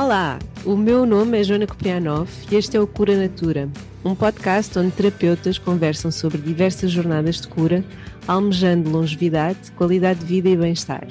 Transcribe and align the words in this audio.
Olá, 0.00 0.38
o 0.64 0.76
meu 0.76 1.04
nome 1.04 1.40
é 1.40 1.42
Joana 1.42 1.66
Koprianov 1.66 2.30
e 2.52 2.54
este 2.54 2.76
é 2.76 2.80
o 2.80 2.86
Cura 2.86 3.16
Natura, 3.16 3.68
um 4.04 4.14
podcast 4.14 4.78
onde 4.78 4.92
terapeutas 4.92 5.58
conversam 5.58 6.12
sobre 6.12 6.38
diversas 6.38 6.92
jornadas 6.92 7.40
de 7.40 7.48
cura, 7.48 7.84
almejando 8.24 8.90
longevidade, 8.90 9.72
qualidade 9.72 10.20
de 10.20 10.26
vida 10.26 10.48
e 10.50 10.56
bem-estar. 10.56 11.04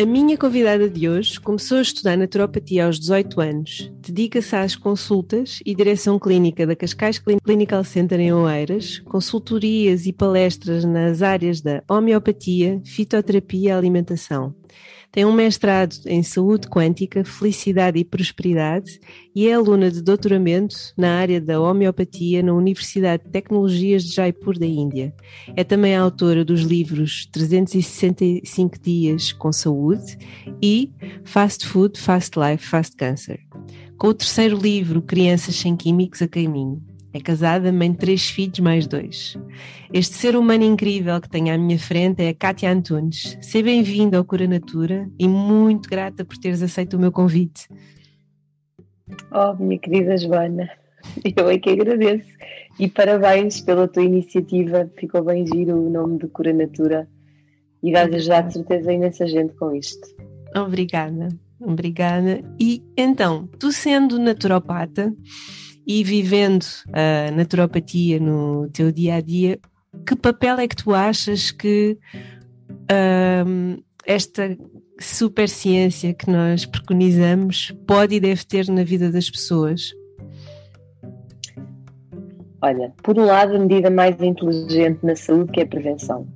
A 0.00 0.06
minha 0.06 0.38
convidada 0.38 0.88
de 0.88 1.06
hoje 1.06 1.38
começou 1.38 1.76
a 1.76 1.82
estudar 1.82 2.16
naturopatia 2.16 2.86
aos 2.86 2.98
18 2.98 3.40
anos, 3.42 3.92
dedica-se 4.00 4.56
às 4.56 4.74
consultas 4.74 5.60
e 5.64 5.74
direção 5.74 6.18
clínica 6.18 6.66
da 6.66 6.74
Cascais 6.74 7.18
Clinical 7.44 7.84
Center 7.84 8.18
em 8.18 8.32
Oeiras, 8.32 9.00
consultorias 9.00 10.06
e 10.06 10.14
palestras 10.14 10.82
nas 10.82 11.20
áreas 11.20 11.60
da 11.60 11.82
homeopatia, 11.90 12.80
fitoterapia 12.86 13.68
e 13.68 13.72
alimentação. 13.72 14.54
Tem 15.16 15.24
um 15.24 15.32
mestrado 15.32 15.96
em 16.04 16.22
saúde 16.22 16.68
quântica, 16.68 17.24
felicidade 17.24 17.98
e 17.98 18.04
prosperidade 18.04 19.00
e 19.34 19.48
é 19.48 19.54
aluna 19.54 19.90
de 19.90 20.02
doutoramento 20.02 20.76
na 20.94 21.14
área 21.14 21.40
da 21.40 21.58
homeopatia 21.58 22.42
na 22.42 22.52
Universidade 22.52 23.24
de 23.24 23.30
Tecnologias 23.30 24.04
de 24.04 24.14
Jaipur 24.14 24.58
da 24.58 24.66
Índia. 24.66 25.14
É 25.56 25.64
também 25.64 25.96
autora 25.96 26.44
dos 26.44 26.60
livros 26.60 27.24
365 27.32 28.78
Dias 28.78 29.32
com 29.32 29.50
Saúde 29.50 30.18
e 30.62 30.92
Fast 31.24 31.66
Food, 31.66 31.98
Fast 31.98 32.38
Life, 32.38 32.66
Fast 32.66 32.94
Cancer. 32.94 33.40
Com 33.96 34.08
o 34.08 34.14
terceiro 34.14 34.58
livro, 34.58 35.00
Crianças 35.00 35.56
Sem 35.56 35.78
Químicos 35.78 36.20
a 36.20 36.28
Caminho. 36.28 36.85
É 37.16 37.20
casada, 37.20 37.72
mãe 37.72 37.90
de 37.92 37.96
três 37.96 38.28
filhos, 38.28 38.60
mais 38.60 38.86
dois. 38.86 39.38
Este 39.90 40.14
ser 40.16 40.36
humano 40.36 40.64
incrível 40.64 41.18
que 41.18 41.30
tenho 41.30 41.54
à 41.54 41.56
minha 41.56 41.78
frente 41.78 42.22
é 42.22 42.28
a 42.28 42.34
Kátia 42.34 42.70
Antunes. 42.70 43.38
Seja 43.40 43.64
bem-vinda 43.64 44.18
ao 44.18 44.24
Cura 44.24 44.46
Natura 44.46 45.08
e 45.18 45.26
muito 45.26 45.88
grata 45.88 46.26
por 46.26 46.36
teres 46.36 46.62
aceito 46.62 46.98
o 46.98 47.00
meu 47.00 47.10
convite. 47.10 47.68
Oh, 49.32 49.54
minha 49.54 49.78
querida 49.78 50.14
Joana, 50.18 50.68
eu 51.34 51.48
é 51.48 51.56
que 51.56 51.70
agradeço. 51.70 52.28
E 52.78 52.86
parabéns 52.86 53.62
pela 53.62 53.88
tua 53.88 54.02
iniciativa. 54.02 54.86
Ficou 54.98 55.24
bem 55.24 55.46
giro 55.46 55.74
o 55.74 55.88
nome 55.88 56.18
de 56.18 56.28
Cura 56.28 56.52
Natura. 56.52 57.08
E 57.82 57.92
vais 57.92 58.12
ajudar 58.12 58.42
de 58.42 58.52
certeza 58.52 58.92
imensa 58.92 59.26
gente 59.26 59.54
com 59.54 59.74
isto. 59.74 60.06
Obrigada, 60.54 61.28
obrigada. 61.58 62.42
E 62.60 62.82
então, 62.94 63.48
tu 63.58 63.72
sendo 63.72 64.18
naturopata, 64.18 65.14
e 65.86 66.02
vivendo 66.02 66.66
a 66.92 67.30
naturopatia 67.30 68.18
no 68.18 68.68
teu 68.70 68.90
dia 68.90 69.14
a 69.14 69.20
dia, 69.20 69.58
que 70.06 70.16
papel 70.16 70.58
é 70.58 70.66
que 70.68 70.76
tu 70.76 70.92
achas 70.92 71.50
que 71.50 71.96
um, 73.46 73.82
esta 74.04 74.56
super 74.98 75.48
ciência 75.48 76.14
que 76.14 76.30
nós 76.30 76.66
preconizamos 76.66 77.74
pode 77.86 78.16
e 78.16 78.20
deve 78.20 78.44
ter 78.44 78.68
na 78.68 78.82
vida 78.82 79.10
das 79.10 79.30
pessoas? 79.30 79.92
Olha, 82.62 82.92
por 83.02 83.18
um 83.18 83.24
lado, 83.24 83.54
a 83.54 83.58
medida 83.58 83.90
mais 83.90 84.20
inteligente 84.20 85.04
na 85.04 85.14
saúde 85.14 85.52
que 85.52 85.60
é 85.60 85.62
a 85.62 85.66
prevenção. 85.66 86.26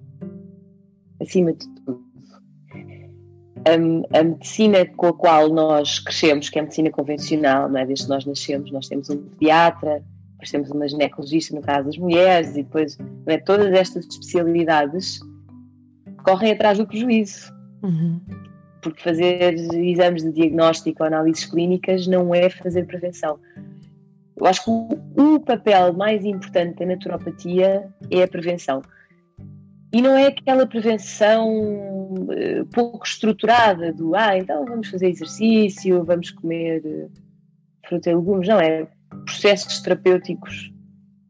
Acima 1.20 1.52
de 1.52 1.66
a, 3.64 4.18
a, 4.18 4.24
medicina 4.24 4.86
com 4.86 5.08
a 5.08 5.12
qual 5.12 5.48
nós 5.48 5.98
crescemos, 5.98 6.48
que 6.48 6.58
é 6.58 6.60
a 6.60 6.64
medicina 6.64 6.90
convencional, 6.90 7.68
não 7.68 7.78
é? 7.78 7.86
desde 7.86 8.04
que 8.04 8.10
nós 8.10 8.24
nascemos, 8.24 8.70
nós 8.70 8.88
temos 8.88 9.10
um 9.10 9.16
pediatra, 9.16 10.02
depois 10.32 10.50
temos 10.50 10.70
uma 10.70 10.88
ginecologista 10.88 11.54
no 11.54 11.62
caso 11.62 11.86
das 11.86 11.98
mulheres, 11.98 12.50
e 12.56 12.62
depois 12.62 12.98
é? 13.26 13.38
todas 13.38 13.72
estas 13.72 14.06
especialidades 14.06 15.20
correm 16.24 16.52
atrás 16.52 16.78
do 16.78 16.86
prejuízo. 16.86 17.52
Uhum. 17.82 18.20
Porque 18.82 19.02
fazer 19.02 19.54
exames 19.74 20.22
de 20.22 20.32
diagnóstico 20.32 21.02
ou 21.02 21.06
análises 21.06 21.44
clínicas 21.44 22.06
não 22.06 22.34
é 22.34 22.48
fazer 22.48 22.86
prevenção. 22.86 23.38
Eu 24.36 24.46
acho 24.46 24.64
que 24.64 24.70
o, 24.70 25.34
o 25.34 25.40
papel 25.40 25.92
mais 25.92 26.24
importante 26.24 26.78
da 26.78 26.86
naturopatia 26.86 27.86
é 28.10 28.22
a 28.22 28.28
prevenção. 28.28 28.80
E 29.92 30.00
não 30.00 30.16
é 30.16 30.28
aquela 30.28 30.66
prevenção 30.66 31.99
uh, 32.14 32.66
pouco 32.72 33.06
estruturada 33.06 33.92
do 33.92 34.14
ah, 34.14 34.36
então 34.36 34.64
vamos 34.64 34.88
fazer 34.88 35.08
exercício, 35.08 36.04
vamos 36.04 36.30
comer 36.30 36.82
uh, 36.84 37.10
fruta 37.88 38.10
e 38.10 38.14
legumes. 38.14 38.48
Não, 38.48 38.60
é 38.60 38.86
processos 39.24 39.80
terapêuticos, 39.80 40.72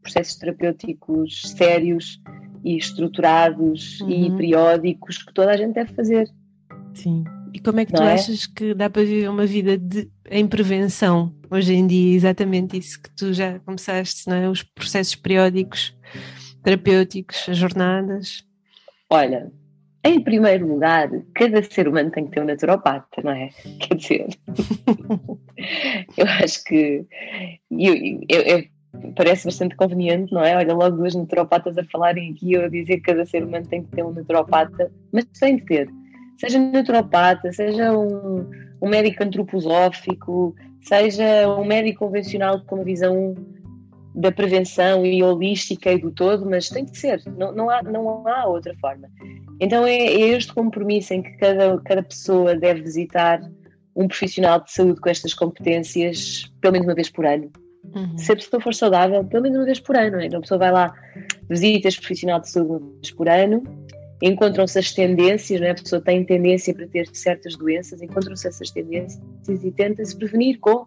processos 0.01 0.35
terapêuticos 0.35 1.41
sérios 1.55 2.21
e 2.63 2.77
estruturados 2.77 4.01
uhum. 4.01 4.09
e 4.09 4.31
periódicos 4.35 5.23
que 5.23 5.33
toda 5.33 5.51
a 5.51 5.57
gente 5.57 5.73
deve 5.73 5.93
fazer. 5.93 6.29
Sim. 6.93 7.23
E 7.53 7.59
como 7.59 7.79
é 7.79 7.85
que 7.85 7.93
não 7.93 8.01
tu 8.01 8.05
é? 8.05 8.13
achas 8.13 8.45
que 8.45 8.73
dá 8.73 8.89
para 8.89 9.03
viver 9.03 9.29
uma 9.29 9.45
vida 9.45 9.77
de, 9.77 10.09
em 10.29 10.47
prevenção 10.47 11.33
hoje 11.49 11.73
em 11.73 11.85
dia? 11.85 12.15
Exatamente 12.15 12.77
isso 12.77 13.01
que 13.01 13.09
tu 13.11 13.33
já 13.33 13.59
começaste, 13.59 14.29
não 14.29 14.35
é? 14.35 14.49
Os 14.49 14.63
processos 14.63 15.15
periódicos 15.15 15.93
terapêuticos, 16.63 17.49
as 17.49 17.57
jornadas. 17.57 18.45
Olha, 19.09 19.51
em 20.03 20.19
primeiro 20.19 20.67
lugar, 20.67 21.09
cada 21.35 21.61
ser 21.61 21.87
humano 21.87 22.09
tem 22.11 22.25
que 22.25 22.31
ter 22.31 22.41
um 22.41 22.45
naturopata, 22.45 23.21
não 23.23 23.31
é? 23.31 23.49
Quer 23.79 23.95
dizer, 23.95 24.27
eu 26.17 26.25
acho 26.43 26.63
que 26.63 27.05
eu, 27.69 27.95
eu, 28.27 28.41
eu, 28.41 28.63
parece 29.15 29.45
bastante 29.45 29.75
conveniente, 29.75 30.33
não 30.33 30.43
é? 30.43 30.55
Olha, 30.55 30.73
logo 30.73 30.97
duas 30.97 31.13
naturopatas 31.13 31.77
a 31.77 31.83
falarem 31.83 32.31
aqui, 32.31 32.53
eu 32.53 32.65
a 32.65 32.69
dizer 32.69 32.97
que 32.97 33.01
cada 33.01 33.25
ser 33.25 33.43
humano 33.43 33.67
tem 33.67 33.83
que 33.83 33.91
ter 33.91 34.03
um 34.03 34.11
naturopata, 34.11 34.91
mas 35.11 35.25
tem 35.39 35.57
que 35.57 35.65
ter. 35.65 35.89
Seja 36.39 36.57
naturopata, 36.57 37.53
seja 37.53 37.95
um, 37.95 38.49
um 38.81 38.89
médico 38.89 39.23
antroposófico, 39.23 40.55
seja 40.81 41.47
um 41.47 41.63
médico 41.63 42.05
convencional 42.05 42.61
com 42.61 42.77
uma 42.77 42.83
visão 42.83 43.35
da 44.13 44.31
prevenção 44.31 45.05
e 45.05 45.23
holística 45.23 45.91
e 45.91 45.97
do 45.97 46.11
todo, 46.11 46.45
mas 46.45 46.69
tem 46.69 46.85
que 46.85 46.97
ser, 46.97 47.21
não, 47.37 47.51
não, 47.51 47.69
há, 47.69 47.81
não 47.81 48.27
há 48.27 48.45
outra 48.45 48.75
forma. 48.79 49.09
Então 49.59 49.85
é, 49.85 49.95
é 49.95 50.29
este 50.29 50.53
compromisso 50.53 51.13
em 51.13 51.21
que 51.21 51.31
cada, 51.37 51.79
cada 51.81 52.03
pessoa 52.03 52.55
deve 52.55 52.81
visitar 52.81 53.41
um 53.95 54.07
profissional 54.07 54.61
de 54.61 54.71
saúde 54.71 54.99
com 54.99 55.09
estas 55.09 55.33
competências 55.33 56.51
pelo 56.59 56.73
menos 56.73 56.87
uma 56.87 56.95
vez 56.95 57.09
por 57.09 57.25
ano. 57.25 57.51
Uhum. 57.95 58.17
Se 58.17 58.31
a 58.31 58.35
pessoa 58.35 58.61
for 58.61 58.73
saudável, 58.73 59.23
pelo 59.23 59.43
menos 59.43 59.57
uma 59.57 59.65
vez 59.65 59.79
por 59.79 59.95
ano. 59.95 60.21
Então 60.21 60.39
a 60.39 60.41
pessoa 60.41 60.57
vai 60.57 60.71
lá, 60.71 60.93
visita 61.49 61.87
este 61.87 61.99
profissional 61.99 62.39
de 62.39 62.49
saúde 62.49 62.83
uma 62.83 62.93
vez 62.93 63.11
por 63.11 63.29
ano, 63.29 63.63
encontram-se 64.21 64.77
as 64.77 64.93
tendências, 64.93 65.59
não 65.59 65.67
é? 65.67 65.71
a 65.71 65.75
pessoa 65.75 66.01
tem 66.01 66.23
tendência 66.23 66.73
para 66.73 66.87
ter 66.87 67.07
certas 67.13 67.55
doenças, 67.55 68.01
encontram-se 68.01 68.47
essas 68.47 68.69
tendências 68.69 69.19
e 69.47 69.71
tenta-se 69.71 70.15
prevenir 70.15 70.59
com 70.59 70.85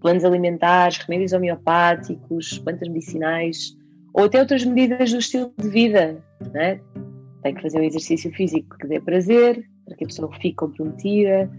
planos 0.00 0.24
alimentares, 0.24 0.98
remédios 0.98 1.32
homeopáticos, 1.32 2.58
plantas 2.58 2.88
medicinais 2.88 3.76
ou 4.12 4.24
até 4.24 4.40
outras 4.40 4.64
medidas 4.64 5.12
do 5.12 5.18
estilo 5.18 5.52
de 5.56 5.68
vida. 5.68 6.22
Né? 6.52 6.80
Tem 7.42 7.54
que 7.54 7.62
fazer 7.62 7.78
um 7.78 7.84
exercício 7.84 8.32
físico 8.32 8.76
que 8.78 8.86
dê 8.86 9.00
prazer, 9.00 9.64
para 9.84 9.96
que 9.96 10.04
a 10.04 10.06
pessoa 10.06 10.32
fique 10.34 10.54
comprometida. 10.54 11.50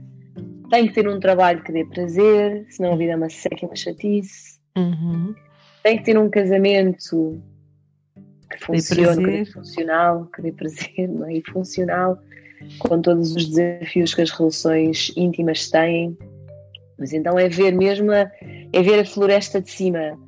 Tem 0.69 0.87
que 0.87 0.93
ter 0.93 1.07
um 1.07 1.19
trabalho 1.19 1.63
que 1.63 1.71
dê 1.71 1.85
prazer, 1.85 2.65
senão 2.69 2.93
a 2.93 2.95
vida 2.95 3.13
é 3.13 3.15
uma 3.15 3.29
seca 3.29 3.65
e 3.65 3.65
uma 3.65 3.75
chatice. 3.75 4.59
Uhum. 4.77 5.35
Tem 5.83 5.97
que 5.97 6.03
ter 6.03 6.17
um 6.17 6.29
casamento 6.29 7.41
que 8.49 8.65
funcione, 8.65 9.25
que 9.25 9.31
dê 9.31 9.45
funcional, 9.45 10.25
que 10.27 10.41
dê 10.41 10.51
prazer 10.51 11.07
não 11.09 11.27
é? 11.27 11.33
e 11.35 11.43
funcional, 11.51 12.19
com 12.79 13.01
todos 13.01 13.35
os 13.35 13.47
desafios 13.49 14.13
que 14.13 14.21
as 14.21 14.31
relações 14.31 15.11
íntimas 15.17 15.69
têm 15.69 16.17
mas 17.01 17.13
então 17.13 17.37
é 17.37 17.49
ver 17.49 17.75
mesmo 17.75 18.11
a, 18.11 18.31
é 18.71 18.81
ver 18.83 18.99
a 18.99 19.05
floresta 19.05 19.59
de 19.59 19.71
cima. 19.71 20.19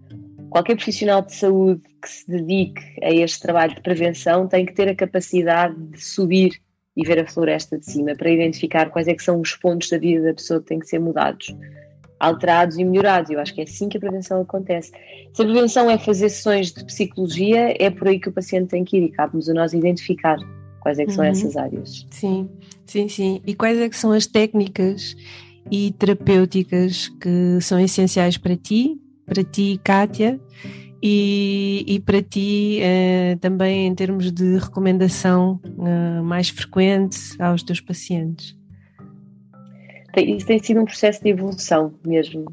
Qualquer 0.49 0.75
profissional 0.75 1.21
de 1.21 1.35
saúde 1.35 1.83
que 2.01 2.09
se 2.09 2.27
dedique 2.27 2.81
a 3.03 3.11
este 3.11 3.39
trabalho 3.39 3.75
de 3.75 3.81
prevenção 3.81 4.47
tem 4.47 4.65
que 4.65 4.73
ter 4.73 4.89
a 4.89 4.95
capacidade 4.95 5.75
de 5.75 6.03
subir 6.03 6.59
e 6.97 7.05
ver 7.05 7.19
a 7.19 7.27
floresta 7.27 7.77
de 7.77 7.85
cima 7.85 8.15
para 8.15 8.29
identificar 8.29 8.89
quais 8.89 9.07
é 9.07 9.13
que 9.13 9.21
são 9.21 9.39
os 9.39 9.55
pontos 9.55 9.87
da 9.89 9.99
vida 9.99 10.25
da 10.25 10.33
pessoa 10.33 10.59
que 10.59 10.65
têm 10.65 10.79
que 10.79 10.87
ser 10.87 10.99
mudados, 10.99 11.55
alterados 12.19 12.77
e 12.79 12.83
melhorados. 12.83 13.29
Eu 13.29 13.39
acho 13.39 13.53
que 13.53 13.61
é 13.61 13.65
assim 13.65 13.87
que 13.87 13.97
a 13.97 13.99
prevenção 13.99 14.41
acontece. 14.41 14.91
Se 15.31 15.43
a 15.43 15.45
prevenção 15.45 15.91
é 15.91 15.97
fazer 15.99 16.29
sessões 16.29 16.71
de 16.71 16.83
psicologia, 16.85 17.75
é 17.79 17.91
por 17.91 18.07
aí 18.07 18.19
que 18.19 18.29
o 18.29 18.31
paciente 18.31 18.69
tem 18.69 18.83
que 18.83 18.97
ir 18.97 19.03
e 19.03 19.11
cabe-nos 19.11 19.47
a 19.47 19.53
nós 19.53 19.73
identificar 19.73 20.37
quais 20.81 20.97
é 20.97 21.05
que 21.05 21.13
são 21.13 21.23
uhum. 21.23 21.29
essas 21.29 21.55
áreas. 21.55 22.07
Sim, 22.09 22.49
sim, 22.87 23.07
sim. 23.07 23.41
E 23.45 23.53
quais 23.53 23.77
é 23.77 23.87
que 23.87 23.95
são 23.95 24.11
as 24.11 24.25
técnicas 24.25 25.15
e 25.71 25.91
terapêuticas 25.91 27.09
que 27.21 27.59
são 27.61 27.79
essenciais 27.79 28.37
para 28.37 28.55
ti, 28.55 28.99
para 29.25 29.43
ti, 29.43 29.79
Kátia, 29.83 30.39
e, 31.01 31.83
e 31.85 31.99
para 31.99 32.21
ti 32.21 32.79
eh, 32.81 33.37
também 33.41 33.87
em 33.87 33.95
termos 33.95 34.31
de 34.31 34.57
recomendação 34.57 35.59
eh, 35.65 36.21
mais 36.21 36.49
frequente 36.49 37.19
aos 37.41 37.61
teus 37.61 37.81
pacientes? 37.81 38.57
Isso 40.15 40.45
tem 40.45 40.59
sido 40.59 40.79
um 40.79 40.85
processo 40.85 41.21
de 41.21 41.29
evolução 41.29 41.93
mesmo, 42.05 42.45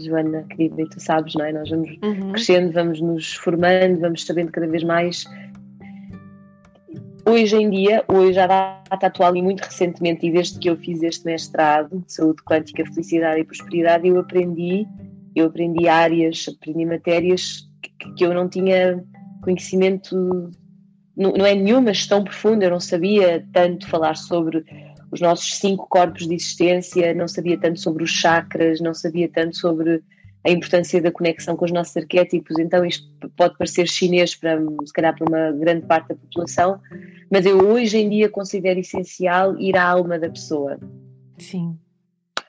Joana, 0.00 0.44
querida, 0.50 0.82
e 0.82 0.88
tu 0.88 0.98
sabes, 0.98 1.34
não 1.34 1.44
é? 1.44 1.52
Nós 1.52 1.70
vamos 1.70 1.90
uhum. 2.02 2.32
crescendo, 2.32 2.72
vamos 2.72 3.00
nos 3.00 3.34
formando, 3.34 4.00
vamos 4.00 4.24
sabendo 4.24 4.50
cada 4.50 4.66
vez 4.66 4.82
mais 4.82 5.24
hoje 7.26 7.56
em 7.56 7.68
dia, 7.68 8.04
hoje 8.06 8.38
à 8.38 8.46
data 8.46 9.06
atual 9.08 9.34
e 9.36 9.42
muito 9.42 9.60
recentemente, 9.60 10.26
e 10.26 10.30
desde 10.30 10.58
que 10.58 10.70
eu 10.70 10.76
fiz 10.76 11.02
este 11.02 11.24
mestrado 11.26 11.98
de 12.06 12.12
saúde 12.12 12.42
quântica, 12.44 12.86
felicidade 12.86 13.40
e 13.40 13.44
prosperidade, 13.44 14.06
eu 14.06 14.18
aprendi, 14.18 14.86
eu 15.34 15.46
aprendi 15.46 15.88
áreas, 15.88 16.46
aprendi 16.48 16.86
matérias 16.86 17.68
que, 17.82 18.14
que 18.14 18.24
eu 18.24 18.32
não 18.32 18.48
tinha 18.48 19.04
conhecimento, 19.42 20.16
não, 21.16 21.32
não 21.32 21.44
é 21.44 21.54
nenhuma 21.54 21.92
gestão 21.92 22.22
profunda, 22.22 22.64
eu 22.64 22.70
não 22.70 22.80
sabia 22.80 23.44
tanto 23.52 23.88
falar 23.88 24.16
sobre 24.16 24.64
os 25.10 25.20
nossos 25.20 25.58
cinco 25.58 25.88
corpos 25.88 26.26
de 26.26 26.34
existência, 26.34 27.14
não 27.14 27.26
sabia 27.26 27.58
tanto 27.58 27.80
sobre 27.80 28.04
os 28.04 28.10
chakras, 28.10 28.80
não 28.80 28.94
sabia 28.94 29.28
tanto 29.28 29.56
sobre 29.56 30.02
a 30.46 30.50
importância 30.50 31.02
da 31.02 31.10
conexão 31.10 31.56
com 31.56 31.64
os 31.64 31.72
nossos 31.72 31.96
arquétipos. 31.96 32.56
Então, 32.58 32.84
isto 32.84 33.08
pode 33.36 33.58
parecer 33.58 33.88
chinês 33.88 34.34
para, 34.36 34.58
se 34.84 34.92
calhar, 34.92 35.16
para 35.16 35.28
uma 35.28 35.52
grande 35.58 35.84
parte 35.86 36.08
da 36.08 36.14
população, 36.14 36.80
mas 37.30 37.44
eu 37.44 37.58
hoje 37.58 37.98
em 37.98 38.08
dia 38.08 38.28
considero 38.28 38.78
essencial 38.78 39.58
ir 39.60 39.76
à 39.76 39.84
alma 39.84 40.18
da 40.18 40.30
pessoa. 40.30 40.78
Sim. 41.38 41.76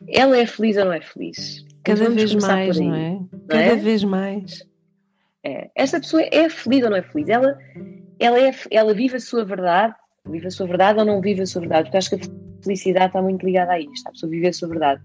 Ela 0.07 0.37
é 0.37 0.45
feliz 0.45 0.77
ou 0.77 0.85
não 0.85 0.93
é 0.93 1.01
feliz? 1.01 1.65
Cada 1.83 2.09
vez 2.09 2.35
mais, 2.35 2.79
não 2.79 2.93
é? 2.93 3.11
Não 3.13 3.47
Cada 3.47 3.63
é? 3.63 3.75
vez 3.75 4.03
mais. 4.03 4.67
É. 5.43 5.71
Esta 5.75 5.99
pessoa 5.99 6.21
é 6.31 6.47
feliz 6.49 6.83
ou 6.83 6.91
não 6.91 6.97
é 6.97 7.01
feliz? 7.01 7.29
Ela, 7.29 7.57
ela, 8.19 8.39
é, 8.39 8.51
ela 8.69 8.93
vive 8.93 9.15
a 9.15 9.19
sua 9.19 9.43
verdade, 9.43 9.95
vive 10.29 10.45
a 10.45 10.51
sua 10.51 10.67
verdade 10.67 10.99
ou 10.99 11.05
não 11.05 11.19
vive 11.19 11.41
a 11.41 11.47
sua 11.47 11.61
verdade? 11.61 11.85
Porque 11.85 11.97
acho 11.97 12.09
que 12.11 12.15
a 12.15 12.63
felicidade 12.63 13.07
está 13.07 13.21
muito 13.23 13.43
ligada 13.43 13.71
a 13.71 13.79
isto, 13.79 14.07
a 14.07 14.11
pessoa 14.11 14.29
viver 14.29 14.49
a 14.49 14.53
sua 14.53 14.67
verdade 14.67 15.01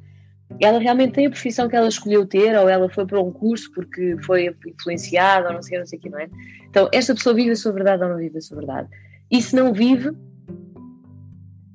ela 0.60 0.78
realmente 0.78 1.12
tem 1.12 1.26
a 1.26 1.30
profissão 1.30 1.68
que 1.68 1.76
ela 1.76 1.88
escolheu 1.88 2.26
ter, 2.26 2.56
ou 2.58 2.68
ela 2.68 2.88
foi 2.88 3.06
para 3.06 3.20
um 3.20 3.32
curso 3.32 3.70
porque 3.72 4.16
foi 4.24 4.54
influenciada, 4.66 5.48
ou 5.48 5.54
não 5.54 5.62
sei, 5.62 5.78
não 5.78 5.86
sei 5.86 5.98
o 5.98 6.02
que, 6.02 6.10
não 6.10 6.18
é? 6.18 6.28
Então, 6.68 6.88
esta 6.92 7.14
pessoa 7.14 7.34
vive 7.34 7.50
a 7.50 7.56
sua 7.56 7.72
verdade 7.72 8.02
ou 8.02 8.08
não 8.10 8.16
vive 8.16 8.38
a 8.38 8.40
sua 8.40 8.58
verdade? 8.58 8.88
E 9.30 9.42
se 9.42 9.56
não 9.56 9.72
vive, 9.72 10.10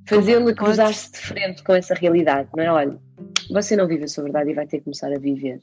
fazê-la 0.06 0.53
cruzar-se 0.53 1.12
de 1.12 1.18
frente 1.19 1.63
com 1.63 1.74
essa 1.74 1.94
realidade, 1.94 2.50
não 2.56 2.63
é? 2.63 2.71
Olha, 2.71 2.97
você 3.51 3.75
não 3.75 3.88
vive 3.88 4.06
a 4.06 4.07
sua 4.07 4.24
verdade 4.24 4.51
e 4.51 4.53
vai 4.53 4.65
ter 4.65 4.77
que 4.77 4.85
começar 4.85 5.12
a 5.12 5.19
viver. 5.19 5.59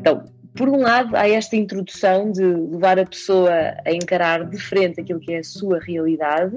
Então, 0.00 0.24
por 0.56 0.68
um 0.68 0.80
lado, 0.80 1.16
há 1.16 1.28
esta 1.28 1.56
introdução 1.56 2.30
de 2.30 2.44
levar 2.44 2.98
a 2.98 3.06
pessoa 3.06 3.50
a 3.84 3.92
encarar 3.92 4.48
de 4.48 4.58
frente 4.58 5.00
aquilo 5.00 5.20
que 5.20 5.32
é 5.32 5.38
a 5.38 5.44
sua 5.44 5.80
realidade 5.80 6.56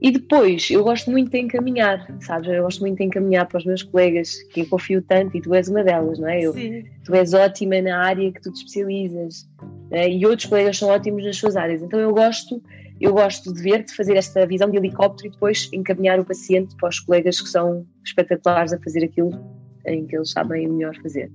e 0.00 0.10
depois, 0.10 0.70
eu 0.70 0.82
gosto 0.82 1.10
muito 1.10 1.30
de 1.30 1.38
encaminhar, 1.38 2.06
sabes? 2.20 2.48
Eu 2.48 2.62
gosto 2.62 2.80
muito 2.80 2.96
de 2.96 3.04
encaminhar 3.04 3.46
para 3.46 3.58
os 3.58 3.66
meus 3.66 3.82
colegas, 3.82 4.42
que 4.44 4.60
eu 4.60 4.66
confio 4.66 5.02
tanto, 5.02 5.36
e 5.36 5.42
tu 5.42 5.54
és 5.54 5.68
uma 5.68 5.84
delas, 5.84 6.18
não 6.18 6.26
é? 6.26 6.40
Eu, 6.40 6.54
tu 7.04 7.14
és 7.14 7.34
ótima 7.34 7.82
na 7.82 7.98
área 8.02 8.32
que 8.32 8.40
tu 8.40 8.50
te 8.50 8.56
especializas, 8.56 9.46
é? 9.90 10.08
e 10.08 10.24
outros 10.24 10.48
colegas 10.48 10.78
são 10.78 10.88
ótimos 10.88 11.22
nas 11.24 11.36
suas 11.36 11.54
áreas. 11.54 11.82
Então 11.82 12.00
eu 12.00 12.14
gosto, 12.14 12.62
eu 12.98 13.12
gosto 13.12 13.52
de 13.52 13.62
ver-te 13.62 13.94
fazer 13.94 14.16
esta 14.16 14.46
visão 14.46 14.70
de 14.70 14.78
helicóptero 14.78 15.28
e 15.28 15.32
depois 15.32 15.68
encaminhar 15.70 16.18
o 16.18 16.24
paciente 16.24 16.74
para 16.76 16.88
os 16.88 16.98
colegas 16.98 17.38
que 17.38 17.48
são 17.48 17.86
espetaculares 18.02 18.72
a 18.72 18.78
fazer 18.78 19.04
aquilo 19.04 19.38
em 19.86 20.06
que 20.06 20.16
eles 20.16 20.30
sabem 20.30 20.66
melhor 20.66 20.96
fazer. 21.02 21.30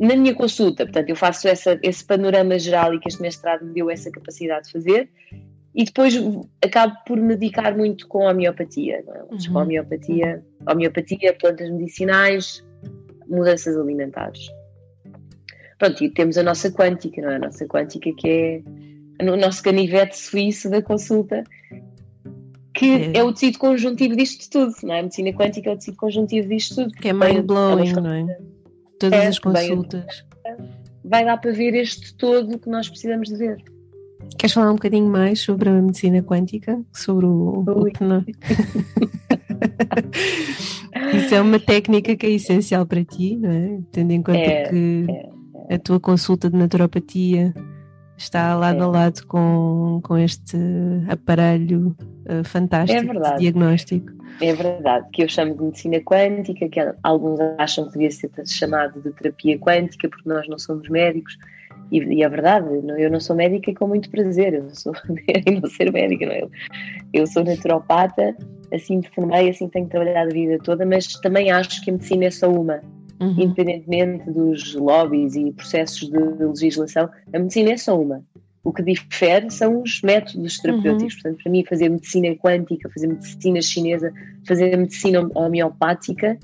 Na 0.00 0.16
minha 0.16 0.34
consulta, 0.34 0.84
portanto, 0.84 1.10
eu 1.10 1.16
faço 1.16 1.46
essa, 1.46 1.78
esse 1.80 2.04
panorama 2.04 2.58
geral 2.58 2.92
e 2.92 2.98
que 2.98 3.08
este 3.08 3.22
mestrado 3.22 3.64
me 3.64 3.72
deu 3.72 3.88
essa 3.88 4.10
capacidade 4.10 4.66
de 4.66 4.72
fazer, 4.72 5.08
e 5.74 5.84
depois 5.84 6.14
acabo 6.64 6.94
por 7.06 7.16
me 7.18 7.36
dedicar 7.36 7.76
muito 7.76 8.06
com 8.06 8.28
a 8.28 8.30
homeopatia, 8.30 8.96
é? 8.96 9.22
uhum. 9.22 9.38
com 9.52 9.58
a 9.58 9.62
homeopatia, 9.62 10.44
homeopatia, 10.70 11.36
plantas 11.40 11.70
medicinais, 11.70 12.64
mudanças 13.28 13.76
alimentares. 13.76 14.48
Pronto, 15.78 16.04
e 16.04 16.10
temos 16.10 16.38
a 16.38 16.42
nossa 16.42 16.70
quântica, 16.70 17.20
não 17.20 17.30
é? 17.30 17.36
A 17.36 17.40
nossa 17.40 17.66
quântica 17.66 18.10
que 18.16 18.62
é 19.18 19.30
o 19.30 19.36
nosso 19.36 19.62
canivete 19.62 20.16
suíço 20.16 20.70
da 20.70 20.80
consulta, 20.80 21.42
que 22.72 23.10
é. 23.14 23.18
é, 23.18 23.24
o 23.24 23.32
tecido 23.32 23.58
conjuntivo 23.58 24.14
disto 24.16 24.48
tudo, 24.50 24.74
não 24.84 24.94
é? 24.94 25.00
A 25.00 25.02
medicina 25.02 25.32
quântica 25.32 25.70
é 25.70 25.72
o 25.72 25.76
tecido 25.76 25.96
conjuntivo 25.96 26.48
disto 26.48 26.76
tudo. 26.76 26.92
Que 26.92 27.08
é 27.08 27.12
mind-blowing, 27.12 27.92
não 27.94 28.12
é? 28.12 28.38
Todas 29.00 29.24
é, 29.24 29.26
as 29.26 29.38
consultas. 29.40 30.24
Vai 31.04 31.24
dar 31.24 31.36
para 31.38 31.52
ver 31.52 31.74
este 31.74 32.14
todo 32.16 32.58
que 32.58 32.68
nós 32.68 32.88
precisamos 32.88 33.28
de 33.28 33.36
ver. 33.36 33.73
Queres 34.38 34.52
falar 34.52 34.70
um 34.70 34.74
bocadinho 34.74 35.06
mais 35.06 35.40
sobre 35.40 35.68
a 35.68 35.72
medicina 35.72 36.22
quântica? 36.22 36.80
Sobre 36.92 37.26
o, 37.26 37.64
o 37.66 37.88
Isso 41.16 41.34
é 41.34 41.40
uma 41.40 41.58
técnica 41.58 42.14
que 42.16 42.26
é 42.26 42.30
essencial 42.30 42.86
para 42.86 43.04
ti, 43.04 43.36
não 43.36 43.50
é? 43.50 43.78
Tendo 43.90 44.12
em 44.12 44.22
conta 44.22 44.38
é, 44.38 44.68
que 44.68 45.06
é, 45.08 45.30
é. 45.70 45.74
a 45.76 45.78
tua 45.78 45.98
consulta 46.00 46.50
de 46.50 46.56
naturopatia 46.56 47.54
está 48.16 48.54
lado 48.54 48.82
a 48.82 48.86
é. 48.86 48.88
lado 48.88 49.26
com, 49.26 50.00
com 50.02 50.16
este 50.16 50.56
aparelho 51.08 51.96
uh, 52.28 52.44
fantástico 52.44 53.12
de 53.12 53.38
diagnóstico. 53.38 54.12
É 54.40 54.52
verdade, 54.52 55.08
que 55.12 55.22
eu 55.22 55.28
chamo 55.28 55.54
de 55.54 55.62
medicina 55.62 56.00
quântica, 56.00 56.68
que 56.68 56.80
alguns 57.02 57.38
acham 57.58 57.86
que 57.86 57.92
devia 57.92 58.10
ser 58.10 58.30
chamado 58.46 59.00
de 59.00 59.12
terapia 59.12 59.58
quântica, 59.58 60.08
porque 60.08 60.28
nós 60.28 60.48
não 60.48 60.58
somos 60.58 60.88
médicos, 60.88 61.38
e, 61.90 61.98
e 61.98 62.22
é 62.22 62.28
verdade, 62.28 62.66
eu 62.98 63.10
não 63.10 63.20
sou 63.20 63.36
médica 63.36 63.72
com 63.74 63.86
muito 63.86 64.10
prazer, 64.10 64.54
eu 64.54 64.70
sou 64.70 64.92
não 65.62 65.70
ser 65.70 65.92
médica, 65.92 66.26
não 66.26 66.32
é? 66.32 66.46
Eu 67.12 67.26
sou 67.26 67.44
naturopata, 67.44 68.36
assim 68.72 68.98
me 68.98 69.08
formei, 69.14 69.50
assim 69.50 69.68
tenho 69.68 69.88
trabalhado 69.88 70.30
a 70.30 70.32
vida 70.32 70.58
toda, 70.62 70.84
mas 70.84 71.06
também 71.20 71.50
acho 71.50 71.82
que 71.84 71.90
a 71.90 71.92
medicina 71.92 72.24
é 72.24 72.30
só 72.30 72.50
uma. 72.50 72.80
Uhum. 73.20 73.36
Independentemente 73.38 74.28
dos 74.30 74.74
lobbies 74.74 75.36
e 75.36 75.52
processos 75.52 76.10
de 76.10 76.18
legislação, 76.18 77.08
a 77.32 77.38
medicina 77.38 77.72
é 77.72 77.76
só 77.76 78.00
uma. 78.00 78.22
O 78.64 78.72
que 78.72 78.82
difere 78.82 79.50
são 79.50 79.82
os 79.82 80.00
métodos 80.02 80.58
terapêuticos. 80.58 81.14
Uhum. 81.14 81.20
Portanto, 81.22 81.42
para 81.42 81.52
mim, 81.52 81.64
fazer 81.68 81.88
medicina 81.90 82.34
quântica, 82.34 82.88
fazer 82.88 83.06
medicina 83.08 83.62
chinesa, 83.62 84.12
fazer 84.46 84.76
medicina 84.76 85.28
homeopática 85.34 86.38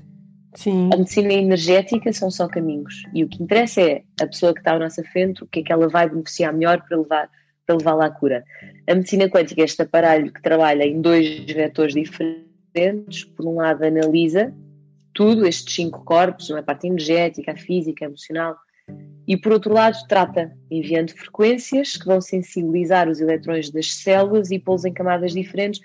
Sim. 0.55 0.89
A 0.93 0.97
medicina 0.97 1.33
energética 1.33 2.11
são 2.11 2.29
só 2.29 2.47
caminhos. 2.47 3.03
E 3.13 3.23
o 3.23 3.27
que 3.27 3.41
interessa 3.41 3.81
é 3.81 4.03
a 4.21 4.27
pessoa 4.27 4.53
que 4.53 4.59
está 4.59 4.73
à 4.73 4.79
nossa 4.79 5.03
frente, 5.03 5.43
o 5.43 5.47
que 5.47 5.59
é 5.59 5.63
que 5.63 5.71
ela 5.71 5.87
vai 5.87 6.09
beneficiar 6.09 6.53
melhor 6.53 6.81
para 6.87 6.97
levar 6.97 7.29
para 7.65 7.77
levá-la 7.77 8.05
à 8.07 8.09
cura. 8.09 8.43
A 8.89 8.95
medicina 8.95 9.29
quântica 9.29 9.61
é 9.61 9.65
este 9.65 9.81
aparelho 9.83 10.33
que 10.33 10.41
trabalha 10.41 10.83
em 10.83 10.99
dois 10.99 11.45
vetores 11.45 11.93
diferentes. 11.93 13.23
Por 13.23 13.45
um 13.45 13.57
lado, 13.57 13.85
analisa 13.85 14.53
tudo, 15.13 15.45
estes 15.45 15.75
cinco 15.75 16.03
corpos, 16.03 16.49
a 16.51 16.63
parte 16.63 16.87
energética, 16.87 17.51
a 17.51 17.57
física, 17.57 18.05
a 18.05 18.07
emocional, 18.07 18.55
e 19.27 19.37
por 19.37 19.51
outro 19.53 19.73
lado, 19.73 19.97
trata, 20.07 20.51
enviando 20.69 21.11
frequências 21.11 21.95
que 21.95 22.05
vão 22.05 22.19
sensibilizar 22.19 23.07
os 23.07 23.21
eletrões 23.21 23.69
das 23.69 23.93
células 23.93 24.51
e 24.51 24.59
pô-los 24.59 24.83
em 24.83 24.93
camadas 24.93 25.31
diferentes, 25.31 25.79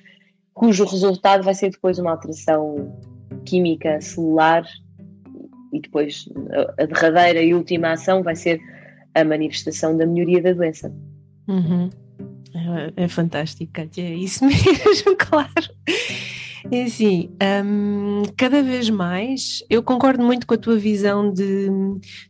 cujo 0.53 0.85
resultado 0.85 1.45
vai 1.45 1.55
ser 1.55 1.71
depois 1.71 1.99
uma 1.99 2.13
alteração 2.13 2.99
química 3.47 4.01
celular 4.01 4.65
e 5.73 5.81
depois 5.81 6.29
a 6.79 6.85
derradeira 6.87 7.43
e 7.43 7.55
última 7.55 7.93
ação 7.93 8.23
vai 8.23 8.37
ser 8.37 8.61
a 9.15 9.25
manifestação 9.25 9.97
da 9.97 10.07
melhoria 10.07 10.43
da 10.43 10.53
doença. 10.53 10.93
Uhum. 11.49 11.91
É, 12.97 13.05
é, 13.05 13.09
fantástico, 13.09 13.71
Kátia, 13.73 14.03
é 14.03 14.15
isso 14.15 14.45
mesmo, 14.47 15.17
claro. 15.17 15.51
É 16.71 16.83
assim, 16.85 17.31
um, 17.65 18.23
cada 18.37 18.63
vez 18.63 18.91
mais 18.91 19.63
eu 19.71 19.83
concordo 19.83 20.23
muito 20.25 20.47
com 20.47 20.55
a 20.55 20.59
tua 20.59 20.77
visão 20.77 21.33
de 21.33 21.69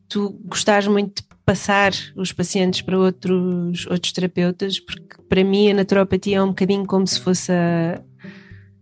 tu 0.09 0.39
gostares 0.45 0.87
muito 0.87 1.23
de 1.23 1.29
passar 1.45 1.93
os 2.17 2.33
pacientes 2.33 2.83
para 2.83 2.99
outros, 2.99 3.87
outros 3.87 4.13
terapeutas, 4.13 4.79
porque 4.81 5.23
para 5.29 5.45
mim 5.45 5.71
a 5.71 5.75
naturopatia 5.75 6.39
é 6.39 6.43
um 6.43 6.49
bocadinho 6.49 6.85
como 6.87 7.07
se 7.07 7.21
fosse 7.21 7.53
a, 7.53 8.03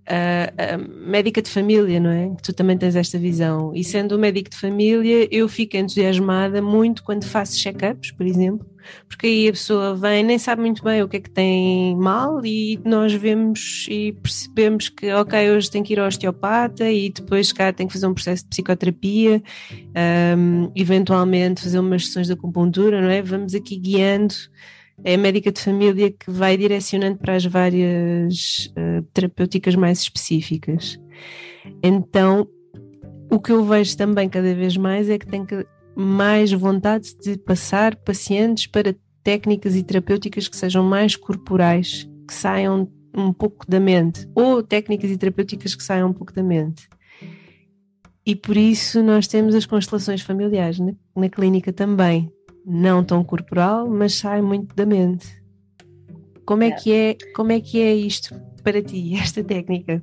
a, 0.06 0.74
a, 0.74 0.78
médica 0.78 1.40
de 1.40 1.50
família, 1.50 1.98
não 1.98 2.10
é? 2.10 2.30
Tu 2.42 2.52
também 2.52 2.76
tens 2.76 2.96
esta 2.96 3.18
visão. 3.18 3.72
E 3.74 3.82
sendo 3.82 4.18
médico 4.18 4.50
de 4.50 4.56
família, 4.56 5.28
eu 5.30 5.48
fico 5.48 5.76
entusiasmada 5.76 6.60
muito 6.60 7.02
quando 7.02 7.24
faço 7.24 7.58
check-ups, 7.58 8.10
por 8.12 8.26
exemplo, 8.26 8.66
porque 9.08 9.26
aí 9.26 9.48
a 9.48 9.52
pessoa 9.52 9.96
vem, 9.96 10.22
nem 10.22 10.38
sabe 10.38 10.60
muito 10.60 10.82
bem 10.82 11.02
o 11.02 11.08
que 11.08 11.16
é 11.16 11.20
que 11.20 11.30
tem 11.30 11.96
mal 11.96 12.44
e 12.44 12.78
nós 12.84 13.12
vemos 13.14 13.86
e 13.88 14.12
percebemos 14.12 14.88
que, 14.88 15.10
ok, 15.12 15.50
hoje 15.50 15.70
tem 15.70 15.82
que 15.82 15.94
ir 15.94 16.00
ao 16.00 16.06
osteopata 16.06 16.90
e 16.90 17.10
depois, 17.10 17.52
cá, 17.52 17.72
tem 17.72 17.86
que 17.86 17.92
fazer 17.92 18.06
um 18.06 18.14
processo 18.14 18.44
de 18.44 18.50
psicoterapia, 18.50 19.42
um, 20.36 20.70
eventualmente 20.74 21.62
fazer 21.62 21.78
umas 21.78 22.06
sessões 22.06 22.26
de 22.26 22.34
acupuntura, 22.34 23.00
não 23.00 23.08
é? 23.08 23.22
Vamos 23.22 23.54
aqui 23.54 23.76
guiando 23.76 24.34
é 25.02 25.14
a 25.14 25.18
médica 25.18 25.50
de 25.50 25.60
família 25.60 26.10
que 26.10 26.30
vai 26.30 26.56
direcionando 26.56 27.18
para 27.18 27.34
as 27.34 27.44
várias 27.44 28.72
uh, 28.76 29.02
terapêuticas 29.12 29.74
mais 29.74 30.00
específicas. 30.00 31.00
Então, 31.82 32.46
o 33.30 33.40
que 33.40 33.52
eu 33.52 33.64
vejo 33.64 33.96
também 33.96 34.28
cada 34.28 34.54
vez 34.54 34.76
mais 34.76 35.08
é 35.08 35.18
que 35.18 35.26
tem 35.26 35.44
que, 35.44 35.66
mais 35.96 36.52
vontade 36.52 37.16
de 37.16 37.36
passar 37.38 37.96
pacientes 37.96 38.66
para 38.66 38.94
técnicas 39.22 39.74
e 39.74 39.82
terapêuticas 39.82 40.48
que 40.48 40.56
sejam 40.56 40.84
mais 40.84 41.16
corporais, 41.16 42.08
que 42.26 42.34
saiam 42.34 42.88
um 43.16 43.32
pouco 43.32 43.64
da 43.68 43.80
mente, 43.80 44.28
ou 44.34 44.62
técnicas 44.62 45.10
e 45.10 45.16
terapêuticas 45.16 45.74
que 45.74 45.82
saiam 45.82 46.10
um 46.10 46.12
pouco 46.12 46.32
da 46.32 46.42
mente. 46.42 46.88
E 48.26 48.34
por 48.34 48.56
isso 48.56 49.02
nós 49.02 49.26
temos 49.26 49.54
as 49.54 49.66
constelações 49.66 50.22
familiares 50.22 50.78
na, 50.78 50.92
na 51.14 51.28
clínica 51.28 51.72
também 51.72 52.32
não 52.64 53.04
tão 53.04 53.22
corporal, 53.22 53.88
mas 53.88 54.14
sai 54.14 54.40
muito 54.40 54.74
da 54.74 54.86
mente. 54.86 55.26
Como 56.46 56.62
é, 56.62 56.68
é. 56.68 56.70
que 56.72 56.92
é, 56.92 57.16
como 57.34 57.52
é 57.52 57.60
que 57.60 57.80
é 57.80 57.94
isto 57.94 58.34
para 58.62 58.82
ti 58.82 59.16
esta 59.20 59.42
técnica? 59.42 60.02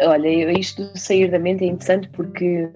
Olha, 0.00 0.58
isto 0.58 0.90
sair 0.98 1.30
da 1.30 1.38
mente 1.38 1.64
é 1.64 1.68
interessante 1.68 2.08
porque, 2.10 2.68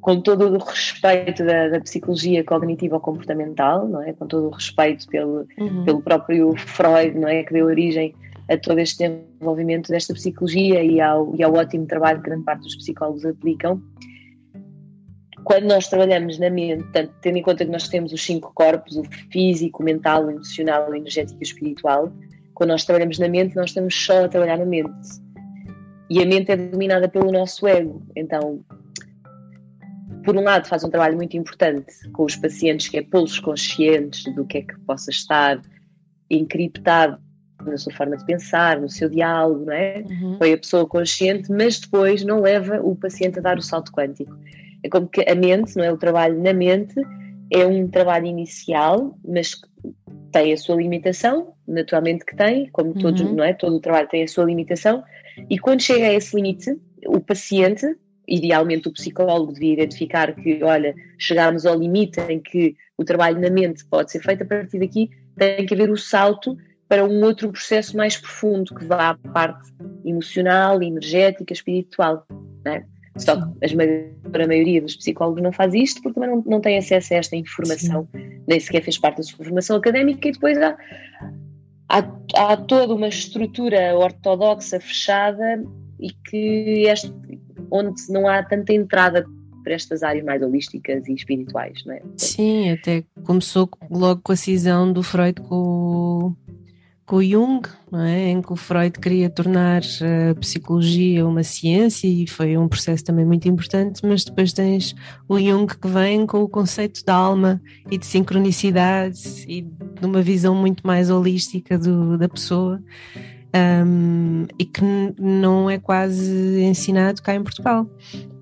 com 0.00 0.20
todo 0.20 0.46
o 0.46 0.58
respeito 0.58 1.44
da, 1.44 1.68
da 1.68 1.80
psicologia 1.80 2.42
cognitiva 2.42 2.98
comportamental, 2.98 3.86
não 3.86 4.02
é? 4.02 4.12
com 4.12 4.26
todo 4.26 4.48
o 4.48 4.50
respeito 4.50 5.06
pelo, 5.08 5.46
uhum. 5.58 5.84
pelo 5.84 6.02
próprio 6.02 6.54
Freud, 6.56 7.16
não 7.16 7.28
é? 7.28 7.44
que 7.44 7.52
deu 7.52 7.66
origem 7.66 8.14
a 8.48 8.56
todo 8.56 8.78
este 8.78 9.06
desenvolvimento 9.06 9.88
desta 9.88 10.14
psicologia 10.14 10.82
e 10.82 11.00
ao, 11.00 11.34
e 11.36 11.42
ao 11.42 11.52
ótimo 11.54 11.86
trabalho 11.86 12.20
que 12.20 12.30
grande 12.30 12.44
parte 12.44 12.62
dos 12.62 12.76
psicólogos 12.76 13.24
aplicam, 13.24 13.80
quando 15.48 15.64
nós 15.64 15.88
trabalhamos 15.88 16.38
na 16.38 16.50
mente, 16.50 16.84
tanto 16.92 17.10
tendo 17.22 17.38
em 17.38 17.42
conta 17.42 17.64
que 17.64 17.70
nós 17.70 17.88
temos 17.88 18.12
os 18.12 18.22
cinco 18.22 18.52
corpos, 18.54 18.98
o 18.98 19.02
físico, 19.32 19.82
o 19.82 19.84
mental, 19.84 20.26
o 20.26 20.30
emocional, 20.30 20.90
o 20.90 20.94
energético 20.94 21.38
e 21.40 21.42
o 21.42 21.42
espiritual, 21.42 22.12
quando 22.52 22.68
nós 22.68 22.84
trabalhamos 22.84 23.18
na 23.18 23.28
mente, 23.28 23.56
nós 23.56 23.70
estamos 23.70 23.94
só 23.94 24.26
a 24.26 24.28
trabalhar 24.28 24.58
na 24.58 24.66
mente. 24.66 24.92
E 26.10 26.22
a 26.22 26.26
mente 26.26 26.52
é 26.52 26.56
dominada 26.56 27.08
pelo 27.08 27.32
nosso 27.32 27.66
ego. 27.66 28.06
Então, 28.14 28.62
por 30.22 30.36
um 30.36 30.42
lado, 30.42 30.68
faz 30.68 30.84
um 30.84 30.90
trabalho 30.90 31.16
muito 31.16 31.34
importante 31.34 31.94
com 32.12 32.24
os 32.24 32.36
pacientes, 32.36 32.88
que 32.88 32.98
é 32.98 33.02
pô-los 33.02 33.40
conscientes 33.40 34.24
do 34.34 34.44
que 34.44 34.58
é 34.58 34.62
que 34.62 34.78
possa 34.80 35.10
estar 35.10 35.62
encriptado 36.28 37.18
na 37.64 37.78
sua 37.78 37.94
forma 37.94 38.18
de 38.18 38.26
pensar, 38.26 38.78
no 38.78 38.90
seu 38.90 39.08
diálogo, 39.08 39.64
não 39.64 39.72
é? 39.72 40.04
Uhum. 40.10 40.36
Foi 40.36 40.52
a 40.52 40.58
pessoa 40.58 40.86
consciente, 40.86 41.50
mas 41.50 41.80
depois 41.80 42.22
não 42.22 42.42
leva 42.42 42.82
o 42.82 42.94
paciente 42.94 43.38
a 43.38 43.42
dar 43.42 43.56
o 43.56 43.62
salto 43.62 43.90
quântico. 43.90 44.36
É 44.82 44.88
como 44.88 45.08
que 45.08 45.24
a 45.28 45.34
mente, 45.34 45.76
não 45.76 45.84
é? 45.84 45.92
O 45.92 45.98
trabalho 45.98 46.40
na 46.42 46.52
mente 46.52 46.94
é 47.52 47.66
um 47.66 47.88
trabalho 47.88 48.26
inicial, 48.26 49.18
mas 49.24 49.60
tem 50.32 50.52
a 50.52 50.56
sua 50.56 50.76
limitação, 50.76 51.54
naturalmente 51.66 52.24
que 52.24 52.36
tem, 52.36 52.68
como 52.70 52.90
uhum. 52.90 52.98
todos, 52.98 53.22
não 53.22 53.42
é? 53.42 53.52
Todo 53.52 53.76
o 53.76 53.80
trabalho 53.80 54.08
tem 54.08 54.22
a 54.22 54.28
sua 54.28 54.44
limitação, 54.44 55.02
e 55.48 55.58
quando 55.58 55.80
chega 55.80 56.06
a 56.06 56.12
esse 56.12 56.36
limite, 56.36 56.76
o 57.06 57.20
paciente, 57.20 57.86
idealmente 58.26 58.88
o 58.88 58.92
psicólogo 58.92 59.52
devia 59.52 59.72
identificar 59.72 60.34
que, 60.34 60.62
olha, 60.62 60.94
chegámos 61.18 61.64
ao 61.64 61.78
limite 61.78 62.20
em 62.28 62.40
que 62.40 62.76
o 62.96 63.04
trabalho 63.04 63.40
na 63.40 63.48
mente 63.48 63.84
pode 63.86 64.12
ser 64.12 64.20
feito, 64.20 64.42
a 64.42 64.46
partir 64.46 64.78
daqui 64.78 65.10
tem 65.36 65.64
que 65.64 65.74
haver 65.74 65.90
o 65.90 65.96
salto 65.96 66.56
para 66.88 67.04
um 67.04 67.22
outro 67.22 67.50
processo 67.50 67.96
mais 67.96 68.16
profundo 68.16 68.74
que 68.74 68.84
vá 68.84 69.10
à 69.10 69.14
parte 69.14 69.72
emocional, 70.04 70.82
energética, 70.82 71.52
espiritual. 71.52 72.26
Não 72.64 72.72
é? 72.72 72.84
Só 73.18 73.36
que 73.36 74.42
a 74.42 74.46
maioria 74.46 74.80
dos 74.80 74.96
psicólogos 74.96 75.42
não 75.42 75.52
faz 75.52 75.74
isto 75.74 76.02
porque 76.02 76.20
também 76.20 76.30
não, 76.36 76.42
não 76.46 76.60
tem 76.60 76.78
acesso 76.78 77.14
a 77.14 77.16
esta 77.16 77.36
informação, 77.36 78.08
Sim. 78.14 78.40
nem 78.46 78.60
sequer 78.60 78.82
fez 78.82 78.98
parte 78.98 79.18
da 79.18 79.22
sua 79.22 79.44
formação 79.44 79.76
académica 79.76 80.28
e 80.28 80.32
depois 80.32 80.56
há, 80.58 80.76
há, 81.88 81.98
há 82.36 82.56
toda 82.56 82.94
uma 82.94 83.08
estrutura 83.08 83.96
ortodoxa 83.96 84.80
fechada 84.80 85.62
e 86.00 86.10
que 86.28 86.84
este, 86.86 87.12
onde 87.70 88.00
não 88.08 88.28
há 88.28 88.42
tanta 88.42 88.72
entrada 88.72 89.26
para 89.64 89.74
estas 89.74 90.02
áreas 90.02 90.24
mais 90.24 90.40
holísticas 90.40 91.06
e 91.08 91.14
espirituais, 91.14 91.84
não 91.84 91.94
é? 91.94 92.02
Sim, 92.16 92.70
até 92.70 93.04
começou 93.24 93.68
logo 93.90 94.20
com 94.22 94.32
a 94.32 94.36
cisão 94.36 94.92
do 94.92 95.02
Freud 95.02 95.40
com 95.42 96.34
com 97.08 97.22
Jung, 97.22 97.66
é? 97.94 98.28
em 98.28 98.42
que 98.42 98.52
o 98.52 98.56
Freud 98.56 98.98
queria 99.00 99.30
tornar 99.30 99.80
a 99.80 100.34
psicologia 100.34 101.26
uma 101.26 101.42
ciência 101.42 102.06
e 102.06 102.26
foi 102.28 102.56
um 102.58 102.68
processo 102.68 103.02
também 103.02 103.24
muito 103.24 103.48
importante, 103.48 104.04
mas 104.04 104.24
depois 104.24 104.52
tens 104.52 104.94
o 105.26 105.40
Jung 105.40 105.66
que 105.66 105.88
vem 105.88 106.26
com 106.26 106.42
o 106.42 106.48
conceito 106.48 107.02
da 107.06 107.14
alma 107.14 107.62
e 107.90 107.96
de 107.96 108.04
sincronicidade 108.04 109.18
e 109.48 109.62
de 109.62 110.06
uma 110.06 110.20
visão 110.20 110.54
muito 110.54 110.86
mais 110.86 111.08
holística 111.08 111.78
do, 111.78 112.18
da 112.18 112.28
pessoa 112.28 112.78
um, 113.86 114.44
e 114.58 114.66
que 114.66 114.82
não 115.18 115.70
é 115.70 115.78
quase 115.78 116.60
ensinado 116.60 117.22
cá 117.22 117.34
em 117.34 117.42
Portugal, 117.42 117.90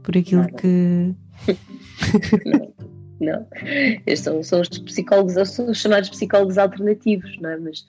por 0.03 0.19
aquilo 0.19 0.45
que. 0.49 1.15
não, 2.45 2.73
não. 3.21 3.47
Estes 4.05 4.25
são, 4.25 4.43
são 4.43 4.61
os 4.61 4.69
psicólogos, 4.69 5.35
são 5.51 5.71
os 5.71 5.79
chamados 5.79 6.09
psicólogos 6.09 6.59
alternativos, 6.59 7.31
não 7.41 7.51
é? 7.51 7.57
Mas 7.59 7.87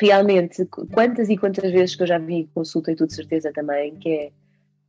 realmente, 0.00 0.64
quantas 0.92 1.28
e 1.28 1.36
quantas 1.36 1.70
vezes 1.70 1.94
que 1.94 2.02
eu 2.02 2.06
já 2.06 2.18
vi 2.18 2.48
consulta 2.54 2.90
e 2.90 2.96
tudo 2.96 3.12
certeza 3.12 3.52
também, 3.52 3.94
que 3.96 4.08
é 4.08 4.26
a 4.26 4.30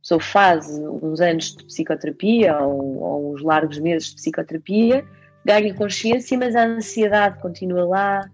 pessoa 0.02 0.20
faz 0.20 0.68
uns 0.78 1.20
anos 1.20 1.56
de 1.56 1.64
psicoterapia 1.64 2.58
ou, 2.58 2.98
ou 3.00 3.34
uns 3.34 3.42
largos 3.42 3.78
meses 3.78 4.08
de 4.08 4.16
psicoterapia, 4.16 5.04
ganha 5.44 5.74
consciência, 5.74 6.36
mas 6.36 6.56
a 6.56 6.64
ansiedade 6.64 7.40
continua 7.40 7.84
lá, 7.84 8.30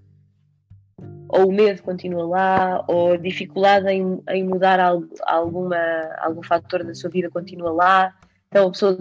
ou 1.28 1.48
o 1.48 1.52
medo 1.52 1.82
continua 1.82 2.26
lá, 2.26 2.84
ou 2.88 3.12
a 3.12 3.16
dificuldade 3.16 3.88
em, 3.88 4.22
em 4.30 4.44
mudar 4.44 4.80
algo, 4.80 5.08
alguma, 5.22 5.76
algum 6.18 6.42
fator 6.42 6.82
da 6.82 6.94
sua 6.94 7.10
vida 7.10 7.28
continua 7.28 7.70
lá. 7.70 8.14
Então 8.48 8.68
a 8.68 8.70
pessoa 8.70 8.96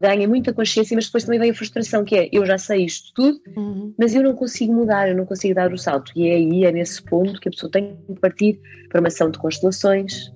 ganha 0.00 0.28
muita 0.28 0.52
consciência, 0.52 0.94
mas 0.94 1.06
depois 1.06 1.24
também 1.24 1.40
vem 1.40 1.50
a 1.50 1.54
frustração, 1.54 2.04
que 2.04 2.16
é 2.16 2.28
eu 2.32 2.46
já 2.46 2.56
sei 2.56 2.84
isto 2.84 3.12
tudo, 3.14 3.40
uhum. 3.56 3.92
mas 3.98 4.14
eu 4.14 4.22
não 4.22 4.34
consigo 4.34 4.72
mudar, 4.72 5.08
eu 5.08 5.16
não 5.16 5.26
consigo 5.26 5.54
dar 5.54 5.72
o 5.72 5.78
salto. 5.78 6.12
E 6.14 6.28
é 6.28 6.34
aí, 6.34 6.64
é 6.64 6.72
nesse 6.72 7.02
ponto 7.02 7.40
que 7.40 7.48
a 7.48 7.52
pessoa 7.52 7.70
tem 7.70 7.96
que 8.06 8.20
partir 8.20 8.60
para 8.88 9.00
uma 9.00 9.08
ação 9.08 9.30
de 9.30 9.38
constelações, 9.38 10.32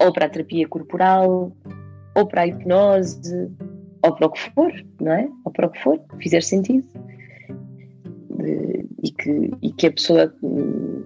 ou 0.00 0.12
para 0.12 0.26
a 0.26 0.28
terapia 0.28 0.66
corporal, 0.66 1.54
ou 2.14 2.26
para 2.26 2.42
a 2.42 2.46
hipnose, 2.46 3.50
ou 4.02 4.14
para 4.14 4.26
o 4.26 4.30
que 4.30 4.40
for, 4.52 4.72
não 5.00 5.12
é? 5.12 5.28
Ou 5.44 5.52
para 5.52 5.66
o 5.66 5.70
que 5.70 5.82
for, 5.82 6.00
fizer 6.20 6.42
sentido. 6.42 6.86
E, 9.02 9.10
que, 9.12 9.50
e 9.62 9.72
que 9.72 9.86
a 9.86 9.92
pessoa 9.92 10.34
hum, 10.42 11.04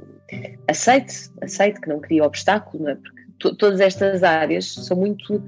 aceite, 0.69 1.31
aceite 1.43 1.81
que 1.81 1.89
não 1.89 2.01
cria 2.01 2.25
obstáculo, 2.25 2.85
não 2.85 2.91
é? 2.91 2.95
Porque 2.95 3.57
todas 3.57 3.81
estas 3.81 4.23
áreas 4.23 4.73
são 4.73 4.97
muito 4.97 5.43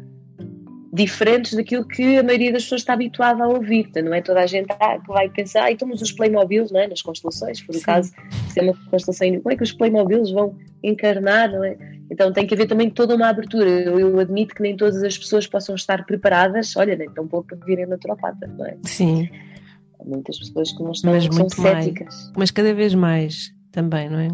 diferentes 0.93 1.55
daquilo 1.55 1.87
que 1.87 2.19
a 2.19 2.23
maioria 2.23 2.53
das 2.53 2.63
pessoas 2.65 2.81
está 2.81 2.95
habituada 2.95 3.45
a 3.45 3.49
ouvir. 3.49 3.91
Não 4.03 4.15
é 4.15 4.23
toda 4.23 4.41
a 4.41 4.47
gente 4.47 4.69
que 4.69 5.09
vai 5.09 5.29
pensar, 5.29 5.65
ah, 5.65 5.73
então, 5.73 5.91
os 5.91 6.13
Playmobiles, 6.13 6.71
não 6.71 6.81
é? 6.81 6.89
nas 6.89 7.03
constelações, 7.03 7.61
for 7.61 7.75
o 7.75 7.81
caso, 7.81 8.13
se 8.49 8.61
é 8.61 8.63
uma 8.63 8.75
constelação, 8.91 9.41
como 9.41 9.53
é 9.53 9.57
que 9.57 9.63
os 9.63 9.73
Playmobiles 9.73 10.31
vão 10.31 10.57
encarnar, 10.83 11.51
não 11.51 11.65
é? 11.65 11.77
Então 12.11 12.33
tem 12.33 12.47
que 12.47 12.55
haver 12.55 12.67
também 12.67 12.89
toda 12.89 13.15
uma 13.15 13.29
abertura. 13.29 13.69
Eu, 13.69 14.01
eu 14.01 14.19
admito 14.19 14.55
que 14.55 14.63
nem 14.63 14.77
todas 14.77 15.03
as 15.03 15.19
pessoas 15.19 15.47
possam 15.47 15.75
estar 15.75 16.07
preparadas, 16.07 16.75
olha, 16.77 16.97
nem 16.97 17.11
tão 17.11 17.29
pouco 17.29 17.49
para 17.49 17.67
virem 17.67 17.87
naturopata, 17.87 18.47
não 18.47 18.65
é? 18.65 18.77
Sim. 18.85 19.29
Há 20.01 20.05
muitas 20.05 20.39
pessoas 20.39 20.73
que 20.73 20.83
não 20.83 20.93
estão, 20.93 21.13
mas 21.13 21.25
são 21.25 21.49
céticas. 21.51 22.33
Mas 22.37 22.51
cada 22.51 22.73
vez 22.73 22.95
mais 22.95 23.53
também, 23.71 24.09
não 24.09 24.21
é? 24.21 24.29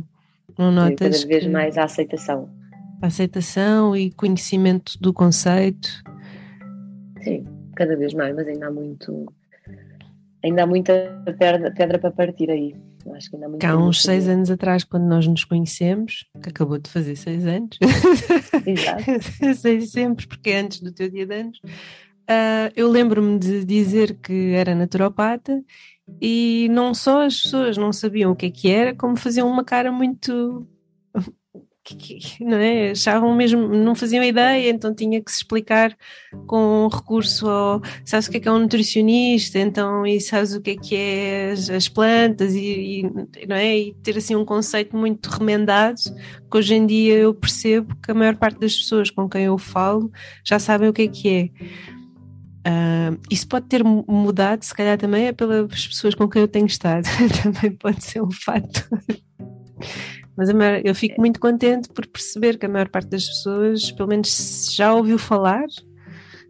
Não 0.56 0.70
notas 0.70 1.25
cada 1.25 1.26
vez 1.26 1.44
que... 1.44 1.50
mais 1.50 1.76
a 1.76 1.84
aceitação. 1.84 2.49
A 3.02 3.08
aceitação 3.08 3.96
e 3.96 4.12
conhecimento 4.12 4.96
do 5.00 5.12
conceito 5.12 6.04
Sim, 7.25 7.45
cada 7.75 7.97
vez 7.97 8.12
mais, 8.14 8.35
mas 8.35 8.47
ainda 8.47 8.66
há 8.66 8.71
muito. 8.71 9.33
Ainda 10.45 10.62
há 10.62 10.66
muita 10.66 10.93
pedra, 11.38 11.73
pedra 11.73 11.99
para 11.99 12.11
partir 12.11 12.50
aí. 12.50 12.76
Acho 13.14 13.31
que 13.31 13.37
ainda 13.37 13.66
há, 13.66 13.71
há 13.71 13.76
uns 13.76 14.02
seis 14.02 14.28
anos 14.28 14.50
atrás, 14.50 14.85
quando 14.85 15.04
nós 15.04 15.26
nos 15.26 15.45
conhecemos, 15.45 16.26
que 16.43 16.50
acabou 16.50 16.78
de 16.78 16.90
fazer 16.90 17.16
seis 17.16 17.47
anos, 17.47 17.78
Exato. 18.66 19.02
sei 19.57 19.81
sempre, 19.83 20.26
porque 20.26 20.50
é 20.50 20.61
antes 20.61 20.81
do 20.81 20.93
teu 20.93 21.11
dia 21.11 21.26
de 21.26 21.35
anos, 21.35 21.59
uh, 21.64 22.71
eu 22.76 22.88
lembro-me 22.90 23.38
de 23.38 23.64
dizer 23.64 24.19
que 24.21 24.52
era 24.52 24.75
naturopata 24.75 25.62
e 26.21 26.69
não 26.71 26.93
só 26.93 27.25
as 27.25 27.40
pessoas 27.40 27.76
não 27.76 27.93
sabiam 27.93 28.33
o 28.33 28.37
que 28.37 28.47
é 28.47 28.50
que 28.50 28.71
era, 28.71 28.95
como 28.95 29.16
faziam 29.16 29.49
uma 29.49 29.64
cara 29.64 29.90
muito 29.90 30.66
que, 31.85 32.19
não 32.43 32.57
é? 32.57 32.93
achavam 32.93 33.35
mesmo, 33.35 33.69
não 33.69 33.95
faziam 33.95 34.25
ideia, 34.25 34.71
então 34.71 34.95
tinha 34.95 35.21
que 35.21 35.31
se 35.31 35.38
explicar 35.38 35.95
com 36.47 36.88
recurso 36.88 37.49
ao, 37.49 37.83
sabes 38.05 38.26
o 38.26 38.31
que 38.31 38.38
é 38.38 38.41
que 38.41 38.49
é 38.49 38.53
um 38.53 38.61
nutricionista, 38.61 39.59
então, 39.59 40.07
e 40.07 40.21
sabes 40.21 40.55
o 40.55 40.61
que 40.62 40.71
é 40.71 40.76
que 40.76 40.97
é 40.97 41.50
as, 41.53 41.69
as 41.69 41.88
plantas, 41.88 42.55
e, 42.55 43.03
e, 43.03 43.47
não 43.47 43.57
é? 43.57 43.79
E 43.79 43.95
ter 44.03 44.17
assim 44.17 44.35
um 44.35 44.45
conceito 44.45 44.97
muito 44.97 45.29
remendado, 45.29 46.00
que 46.50 46.57
hoje 46.57 46.75
em 46.75 46.87
dia 46.87 47.17
eu 47.17 47.35
percebo 47.35 47.95
que 48.03 48.11
a 48.11 48.14
maior 48.14 48.37
parte 48.37 48.59
das 48.59 48.75
pessoas 48.75 49.11
com 49.11 49.29
quem 49.29 49.45
eu 49.45 49.59
falo 49.59 50.11
já 50.43 50.59
sabem 50.59 50.88
o 50.88 50.93
que 50.93 51.03
é 51.03 51.09
que 51.09 51.29
é. 51.29 51.50
Uh, 52.67 53.21
isso 53.31 53.47
pode 53.47 53.67
ter 53.67 53.85
mudado, 53.85 54.62
se 54.62 54.75
calhar 54.75 54.97
também 54.97 55.26
é 55.26 55.33
pelas 55.33 55.87
pessoas 55.87 56.14
com 56.14 56.26
quem 56.26 56.41
eu 56.41 56.49
tenho 56.49 56.64
estado, 56.64 57.05
também 57.43 57.73
pode 57.73 58.03
ser 58.03 58.23
um 58.23 58.31
fator. 58.31 58.88
Mas 60.37 60.53
maior, 60.53 60.81
eu 60.85 60.95
fico 60.95 61.21
muito 61.21 61.38
contente 61.38 61.88
por 61.88 62.07
perceber 62.07 62.59
que 62.59 62.67
a 62.67 62.69
maior 62.69 62.88
parte 62.88 63.09
das 63.09 63.25
pessoas, 63.26 63.91
pelo 63.93 64.09
menos, 64.09 64.69
já 64.73 64.93
ouviu 64.93 65.19
falar, 65.19 65.64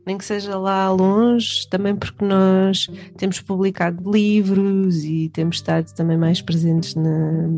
nem 0.06 0.18
que 0.18 0.24
seja 0.24 0.56
lá 0.58 0.90
longe, 0.90 1.68
também 1.68 1.94
porque 1.94 2.24
nós 2.24 2.88
temos 3.16 3.40
publicado 3.40 4.10
livros 4.10 5.04
e 5.04 5.28
temos 5.30 5.56
estado 5.56 5.92
também 5.94 6.16
mais 6.16 6.40
presentes 6.40 6.94
na, 6.94 7.48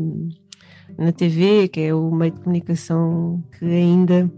na 0.97 1.11
TV, 1.11 1.67
que 1.67 1.81
é 1.81 1.93
o 1.93 2.11
meio 2.11 2.31
de 2.31 2.41
comunicação 2.41 3.43
que 3.57 3.65
ainda 3.65 4.31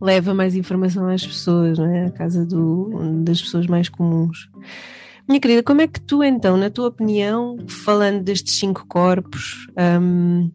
leva 0.00 0.34
mais 0.34 0.54
informação 0.54 1.08
às 1.08 1.26
pessoas, 1.26 1.78
não 1.78 1.86
é? 1.86 2.06
A 2.06 2.10
casa 2.10 2.44
do, 2.44 3.22
das 3.22 3.40
pessoas 3.40 3.66
mais 3.66 3.88
comuns. 3.88 4.50
Minha 5.28 5.40
querida, 5.40 5.62
como 5.62 5.80
é 5.80 5.88
que 5.88 6.00
tu 6.00 6.22
então, 6.22 6.56
na 6.56 6.70
tua 6.70 6.88
opinião, 6.88 7.56
falando 7.68 8.22
destes 8.22 8.58
cinco 8.58 8.86
corpos, 8.86 9.66
um, 10.00 10.50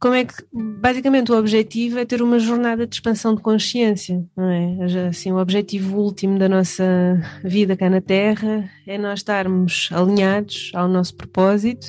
como 0.00 0.14
é 0.14 0.24
que, 0.24 0.34
basicamente, 0.80 1.30
o 1.30 1.36
objetivo 1.36 1.98
é 1.98 2.06
ter 2.06 2.22
uma 2.22 2.38
jornada 2.38 2.86
de 2.86 2.94
expansão 2.94 3.34
de 3.34 3.42
consciência, 3.42 4.24
não 4.34 4.48
é? 4.48 5.08
Assim, 5.08 5.30
o 5.30 5.36
objetivo 5.36 5.98
último 5.98 6.38
da 6.38 6.48
nossa 6.48 7.20
vida 7.44 7.76
cá 7.76 7.90
na 7.90 8.00
Terra 8.00 8.70
é 8.86 8.96
nós 8.96 9.18
estarmos 9.18 9.90
alinhados 9.92 10.70
ao 10.74 10.88
nosso 10.88 11.14
propósito 11.14 11.86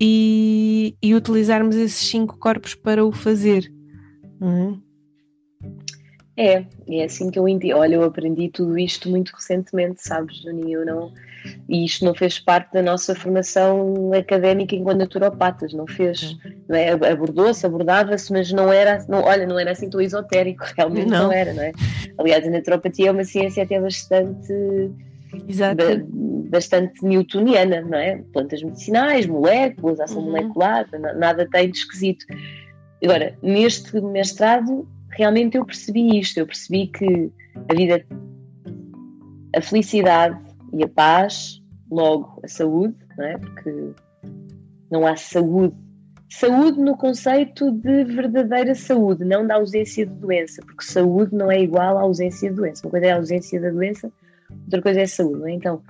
e, 0.00 0.96
e 1.02 1.14
utilizarmos 1.14 1.76
esses 1.76 2.08
cinco 2.08 2.38
corpos 2.38 2.74
para 2.74 3.04
o 3.04 3.12
fazer, 3.12 3.70
é? 4.40 4.87
É, 6.38 6.64
é 6.88 7.04
assim 7.04 7.30
que 7.30 7.38
eu 7.38 7.48
entendi. 7.48 7.74
Olha, 7.74 7.96
eu 7.96 8.04
aprendi 8.04 8.48
tudo 8.48 8.78
isto 8.78 9.10
muito 9.10 9.32
recentemente, 9.34 10.06
sabes, 10.06 10.40
Juninho? 10.40 10.80
Eu 10.80 10.86
não 10.86 11.12
e 11.68 11.84
isto 11.84 12.04
não 12.04 12.14
fez 12.14 12.38
parte 12.38 12.72
da 12.72 12.82
nossa 12.82 13.14
formação 13.14 14.12
académica 14.12 14.74
enquanto 14.74 14.98
naturopatas, 14.98 15.72
não 15.72 15.86
fez. 15.86 16.36
Não 16.68 16.76
é? 16.76 16.90
Abordou-se, 16.90 17.64
abordava-se, 17.66 18.32
mas 18.32 18.52
não 18.52 18.72
era, 18.72 19.04
não, 19.08 19.22
olha, 19.22 19.46
não 19.46 19.58
era 19.58 19.72
assim 19.72 19.88
tão 19.90 20.00
esotérico, 20.00 20.64
realmente 20.76 21.08
não. 21.08 21.24
não 21.24 21.32
era, 21.32 21.52
não 21.52 21.62
é? 21.62 21.72
Aliás, 22.18 22.46
a 22.46 22.50
naturopatia 22.50 23.08
é 23.08 23.12
uma 23.12 23.24
ciência 23.24 23.62
até 23.62 23.80
bastante. 23.80 24.52
Exato. 25.46 25.76
bastante 26.50 27.04
newtoniana, 27.04 27.82
não 27.82 27.98
é? 27.98 28.22
Plantas 28.32 28.62
medicinais, 28.62 29.26
moléculas, 29.26 30.00
ação 30.00 30.22
uhum. 30.22 30.30
molecular, 30.30 30.86
nada 31.16 31.46
tem 31.50 31.70
de 31.70 31.78
esquisito. 31.78 32.24
Agora, 33.04 33.36
neste 33.42 34.00
mestrado, 34.00 34.88
realmente 35.18 35.56
eu 35.56 35.66
percebi 35.66 36.16
isto, 36.18 36.38
eu 36.38 36.46
percebi 36.46 36.86
que 36.86 37.30
a 37.68 37.74
vida, 37.74 38.06
a 39.54 39.60
felicidade 39.60 40.38
e 40.72 40.84
a 40.84 40.88
paz, 40.88 41.60
logo 41.90 42.40
a 42.44 42.48
saúde, 42.48 42.94
não 43.16 43.24
é? 43.24 43.36
porque 43.36 43.90
não 44.90 45.06
há 45.06 45.16
saúde. 45.16 45.74
Saúde 46.30 46.78
no 46.78 46.96
conceito 46.96 47.72
de 47.72 48.04
verdadeira 48.04 48.74
saúde, 48.76 49.24
não 49.24 49.44
da 49.44 49.56
ausência 49.56 50.06
de 50.06 50.14
doença, 50.14 50.62
porque 50.64 50.84
saúde 50.84 51.34
não 51.34 51.50
é 51.50 51.60
igual 51.60 51.98
à 51.98 52.02
ausência 52.02 52.48
de 52.50 52.54
doença. 52.54 52.86
Uma 52.86 52.90
coisa 52.92 53.06
é 53.06 53.10
a 53.10 53.16
ausência 53.16 53.60
da 53.60 53.70
doença, 53.70 54.12
outra 54.64 54.82
coisa 54.82 55.00
é 55.00 55.02
a 55.02 55.08
saúde. 55.08 55.50
É? 55.50 55.54
Então, 55.54 55.82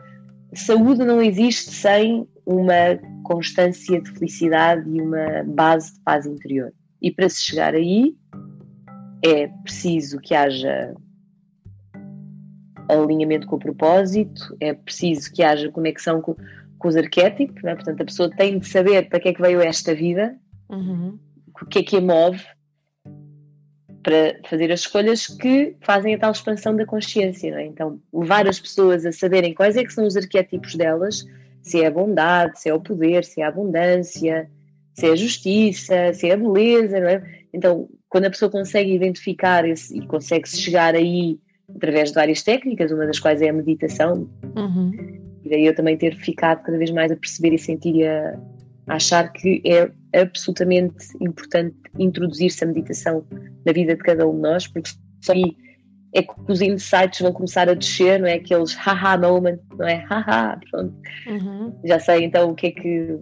saúde 0.55 1.05
não 1.05 1.21
existe 1.21 1.71
sem 1.71 2.27
uma 2.47 2.99
constância 3.25 4.01
de 4.01 4.11
felicidade 4.13 4.89
e 4.89 5.03
uma 5.03 5.45
base 5.45 5.93
de 5.93 6.01
paz 6.01 6.25
interior. 6.25 6.73
E 7.03 7.11
para 7.11 7.29
se 7.29 7.43
chegar 7.43 7.75
aí, 7.75 8.17
é 9.25 9.49
preciso 9.65 10.19
que 10.21 10.35
haja 10.35 10.95
alinhamento 12.89 13.47
com 13.47 13.57
o 13.57 13.59
propósito, 13.59 14.57
é 14.61 14.73
preciso 14.73 15.31
que 15.33 15.43
haja 15.43 15.71
conexão 15.71 16.21
com, 16.21 16.35
com 16.79 16.89
os 16.89 16.97
arquétipos, 16.97 17.63
é? 17.65 17.75
portanto 17.75 18.01
a 18.01 18.05
pessoa 18.05 18.31
tem 18.31 18.59
de 18.59 18.67
saber 18.67 19.09
para 19.09 19.21
que 19.21 19.29
é 19.29 19.35
que 19.35 19.43
veio 19.43 19.61
esta 19.61 19.95
vida, 19.95 20.35
uhum. 20.71 21.19
o 21.61 21.67
que 21.67 21.81
é 21.81 21.83
que 21.83 21.97
a 21.97 22.01
move, 22.01 22.43
para 24.03 24.39
fazer 24.49 24.73
as 24.73 24.81
escolhas 24.81 25.27
que 25.27 25.77
fazem 25.81 26.15
a 26.15 26.19
tal 26.19 26.33
expansão 26.33 26.75
da 26.75 26.87
consciência. 26.87 27.55
É? 27.55 27.67
Então, 27.67 28.01
levar 28.13 28.49
as 28.49 28.59
pessoas 28.59 29.05
a 29.05 29.13
saberem 29.13 29.53
quais 29.53 29.77
é 29.77 29.85
que 29.85 29.93
são 29.93 30.07
os 30.07 30.17
arquétipos 30.17 30.75
delas, 30.77 31.27
se 31.61 31.83
é 31.83 31.87
a 31.87 31.91
bondade, 31.91 32.59
se 32.59 32.69
é 32.71 32.75
o 32.75 32.81
poder, 32.81 33.25
se 33.25 33.43
é 33.43 33.45
a 33.45 33.49
abundância, 33.49 34.49
se 34.95 35.07
é 35.07 35.11
a 35.11 35.17
justiça, 35.17 36.15
se 36.15 36.29
é 36.29 36.33
a 36.33 36.37
beleza. 36.37 36.97
É? 36.97 37.23
Então, 37.53 37.89
quando 38.09 38.25
a 38.25 38.31
pessoa 38.31 38.51
consegue 38.51 38.93
identificar 38.93 39.69
esse, 39.69 39.97
e 39.97 40.07
consegue 40.07 40.49
chegar 40.49 40.95
aí 40.95 41.39
através 41.75 42.09
de 42.09 42.15
várias 42.15 42.43
técnicas, 42.43 42.91
uma 42.91 43.07
das 43.07 43.19
quais 43.19 43.43
é 43.43 43.49
a 43.49 43.53
meditação. 43.53 44.29
Uhum. 44.57 44.93
E 45.45 45.51
daí 45.51 45.67
eu 45.67 45.75
também 45.75 45.97
ter 45.97 46.17
ficado 46.17 46.63
cada 46.63 46.79
vez 46.79 46.91
mais 46.91 47.13
a 47.13 47.17
perceber 47.17 47.53
e 47.55 47.59
sentir 47.59 47.95
e 47.95 48.07
a, 48.07 48.39
a 48.87 48.95
achar 48.95 49.31
que 49.33 49.63
é 49.65 49.91
absolutamente 50.21 51.07
importante 51.21 51.77
introduzir-se 51.99 52.65
a 52.65 52.67
meditação 52.67 53.25
na 53.65 53.73
vida 53.73 53.95
de 53.95 54.03
cada 54.03 54.27
um 54.27 54.35
de 54.35 54.41
nós, 54.41 54.67
porque 54.67 54.91
só 55.21 55.33
aí 55.33 55.57
é 56.15 56.23
que 56.23 56.33
os 56.49 56.63
insights 56.63 57.21
vão 57.21 57.33
começar 57.33 57.69
a 57.69 57.75
descer, 57.75 58.19
não 58.19 58.27
é? 58.27 58.35
Aqueles 58.35 58.75
haha 58.75 59.19
moment, 59.19 59.59
não 59.77 59.87
é? 59.87 60.05
Haha, 60.09 60.59
pronto. 60.71 60.95
Uhum. 61.27 61.79
Já 61.85 62.01
sei 62.01 62.25
então 62.25 62.51
o 62.51 62.55
que 62.55 62.69
é 62.69 62.71
que 62.71 63.19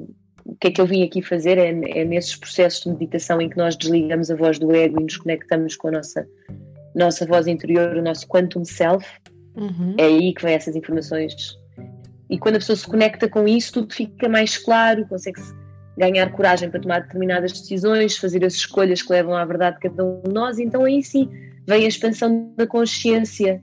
o 0.46 0.56
que 0.60 0.68
é 0.68 0.70
que 0.70 0.80
eu 0.80 0.86
vim 0.86 1.02
aqui 1.02 1.20
fazer 1.20 1.58
é, 1.58 1.68
é 1.70 2.04
nesses 2.04 2.36
processos 2.36 2.84
de 2.84 2.90
meditação 2.90 3.40
em 3.40 3.48
que 3.48 3.56
nós 3.56 3.76
desligamos 3.76 4.30
a 4.30 4.36
voz 4.36 4.58
do 4.58 4.72
ego 4.74 5.00
e 5.00 5.04
nos 5.04 5.16
conectamos 5.16 5.76
com 5.76 5.88
a 5.88 5.92
nossa 5.92 6.26
nossa 6.94 7.26
voz 7.26 7.46
interior, 7.46 7.94
o 7.94 8.02
nosso 8.02 8.26
quantum 8.26 8.64
self, 8.64 9.06
uhum. 9.54 9.94
é 9.98 10.04
aí 10.04 10.32
que 10.32 10.42
vem 10.42 10.54
essas 10.54 10.74
informações. 10.74 11.34
E 12.30 12.38
quando 12.38 12.56
a 12.56 12.58
pessoa 12.58 12.74
se 12.74 12.86
conecta 12.86 13.28
com 13.28 13.46
isso, 13.46 13.74
tudo 13.74 13.92
fica 13.92 14.28
mais 14.30 14.56
claro, 14.56 15.06
consegue-se 15.06 15.54
ganhar 15.98 16.32
coragem 16.32 16.70
para 16.70 16.80
tomar 16.80 17.00
determinadas 17.00 17.52
decisões, 17.52 18.16
fazer 18.16 18.42
as 18.44 18.54
escolhas 18.54 19.02
que 19.02 19.12
levam 19.12 19.36
à 19.36 19.44
verdade 19.44 19.76
de 19.76 19.82
cada 19.82 20.04
um 20.04 20.22
de 20.22 20.32
nós, 20.32 20.58
então 20.58 20.84
aí 20.84 21.02
sim 21.02 21.28
vem 21.66 21.84
a 21.84 21.88
expansão 21.88 22.52
da 22.56 22.66
consciência, 22.66 23.62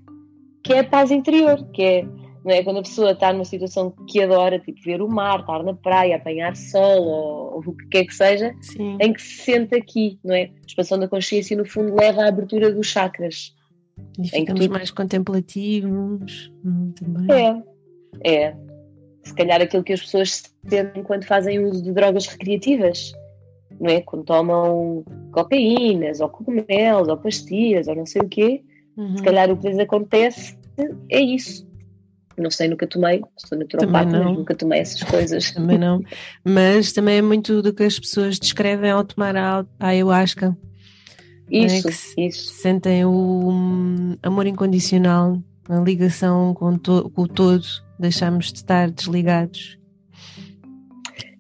que 0.63 0.73
é 0.73 0.79
a 0.79 0.83
paz 0.83 1.09
interior, 1.09 1.67
que 1.73 1.81
é 1.81 2.05
não 2.43 2.53
é? 2.53 2.63
Quando 2.63 2.79
a 2.79 2.83
pessoa 2.83 3.11
está 3.11 3.31
numa 3.31 3.45
situação 3.45 3.91
que 4.07 4.21
adora, 4.21 4.59
tipo 4.59 4.81
ver 4.83 5.01
o 5.01 5.07
mar, 5.07 5.39
estar 5.39 5.63
na 5.63 5.73
praia, 5.73 6.17
apanhar 6.17 6.55
sol 6.55 7.03
ou, 7.03 7.53
ou 7.55 7.59
o 7.65 7.73
que 7.73 7.87
quer 7.87 8.05
que 8.05 8.13
seja, 8.13 8.53
Sim. 8.61 8.97
em 8.99 9.13
que 9.13 9.21
se 9.21 9.43
sente 9.43 9.75
aqui, 9.75 10.19
não 10.23 10.35
é? 10.35 10.43
A 10.43 10.65
expansão 10.67 10.99
da 10.99 11.07
consciência, 11.07 11.55
no 11.55 11.65
fundo, 11.65 11.95
leva 11.95 12.23
à 12.23 12.27
abertura 12.27 12.71
dos 12.71 12.87
chakras. 12.87 13.55
E 14.19 14.27
ficamos 14.27 14.67
mais 14.67 14.91
contemplativos 14.91 16.51
hum, 16.65 16.91
também. 16.91 17.63
É, 18.23 18.45
é. 18.47 18.55
Se 19.23 19.33
calhar 19.33 19.61
aquilo 19.61 19.83
que 19.83 19.93
as 19.93 20.01
pessoas 20.01 20.43
sentem 20.67 21.03
quando 21.03 21.23
fazem 21.23 21.63
uso 21.63 21.81
de 21.81 21.93
drogas 21.93 22.27
recreativas, 22.27 23.13
não 23.79 23.89
é? 23.89 24.01
Quando 24.01 24.25
tomam 24.25 25.05
cocaínas, 25.31 26.19
ou 26.19 26.27
cogumelos, 26.27 27.07
ou 27.07 27.17
pastilhas, 27.17 27.87
ou 27.87 27.95
não 27.95 28.05
sei 28.05 28.21
o 28.21 28.27
quê, 28.27 28.61
uhum. 28.97 29.15
se 29.15 29.23
calhar 29.23 29.49
o 29.49 29.55
que 29.55 29.69
lhes 29.69 29.79
acontece 29.79 30.57
é 31.09 31.21
isso 31.21 31.71
não 32.37 32.49
sei, 32.49 32.67
nunca 32.67 32.87
tomei, 32.87 33.21
sou 33.37 33.57
naturopata, 33.57 34.19
mas 34.19 34.37
nunca 34.37 34.55
tomei 34.55 34.79
essas 34.79 35.03
coisas. 35.09 35.51
Também 35.51 35.77
não. 35.77 36.01
Mas 36.43 36.91
também 36.91 37.17
é 37.17 37.21
muito 37.21 37.61
do 37.61 37.73
que 37.73 37.83
as 37.83 37.99
pessoas 37.99 38.39
descrevem 38.39 38.91
ao 38.91 39.03
tomar 39.03 39.35
a 39.35 39.65
ayahuasca. 39.79 40.57
Isso, 41.49 41.87
é? 42.17 42.25
isso. 42.27 42.53
Sentem 42.53 43.05
o 43.05 43.49
hum, 43.49 44.17
amor 44.23 44.47
incondicional, 44.47 45.41
a 45.69 45.79
ligação 45.79 46.53
com, 46.53 46.77
to 46.77 47.09
com 47.11 47.23
o 47.23 47.27
todo, 47.27 47.65
deixamos 47.99 48.51
de 48.51 48.59
estar 48.59 48.89
desligados. 48.89 49.77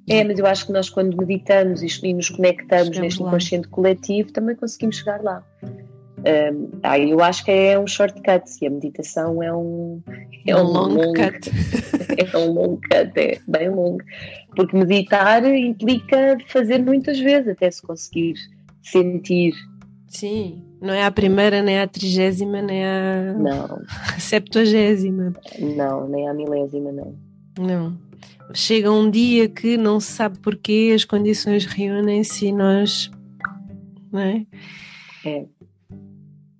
É, 0.07 0.23
mas 0.23 0.37
eu 0.37 0.45
acho 0.45 0.65
que 0.65 0.73
nós 0.73 0.89
quando 0.89 1.15
meditamos 1.15 1.81
e 1.81 2.13
nos 2.13 2.29
conectamos 2.29 2.87
Chegamos 2.87 2.99
neste 2.99 3.23
inconsciente 3.23 3.67
coletivo 3.69 4.33
também 4.33 4.55
conseguimos 4.55 4.97
chegar 4.97 5.21
lá. 5.23 5.43
Um, 6.25 6.69
ah, 6.83 6.97
eu 6.97 7.21
acho 7.21 7.43
que 7.43 7.51
é 7.51 7.77
um 7.77 7.85
shortcut 7.85 8.43
e 8.61 8.67
a 8.67 8.69
meditação 8.69 9.43
é 9.43 9.53
um, 9.53 10.01
é 10.47 10.55
um, 10.55 10.63
long, 10.63 10.93
long 10.93 11.13
cut. 11.13 11.51
é 12.17 12.37
um 12.37 12.53
long 12.53 12.77
cut, 12.77 13.19
é 13.19 13.39
bem 13.45 13.69
longo. 13.69 14.01
Porque 14.55 14.77
meditar 14.77 15.43
implica 15.45 16.37
fazer 16.47 16.81
muitas 16.81 17.19
vezes 17.19 17.49
até 17.49 17.69
se 17.69 17.81
conseguir 17.81 18.35
sentir. 18.81 19.53
Sim, 20.07 20.63
não 20.81 20.93
é 20.93 21.03
a 21.03 21.11
primeira, 21.11 21.61
nem 21.61 21.79
a 21.79 21.87
trigésima, 21.87 22.61
nem 22.61 22.85
a 22.85 23.33
não. 23.33 23.81
septuagésima. 24.17 25.33
Não, 25.59 26.07
nem 26.07 26.29
a 26.29 26.33
milésima, 26.33 26.91
não. 26.91 27.15
Não. 27.59 27.97
Chega 28.53 28.91
um 28.91 29.09
dia 29.09 29.49
que 29.49 29.75
não 29.75 29.99
se 29.99 30.11
sabe 30.11 30.37
porquê, 30.39 30.93
as 30.95 31.03
condições 31.03 31.65
reúnem-se 31.65 32.45
e 32.45 32.51
nós. 32.53 33.11
Não 34.11 34.19
é? 34.19 34.45
É 35.25 35.45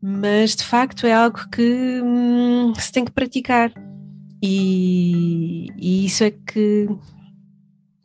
mas 0.06 0.54
de 0.54 0.66
facto 0.66 1.08
é 1.08 1.14
algo 1.14 1.50
que 1.50 2.02
hum, 2.04 2.74
se 2.76 2.92
tem 2.92 3.06
que 3.06 3.12
praticar 3.12 3.72
e, 4.42 5.68
e, 5.78 6.06
isso 6.06 6.26
é 6.26 6.32
que 6.32 6.90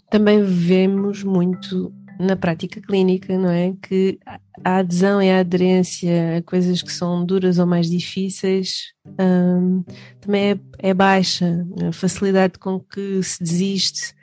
também 0.08 0.44
vemos 0.44 1.24
muito 1.24 1.92
na 2.20 2.36
prática 2.36 2.80
clínica, 2.80 3.36
não 3.36 3.50
é? 3.50 3.74
Que 3.82 4.16
a 4.64 4.76
adesão 4.76 5.20
e 5.20 5.28
a 5.28 5.40
aderência 5.40 6.38
a 6.38 6.42
coisas 6.42 6.82
que 6.82 6.92
são 6.92 7.26
duras 7.26 7.58
ou 7.58 7.66
mais 7.66 7.90
difíceis 7.90 8.92
hum, 9.20 9.82
também 10.20 10.52
é, 10.52 10.60
é, 10.78 10.94
baixa, 10.94 11.66
a 11.88 11.90
facilidade 11.90 12.60
com 12.60 12.78
que 12.78 13.20
se 13.24 13.42
desiste 13.42 14.14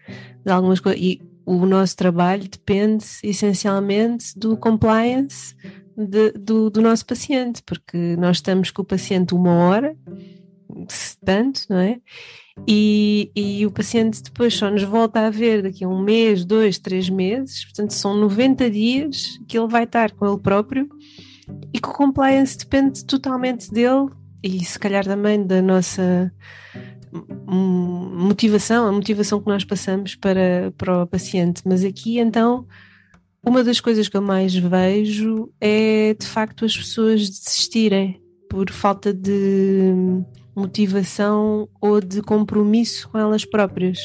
de 0.46 0.50
algumas 0.50 0.80
coisas 0.80 1.02
e 1.02 1.22
o 1.46 1.66
nosso 1.66 1.98
trabalho 1.98 2.48
depende 2.48 3.04
essencialmente 3.22 4.28
do 4.40 4.56
compliance 4.56 5.54
de, 5.98 6.32
do, 6.32 6.70
do 6.70 6.82
nosso 6.82 7.06
paciente, 7.06 7.62
porque 7.64 8.16
nós 8.18 8.38
estamos 8.38 8.72
com 8.72 8.82
o 8.82 8.86
paciente 8.86 9.34
uma 9.34 9.54
hora, 9.54 9.96
se 10.88 11.18
tanto, 11.24 11.62
não 11.70 11.78
é? 11.78 12.00
E, 12.68 13.32
e, 13.36 13.66
o 13.66 13.72
paciente 13.72 14.24
depois 14.24 14.54
só 14.54 14.72
nos 14.72 14.84
volta 14.84 15.28
a 15.28 15.30
ver 15.30 15.62
daqui 15.62 15.84
a 15.84 15.90
um 15.90 16.02
mês, 16.02 16.46
dois, 16.46 16.80
três 16.80 17.10
meses, 17.10 17.66
portanto 17.66 17.92
são 17.92 18.16
90 18.16 18.72
dias 18.72 19.38
que 19.46 19.58
ele 19.58 19.68
vai 19.68 19.84
estar 19.84 20.12
com 20.12 20.26
ele 20.26 20.40
próprio 20.40 20.88
e 21.74 21.80
que 21.80 21.90
o 21.90 21.94
compliance 21.94 22.58
depende 22.58 23.04
totalmente 23.04 23.70
dele 23.72 24.08
e 24.42 24.64
se 24.64 24.80
calhar 24.80 25.04
também 25.04 25.46
da 25.46 25.62
nossa 25.62 26.32
motivação, 27.46 28.88
a 28.88 28.92
motivação 28.92 29.42
que 29.42 29.48
nós 29.48 29.64
passamos 29.64 30.16
para, 30.16 30.74
para 30.78 31.04
o 31.04 31.08
paciente. 31.08 31.62
Mas 31.66 31.84
aqui 31.84 32.20
então 32.20 32.66
uma 33.46 33.64
das 33.64 33.80
coisas 33.80 34.10
que 34.10 34.18
eu 34.18 34.22
mais 34.22 34.56
vejo 34.56 35.50
é 35.62 36.14
de 36.14 36.26
facto 36.26 36.66
as 36.66 36.76
pessoas 36.76 37.30
desistirem 37.30 38.22
por 38.50 38.72
falta 38.72 39.14
de 39.14 39.94
motivação 40.56 41.70
ou 41.80 42.02
de 42.02 42.22
compromisso 42.22 43.10
com 43.10 43.18
elas 43.18 43.46
próprias. 43.46 44.00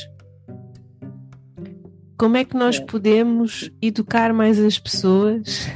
Como 2.18 2.37
é 2.37 2.44
que 2.44 2.57
nós 2.57 2.76
é. 2.76 2.85
podemos 2.85 3.70
educar 3.81 4.35
mais 4.35 4.59
as 4.59 4.79
pessoas? 4.79 5.66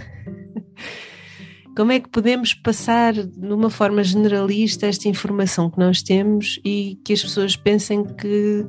Como 1.76 1.90
é 1.90 1.98
que 1.98 2.08
podemos 2.08 2.52
passar 2.52 3.14
de 3.14 3.52
uma 3.52 3.70
forma 3.70 4.04
generalista 4.04 4.86
esta 4.86 5.08
informação 5.08 5.70
que 5.70 5.78
nós 5.78 6.02
temos 6.02 6.60
e 6.64 7.00
que 7.04 7.12
as 7.12 7.22
pessoas 7.22 7.56
pensem 7.56 8.04
que 8.04 8.66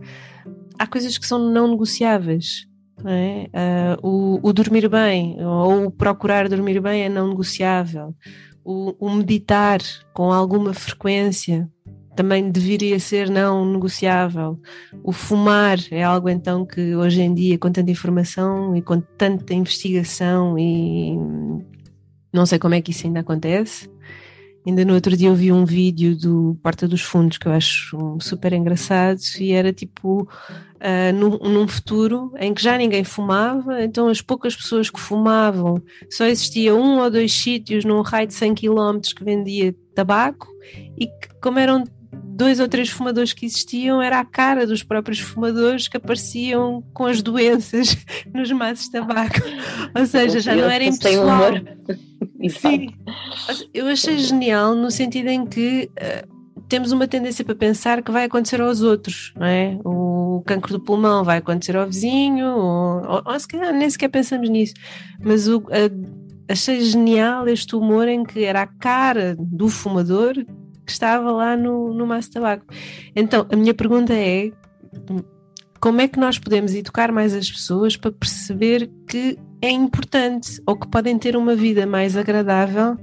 há 0.80 0.88
coisas 0.88 1.18
que 1.18 1.28
são 1.28 1.38
não 1.38 1.68
negociáveis? 1.68 2.66
É? 3.04 3.50
uh, 4.02 4.08
o, 4.08 4.40
o, 4.42 4.54
dormir 4.54 4.88
bem 4.88 5.38
ou 5.44 5.92
procurar 5.92 6.48
dormir 6.48 6.80
bem 6.80 7.04
é 7.04 7.10
não 7.10 7.28
negociável. 7.28 8.16
O, 8.64 8.96
o 9.00 9.10
meditar 9.14 9.80
com 10.14 10.32
alguma 10.32 10.74
frequência 10.74 11.70
também 12.16 12.50
deveria 12.50 13.00
ser 13.00 13.30
não 13.30 13.66
negociável. 13.66 14.60
O 15.04 15.12
fumar 15.12 15.78
é 15.92 16.04
algo 16.04 16.30
então 16.30 16.66
que 16.66 16.96
hoje 16.96 17.22
em 17.22 17.34
dia, 17.34 17.58
com 17.58 17.72
tanta 17.72 17.92
informação 17.92 18.76
e 18.76 18.82
com 18.82 19.00
tanta 19.00 19.54
investigação 19.54 20.58
e 20.58 21.16
não 22.34 22.46
sei 22.46 22.58
como 22.58 22.74
é 22.74 22.82
que 22.82 22.92
isso 22.92 23.06
ainda 23.06 23.20
acontece. 23.20 23.90
Ainda 24.66 24.84
no 24.84 24.96
outro 24.96 25.16
dia 25.16 25.30
eu 25.30 25.36
vi 25.36 25.52
um 25.52 25.64
vídeo 25.64 26.18
do 26.18 26.58
Porta 26.64 26.88
dos 26.88 27.02
Fundos 27.02 27.38
que 27.38 27.48
eu 27.48 27.52
acho 27.52 28.18
super 28.20 28.52
engraçado 28.52 29.20
e 29.40 29.52
era 29.52 29.72
tipo 29.72 30.28
uh, 30.86 31.14
num, 31.14 31.38
num, 31.38 31.68
futuro 31.68 32.32
em 32.38 32.54
que 32.54 32.62
já 32.62 32.78
ninguém 32.78 33.04
fumava, 33.04 33.84
então 33.84 34.08
as 34.08 34.22
poucas 34.22 34.56
pessoas 34.56 34.90
que 34.90 35.00
fumavam 35.00 35.82
só 36.10 36.26
existia 36.26 36.76
um 36.76 37.00
ou 37.00 37.10
dois 37.10 37.34
sítios 37.34 37.84
num 37.84 38.02
raio 38.02 38.28
de 38.28 38.34
100 38.36 38.56
km 38.56 39.00
que 39.16 39.24
vendia 39.24 39.76
tabaco 39.96 40.48
e 40.98 41.08
que, 41.08 41.30
como 41.42 41.58
eram 41.58 41.84
dois 42.12 42.60
ou 42.60 42.68
três 42.68 42.90
fumadores 42.90 43.34
que 43.34 43.46
existiam, 43.46 44.02
era 44.02 44.20
a 44.20 44.26
cara 44.26 44.68
dos 44.68 44.84
próprios 44.84 45.20
fumadores 45.20 45.88
que 45.88 45.98
apareciam 45.98 46.84
com 46.94 47.06
as 47.06 47.22
doenças 47.22 47.98
nos 48.34 48.52
maços 48.52 48.86
de 48.86 48.92
tabaco. 48.92 49.42
Ou 49.98 50.06
seja, 50.06 50.40
já 50.40 50.56
não 50.56 50.70
era 50.70 50.84
impessoal. 50.84 51.54
Sim, 52.50 52.90
eu 53.74 53.88
achei 53.88 54.18
genial 54.18 54.76
no 54.76 54.92
sentido 54.92 55.30
em 55.30 55.46
que 55.46 55.90
uh, 55.94 56.35
temos 56.68 56.92
uma 56.92 57.08
tendência 57.08 57.46
para 57.46 57.56
pensar 57.56 58.02
que 58.02 58.12
vai 58.12 58.26
acontecer 58.26 58.60
aos 58.62 58.82
outros, 58.82 59.34
não 59.36 59.46
é? 59.46 59.78
O 59.84 60.44
cancro 60.46 60.74
do 60.74 60.80
pulmão 60.80 61.24
vai 61.24 61.38
acontecer 61.38 61.76
ao 61.76 61.86
vizinho, 61.86 62.48
ou, 62.48 63.06
ou, 63.08 63.22
ou 63.26 63.40
se 63.40 63.48
calhar 63.48 63.74
nem 63.74 63.90
sequer 63.90 64.10
pensamos 64.10 64.50
nisso, 64.50 64.74
mas 65.24 65.48
o, 65.48 65.60
uh, 65.60 66.26
achei 66.50 66.82
genial 66.82 67.48
este 67.48 67.76
humor 67.76 68.08
em 68.08 68.24
que 68.24 68.44
era 68.44 68.64
a 68.64 68.68
cara 68.68 69.36
do 69.38 69.70
fumador 69.70 70.34
que 70.86 70.92
estava 70.92 71.32
lá 71.32 71.58
no, 71.58 71.94
no 71.94 72.06
maço 72.06 72.30
de 72.30 72.36
tabaco. 72.36 72.66
Então, 73.16 73.48
a 73.52 73.56
minha 73.56 73.74
pergunta 73.74 74.14
é: 74.14 74.52
como 75.80 76.02
é 76.02 76.08
que 76.08 76.20
nós 76.20 76.38
podemos 76.40 76.74
educar 76.74 77.12
mais 77.12 77.34
as 77.34 77.50
pessoas 77.50 77.98
para 77.98 78.12
perceber 78.12 78.90
que 79.08 79.38
é 79.62 79.70
importante 79.70 80.62
ou 80.66 80.78
que 80.78 80.88
podem 80.88 81.18
ter 81.18 81.36
uma 81.36 81.56
vida 81.56 81.86
mais 81.86 82.16
agradável? 82.16 82.98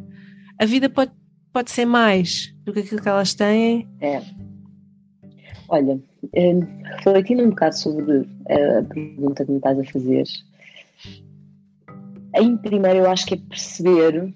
A 0.58 0.64
vida 0.64 0.88
pode, 0.88 1.10
pode 1.52 1.70
ser 1.70 1.84
mais 1.84 2.51
do 2.64 2.72
que 2.72 2.80
aquilo 2.80 3.02
que 3.02 3.08
elas 3.08 3.34
têm? 3.34 3.88
É. 4.00 4.22
Olha, 5.68 6.00
eh, 6.34 6.52
refletindo 6.96 7.44
um 7.44 7.50
bocado 7.50 7.78
sobre 7.78 8.28
eh, 8.46 8.78
a 8.78 8.82
pergunta 8.82 9.44
que 9.44 9.50
me 9.50 9.56
estás 9.56 9.78
a 9.78 9.84
fazer, 9.84 10.24
em 12.34 12.56
primeiro 12.58 13.00
eu 13.00 13.10
acho 13.10 13.26
que 13.26 13.34
é 13.34 13.36
perceber 13.38 14.34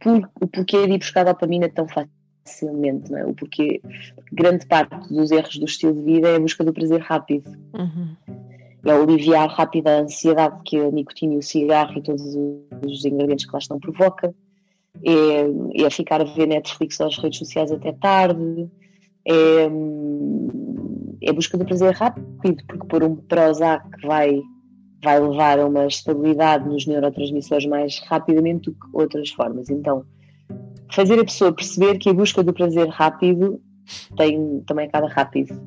por, 0.00 0.30
o 0.40 0.46
porquê 0.46 0.86
de 0.86 0.94
ir 0.94 0.98
buscar 0.98 1.24
dopamina 1.24 1.68
tão 1.68 1.86
facilmente, 1.88 3.10
não 3.10 3.18
é? 3.18 3.26
O 3.26 3.34
porquê, 3.34 3.80
grande 4.32 4.66
parte 4.66 5.12
dos 5.12 5.30
erros 5.30 5.58
do 5.58 5.66
estilo 5.66 5.94
de 5.94 6.02
vida 6.02 6.28
é 6.28 6.36
a 6.36 6.40
busca 6.40 6.64
do 6.64 6.72
prazer 6.72 7.00
rápido. 7.00 7.50
Uhum. 7.74 8.16
É 8.84 8.92
aliviar 8.92 9.48
rápido 9.48 9.88
a 9.88 10.00
ansiedade 10.00 10.62
que 10.64 10.78
a 10.78 10.90
nicotina 10.90 11.34
e 11.34 11.38
o 11.38 11.42
cigarro 11.42 11.98
e 11.98 12.02
todos 12.02 12.22
os 12.24 13.04
ingredientes 13.04 13.44
que 13.44 13.52
lá 13.52 13.58
estão 13.58 13.78
provoca. 13.78 14.32
É, 15.04 15.84
é 15.84 15.90
ficar 15.90 16.20
a 16.20 16.24
ver 16.24 16.46
Netflix 16.46 16.98
ou 17.00 17.06
as 17.06 17.18
redes 17.18 17.38
sociais 17.38 17.70
até 17.70 17.92
tarde. 17.92 18.68
É, 19.26 19.68
é 21.22 21.32
busca 21.32 21.58
do 21.58 21.64
prazer 21.64 21.92
rápido, 21.94 22.26
porque 22.66 22.86
por 22.86 23.02
um 23.02 23.16
Prozac 23.16 23.84
vai 24.04 24.40
vai 25.02 25.20
levar 25.20 25.60
a 25.60 25.66
uma 25.66 25.86
estabilidade 25.86 26.68
nos 26.68 26.86
neurotransmissores 26.86 27.66
mais 27.66 28.00
rapidamente 28.06 28.70
do 28.70 28.72
que 28.72 28.86
outras 28.92 29.30
formas. 29.30 29.70
Então, 29.70 30.04
fazer 30.92 31.20
a 31.20 31.24
pessoa 31.24 31.52
perceber 31.52 31.98
que 31.98 32.08
a 32.08 32.12
busca 32.12 32.42
do 32.42 32.52
prazer 32.52 32.88
rápido 32.88 33.60
tem, 34.16 34.60
também 34.66 34.86
acaba 34.86 35.08
rápido 35.08 35.60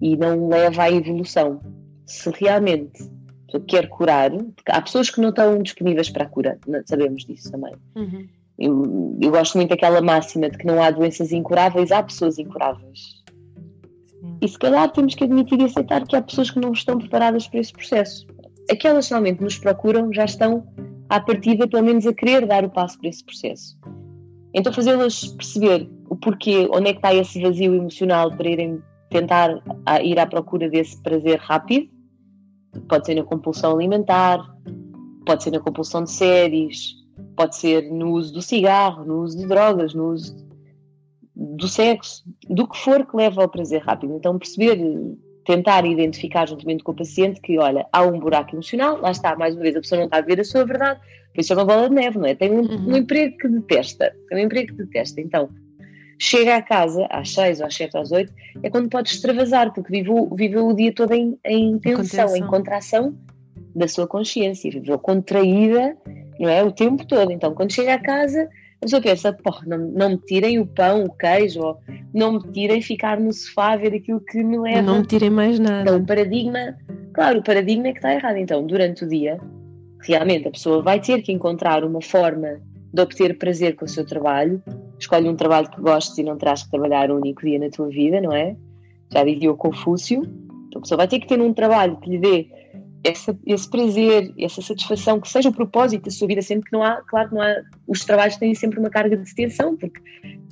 e 0.00 0.16
não 0.16 0.48
leva 0.48 0.82
à 0.82 0.90
evolução. 0.90 1.60
Se 2.04 2.30
realmente 2.30 3.10
quer 3.60 3.88
curar, 3.88 4.30
porque 4.30 4.70
há 4.70 4.80
pessoas 4.80 5.10
que 5.10 5.20
não 5.20 5.30
estão 5.30 5.62
disponíveis 5.62 6.10
para 6.10 6.24
a 6.24 6.28
cura, 6.28 6.58
sabemos 6.86 7.24
disso 7.24 7.50
também. 7.50 7.74
Uhum. 7.94 8.28
Eu, 8.58 9.18
eu, 9.20 9.30
gosto 9.30 9.56
muito 9.56 9.70
daquela 9.70 10.00
máxima 10.00 10.48
de 10.48 10.56
que 10.58 10.66
não 10.66 10.82
há 10.82 10.90
doenças 10.90 11.32
incuráveis, 11.32 11.90
há 11.90 12.02
pessoas 12.02 12.38
incuráveis. 12.38 13.24
E 14.40 14.48
se 14.48 14.58
calhar 14.58 14.90
temos 14.92 15.14
que 15.14 15.24
admitir 15.24 15.60
e 15.60 15.64
aceitar 15.64 16.06
que 16.06 16.14
há 16.14 16.22
pessoas 16.22 16.50
que 16.50 16.60
não 16.60 16.72
estão 16.72 16.98
preparadas 16.98 17.48
para 17.48 17.60
esse 17.60 17.72
processo. 17.72 18.26
Aquelas 18.70 19.06
que 19.06 19.12
realmente 19.12 19.42
nos 19.42 19.58
procuram 19.58 20.12
já 20.12 20.24
estão 20.24 20.66
à 21.08 21.20
partida, 21.20 21.66
pelo 21.68 21.84
menos, 21.84 22.06
a 22.06 22.14
querer 22.14 22.46
dar 22.46 22.64
o 22.64 22.70
passo 22.70 22.98
para 22.98 23.08
esse 23.08 23.24
processo. 23.24 23.76
Então, 24.54 24.72
fazê-las 24.72 25.26
perceber 25.26 25.88
o 26.08 26.16
porquê, 26.16 26.68
onde 26.72 26.90
é 26.90 26.92
que 26.92 26.98
está 26.98 27.14
esse 27.14 27.40
vazio 27.42 27.74
emocional 27.74 28.30
para 28.30 28.48
irem 28.48 28.80
tentar 29.10 29.62
ir 30.02 30.18
à 30.18 30.26
procura 30.26 30.68
desse 30.68 31.00
prazer 31.02 31.38
rápido. 31.38 31.88
Pode 32.88 33.06
ser 33.06 33.14
na 33.14 33.22
compulsão 33.22 33.72
alimentar, 33.72 34.44
pode 35.26 35.42
ser 35.42 35.50
na 35.50 35.60
compulsão 35.60 36.04
de 36.04 36.10
séries, 36.10 36.94
pode 37.36 37.56
ser 37.56 37.90
no 37.90 38.12
uso 38.12 38.32
do 38.32 38.42
cigarro, 38.42 39.04
no 39.04 39.22
uso 39.22 39.38
de 39.38 39.46
drogas, 39.46 39.94
no 39.94 40.12
uso 40.12 40.36
do 41.34 41.66
sexo, 41.66 42.22
do 42.48 42.68
que 42.68 42.78
for 42.78 43.04
que 43.04 43.16
leva 43.16 43.42
ao 43.42 43.48
prazer 43.48 43.82
rápido. 43.82 44.14
Então, 44.14 44.38
perceber, 44.38 44.78
tentar 45.44 45.84
identificar 45.84 46.48
juntamente 46.48 46.84
com 46.84 46.92
o 46.92 46.96
paciente 46.96 47.40
que, 47.40 47.58
olha, 47.58 47.86
há 47.92 48.02
um 48.02 48.18
buraco 48.18 48.54
emocional, 48.54 49.00
lá 49.00 49.10
está, 49.10 49.36
mais 49.36 49.54
uma 49.54 49.62
vez, 49.62 49.76
a 49.76 49.80
pessoa 49.80 49.98
não 49.98 50.06
está 50.06 50.18
a 50.18 50.22
ver 50.22 50.40
a 50.40 50.44
sua 50.44 50.64
verdade, 50.64 51.00
por 51.34 51.40
isso 51.40 51.52
é 51.52 51.56
uma 51.56 51.64
bola 51.64 51.88
de 51.88 51.94
neve, 51.94 52.18
não 52.18 52.26
é? 52.26 52.34
Tem 52.34 52.50
um, 52.50 52.60
uhum. 52.60 52.92
um 52.92 52.96
emprego 52.96 53.36
que 53.36 53.48
detesta, 53.48 54.14
tem 54.28 54.38
um 54.38 54.46
emprego 54.46 54.68
que 54.68 54.84
detesta. 54.84 55.20
Então, 55.20 55.48
chega 56.18 56.56
a 56.56 56.62
casa 56.62 57.06
às 57.10 57.32
seis 57.32 57.60
ou 57.60 57.66
às 57.66 57.74
sete 57.74 57.96
ou 57.96 58.02
às 58.02 58.12
oito, 58.12 58.32
é 58.62 58.70
quando 58.70 58.88
pode 58.88 59.10
extravasar, 59.10 59.72
porque 59.72 59.90
viveu, 59.90 60.28
viveu 60.34 60.66
o 60.66 60.74
dia 60.74 60.92
todo 60.92 61.12
em, 61.12 61.38
em 61.44 61.78
tensão, 61.78 62.36
em 62.36 62.46
contração 62.46 63.14
da 63.74 63.88
sua 63.88 64.06
consciência, 64.06 64.70
viveu 64.70 64.98
contraída, 64.98 65.96
não 66.38 66.48
é? 66.48 66.62
O 66.62 66.72
tempo 66.72 67.04
todo. 67.06 67.32
Então, 67.32 67.54
quando 67.54 67.72
chega 67.72 67.94
a 67.94 67.98
casa 67.98 68.48
a 68.80 68.84
pessoa 68.84 69.00
pensa, 69.00 69.32
porra, 69.32 69.62
não, 69.66 69.78
não 69.78 70.10
me 70.10 70.18
tirem 70.18 70.58
o 70.58 70.66
pão, 70.66 71.04
o 71.04 71.10
queijo, 71.10 71.58
ou 71.60 71.80
não 72.12 72.34
me 72.34 72.52
tirem 72.52 72.82
ficar 72.82 73.18
no 73.18 73.32
sofá 73.32 73.72
a 73.72 73.76
ver 73.76 73.94
aquilo 73.94 74.20
que 74.20 74.44
me 74.44 74.58
leva. 74.58 74.82
Não 74.82 74.98
me 74.98 75.06
tirem 75.06 75.30
mais 75.30 75.58
nada. 75.58 75.82
Então, 75.82 75.96
o 75.96 76.04
paradigma, 76.04 76.76
claro, 77.14 77.38
o 77.38 77.42
paradigma 77.42 77.88
é 77.88 77.92
que 77.92 77.98
está 77.98 78.12
errado. 78.12 78.36
Então, 78.36 78.66
durante 78.66 79.04
o 79.04 79.08
dia, 79.08 79.40
realmente 80.02 80.48
a 80.48 80.50
pessoa 80.50 80.82
vai 80.82 81.00
ter 81.00 81.22
que 81.22 81.32
encontrar 81.32 81.82
uma 81.82 82.02
forma 82.02 82.60
de 82.94 83.02
obter 83.02 83.36
prazer 83.36 83.74
com 83.74 83.84
o 83.84 83.88
seu 83.88 84.06
trabalho. 84.06 84.62
Escolhe 84.98 85.28
um 85.28 85.34
trabalho 85.34 85.68
que 85.68 85.80
gostes 85.80 86.16
e 86.16 86.22
não 86.22 86.36
terás 86.36 86.62
que 86.62 86.70
trabalhar 86.70 87.10
um 87.10 87.16
único 87.16 87.44
dia 87.44 87.58
na 87.58 87.68
tua 87.68 87.88
vida, 87.88 88.20
não 88.20 88.32
é? 88.32 88.56
Já 89.12 89.24
dizia 89.24 89.50
o 89.50 89.56
Confúcio. 89.56 90.22
Então, 90.68 90.78
a 90.78 90.80
pessoa 90.80 90.98
vai 90.98 91.08
ter 91.08 91.18
que 91.18 91.26
ter 91.26 91.40
um 91.40 91.52
trabalho 91.52 91.96
que 91.96 92.08
lhe 92.08 92.18
dê 92.18 92.48
essa, 93.02 93.36
esse 93.44 93.68
prazer, 93.68 94.32
essa 94.38 94.62
satisfação, 94.62 95.20
que 95.20 95.28
seja 95.28 95.48
o 95.48 95.52
propósito 95.52 96.04
da 96.04 96.10
sua 96.10 96.28
vida, 96.28 96.40
sempre 96.40 96.70
que 96.70 96.72
não 96.72 96.84
há, 96.84 97.02
claro 97.02 97.28
que 97.30 97.34
não 97.34 97.42
há, 97.42 97.62
os 97.88 98.04
trabalhos 98.04 98.36
têm 98.36 98.54
sempre 98.54 98.78
uma 98.78 98.88
carga 98.88 99.16
de 99.16 99.34
tensão, 99.34 99.76
porque 99.76 100.00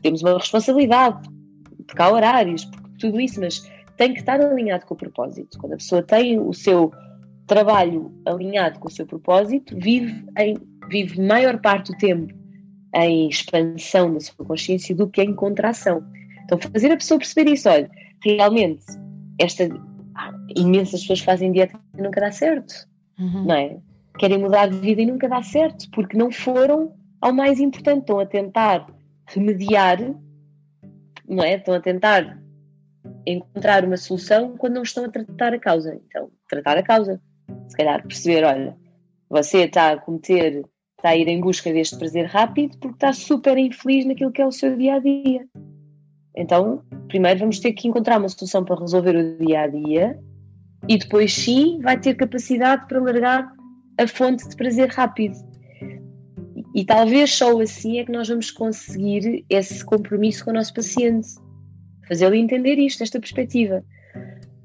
temos 0.02 0.20
uma 0.22 0.37
responsabilidade, 0.37 1.28
porque 1.87 2.02
há 2.02 2.12
horários, 2.12 2.64
porque 2.64 2.90
tudo 2.98 3.20
isso, 3.20 3.40
mas 3.40 3.70
tem 3.96 4.12
que 4.12 4.20
estar 4.20 4.40
alinhado 4.40 4.85
com 4.85 4.94
o 4.94 4.96
propósito. 4.96 5.59
Quando 5.59 5.74
a 5.74 5.76
pessoa 5.76 6.02
tem 6.02 6.38
o 6.38 6.52
seu 6.52 6.92
trabalho 7.46 8.12
alinhado 8.26 8.81
com 8.81 8.88
o 8.88 8.90
seu 8.90 9.07
propósito, 9.07 9.74
vive, 9.78 10.24
em, 10.38 10.57
vive 10.92 11.20
maior 11.20 11.59
parte 11.59 11.90
do 11.90 11.98
tempo 11.98 12.33
em 12.94 13.28
expansão 13.28 14.12
da 14.12 14.20
sua 14.20 14.44
consciência 14.44 14.94
do 14.94 15.09
que 15.09 15.22
em 15.22 15.35
contração. 15.35 16.05
Então, 16.44 16.59
fazer 16.59 16.92
a 16.92 16.96
pessoa 16.96 17.18
perceber 17.18 17.50
isso, 17.50 17.68
olha, 17.68 17.90
realmente, 18.22 18.85
esta 19.40 19.68
imensas 20.55 21.00
pessoas 21.00 21.20
fazem 21.20 21.50
dieta 21.50 21.81
e 21.96 22.02
nunca 22.02 22.20
dá 22.20 22.31
certo, 22.31 22.87
uhum. 23.18 23.44
não 23.44 23.55
é? 23.55 23.78
Querem 24.18 24.38
mudar 24.38 24.68
de 24.68 24.78
vida 24.78 25.00
e 25.00 25.07
nunca 25.07 25.26
dá 25.26 25.42
certo, 25.42 25.90
porque 25.90 26.18
não 26.18 26.31
foram 26.31 26.94
ao 27.18 27.33
mais 27.33 27.59
importante, 27.59 28.00
estão 28.00 28.20
a 28.20 28.26
tentar 28.26 28.87
remediar, 29.26 29.98
não 31.26 31.42
é? 31.42 31.57
Estão 31.57 31.74
a 31.74 31.81
tentar 31.81 32.38
encontrar 33.26 33.85
uma 33.85 33.96
solução 33.96 34.57
quando 34.59 34.74
não 34.74 34.83
estão 34.83 35.05
a 35.07 35.09
tratar 35.09 35.55
a 35.55 35.59
causa. 35.59 35.98
Então, 36.07 36.31
tratar 36.48 36.76
a 36.76 36.83
causa. 36.83 37.20
Se 37.68 37.76
calhar 37.76 38.02
perceber, 38.02 38.44
olha, 38.44 38.76
você 39.31 39.64
está 39.64 39.92
a 39.92 39.96
cometer, 39.96 40.62
está 41.02 41.10
a 41.10 41.16
ir 41.16 41.26
em 41.26 41.40
busca 41.40 41.72
deste 41.72 41.96
prazer 41.96 42.26
rápido 42.26 42.78
porque 42.78 42.94
está 42.94 43.12
super 43.12 43.58
infeliz 43.58 44.06
naquilo 44.06 44.30
que 44.30 44.40
é 44.40 44.46
o 44.46 44.52
seu 44.52 44.76
dia 44.76 44.94
a 44.94 44.98
dia. 45.00 45.44
Então, 46.36 46.82
primeiro 47.08 47.40
vamos 47.40 47.58
ter 47.58 47.72
que 47.72 47.88
encontrar 47.88 48.18
uma 48.18 48.28
solução 48.28 48.64
para 48.64 48.80
resolver 48.80 49.16
o 49.16 49.44
dia 49.44 49.62
a 49.62 49.66
dia 49.66 50.18
e 50.88 50.96
depois 50.96 51.34
sim 51.34 51.80
vai 51.82 51.98
ter 51.98 52.14
capacidade 52.14 52.86
para 52.86 53.00
largar 53.00 53.52
a 53.98 54.06
fonte 54.06 54.48
de 54.48 54.56
prazer 54.56 54.88
rápido. 54.90 55.34
E 56.74 56.84
talvez 56.84 57.34
só 57.34 57.60
assim 57.60 57.98
é 57.98 58.04
que 58.04 58.12
nós 58.12 58.28
vamos 58.28 58.50
conseguir 58.50 59.44
esse 59.50 59.84
compromisso 59.84 60.44
com 60.44 60.52
o 60.52 60.54
nosso 60.54 60.72
paciente, 60.72 61.28
fazê-lo 62.08 62.34
entender 62.34 62.78
isto, 62.78 63.02
esta 63.02 63.18
perspectiva. 63.18 63.84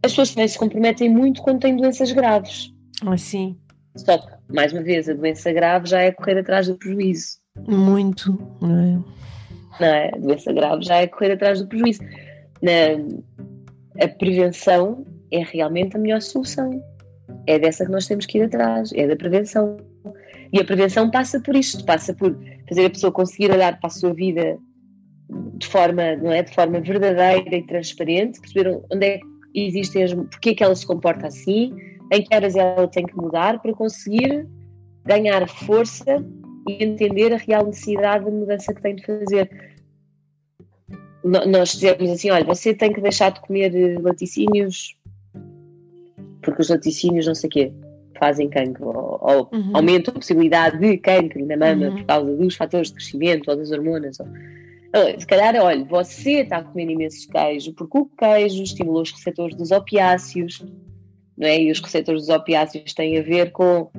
As 0.03 0.11
pessoas 0.11 0.29
também 0.29 0.47
se 0.47 0.57
comprometem 0.57 1.09
muito 1.09 1.41
quando 1.41 1.61
têm 1.61 1.75
doenças 1.75 2.11
graves. 2.11 2.71
Assim. 3.05 3.57
Só 3.97 4.17
que, 4.17 4.27
mais 4.53 4.71
uma 4.71 4.83
vez, 4.83 5.09
a 5.09 5.13
doença 5.13 5.51
grave 5.51 5.87
já 5.87 6.01
é 6.01 6.11
correr 6.11 6.39
atrás 6.39 6.67
do 6.67 6.75
prejuízo. 6.75 7.37
Muito, 7.67 8.37
não 8.61 8.79
é? 8.79 9.79
Não 9.79 9.87
é? 9.87 10.11
A 10.13 10.17
doença 10.17 10.53
grave 10.53 10.83
já 10.83 10.95
é 10.97 11.07
correr 11.07 11.33
atrás 11.33 11.59
do 11.59 11.67
prejuízo. 11.67 12.01
Na, 12.61 14.03
a 14.03 14.07
prevenção 14.07 15.05
é 15.31 15.43
realmente 15.43 15.95
a 15.95 15.99
melhor 15.99 16.21
solução. 16.21 16.81
É 17.45 17.59
dessa 17.59 17.85
que 17.85 17.91
nós 17.91 18.07
temos 18.07 18.25
que 18.25 18.37
ir 18.37 18.43
atrás, 18.43 18.91
é 18.93 19.07
da 19.07 19.15
prevenção. 19.15 19.77
E 20.53 20.59
a 20.59 20.65
prevenção 20.65 21.09
passa 21.09 21.39
por 21.39 21.55
isto, 21.55 21.83
passa 21.83 22.13
por 22.13 22.37
fazer 22.69 22.85
a 22.85 22.89
pessoa 22.89 23.11
conseguir 23.11 23.51
olhar 23.51 23.79
para 23.79 23.87
a 23.87 23.91
sua 23.91 24.13
vida 24.13 24.57
de 25.29 25.67
forma, 25.67 26.15
não 26.15 26.31
é, 26.31 26.41
de 26.41 26.53
forma 26.53 26.79
verdadeira 26.79 27.55
e 27.55 27.65
transparente, 27.65 28.39
perceber 28.39 28.79
onde 28.91 29.05
é 29.05 29.17
que 29.17 29.25
existem 29.55 30.03
as, 30.03 30.13
porque 30.13 30.51
é 30.51 30.55
que 30.55 30.63
ela 30.63 30.75
se 30.75 30.85
comporta 30.85 31.27
assim, 31.27 31.75
em 32.11 32.23
que 32.23 32.33
áreas 32.33 32.55
ela 32.55 32.87
tem 32.87 33.05
que 33.05 33.15
mudar 33.15 33.61
para 33.61 33.73
conseguir 33.73 34.47
ganhar 35.05 35.47
força 35.47 36.23
e 36.67 36.83
entender 36.83 37.33
a 37.33 37.37
real 37.37 37.65
necessidade 37.65 38.25
da 38.25 38.31
mudança 38.31 38.73
que 38.73 38.81
tem 38.81 38.95
de 38.95 39.05
fazer. 39.05 39.77
Nós 41.23 41.73
dizemos 41.73 42.09
assim, 42.09 42.29
olha, 42.29 42.45
você 42.45 42.73
tem 42.73 42.93
que 42.93 43.01
deixar 43.01 43.31
de 43.31 43.41
comer 43.41 43.75
eh, 43.75 43.97
laticínios 43.99 44.97
porque 46.47 46.61
os 46.61 46.69
laticínios 46.69 47.27
não 47.27 47.35
sei 47.35 47.47
o 47.47 47.51
quê 47.51 47.73
fazem 48.17 48.49
cancro 48.49 48.87
ou, 48.87 49.19
ou 49.21 49.49
uhum. 49.51 49.71
aumentam 49.73 50.13
a 50.13 50.17
possibilidade 50.17 50.79
de 50.79 50.97
cancro 50.97 51.45
na 51.45 51.57
mama 51.57 51.87
uhum. 51.87 51.95
por 51.97 52.05
causa 52.05 52.35
dos 52.35 52.55
fatores 52.55 52.87
de 52.87 52.95
crescimento 52.95 53.49
ou 53.49 53.57
das 53.57 53.69
hormonas. 53.69 54.17
Ou... 54.19 54.27
Se 55.19 55.27
calhar, 55.27 55.55
olha, 55.57 55.83
você 55.83 56.41
está 56.41 56.57
a 56.57 56.63
comer 56.63 56.89
imenso 56.89 57.27
queijo 57.29 57.73
porque 57.73 57.97
o 57.97 58.05
queijo 58.05 58.63
estimula 58.63 59.01
os 59.01 59.11
receptores 59.11 59.55
dos 59.55 59.71
opiáceos, 59.71 60.65
não 61.37 61.47
é? 61.47 61.61
E 61.61 61.71
os 61.71 61.79
receptores 61.79 62.21
dos 62.21 62.29
opiáceos 62.29 62.93
têm 62.93 63.17
a 63.17 63.21
ver 63.21 63.51
com 63.51 63.89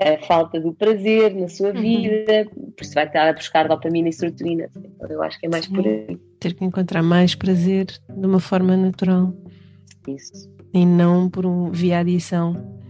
a 0.00 0.26
falta 0.26 0.60
do 0.60 0.72
prazer 0.72 1.34
na 1.34 1.48
sua 1.48 1.70
uhum. 1.70 1.80
vida, 1.80 2.46
por 2.76 2.82
isso 2.82 2.94
vai 2.94 3.06
estar 3.06 3.28
a 3.28 3.32
buscar 3.32 3.68
dopamina 3.68 4.08
e 4.08 4.12
serotonina. 4.12 4.68
Então, 4.76 5.10
eu 5.10 5.22
acho 5.22 5.38
que 5.38 5.46
é 5.46 5.48
mais 5.48 5.66
Sim. 5.66 5.74
por 5.74 5.86
aí. 5.86 6.18
Ter 6.40 6.54
que 6.54 6.64
encontrar 6.64 7.02
mais 7.02 7.34
prazer 7.34 7.86
de 7.86 8.26
uma 8.26 8.40
forma 8.40 8.76
natural. 8.76 9.34
Isso. 10.08 10.50
E 10.72 10.84
não 10.86 11.28
por 11.28 11.46
um, 11.46 11.70
via 11.70 11.98
adição. 11.98 12.80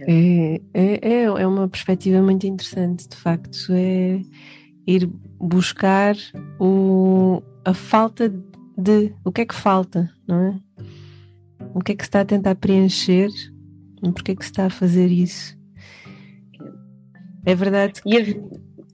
É, 0.00 0.60
é, 0.72 0.98
é, 1.02 1.22
é 1.24 1.46
uma 1.46 1.68
perspectiva 1.68 2.22
muito 2.22 2.46
interessante, 2.46 3.08
de 3.08 3.16
facto. 3.16 3.56
É 3.70 4.20
ir 4.86 5.10
buscar 5.40 6.14
o, 6.60 7.42
a 7.64 7.74
falta 7.74 8.32
de. 8.78 9.12
O 9.24 9.32
que 9.32 9.40
é 9.42 9.46
que 9.46 9.54
falta, 9.54 10.10
não 10.26 10.40
é? 10.40 10.84
O 11.76 11.80
que 11.80 11.92
é 11.92 11.94
que 11.94 12.04
se 12.04 12.08
está 12.08 12.22
a 12.22 12.24
tentar 12.24 12.54
preencher 12.54 13.28
e 14.02 14.10
porquê 14.10 14.32
é 14.32 14.34
que 14.34 14.42
se 14.42 14.50
está 14.50 14.64
a 14.64 14.70
fazer 14.70 15.08
isso? 15.08 15.54
É 17.44 17.54
verdade. 17.54 18.00
Que... 18.00 18.08
E 18.08 18.16
a, 18.16 18.22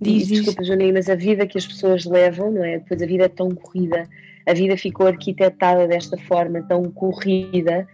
diz, 0.00 0.26
desculpa, 0.26 0.64
Joaninha, 0.64 0.94
mas 0.94 1.08
a 1.08 1.14
vida 1.14 1.46
que 1.46 1.56
as 1.56 1.64
pessoas 1.64 2.04
levam, 2.04 2.50
não 2.50 2.64
é? 2.64 2.80
Depois 2.80 3.00
a 3.00 3.06
vida 3.06 3.26
é 3.26 3.28
tão 3.28 3.50
corrida, 3.50 4.08
a 4.44 4.52
vida 4.52 4.76
ficou 4.76 5.06
arquitetada 5.06 5.86
desta 5.86 6.18
forma, 6.18 6.60
tão 6.62 6.82
corrida, 6.90 7.86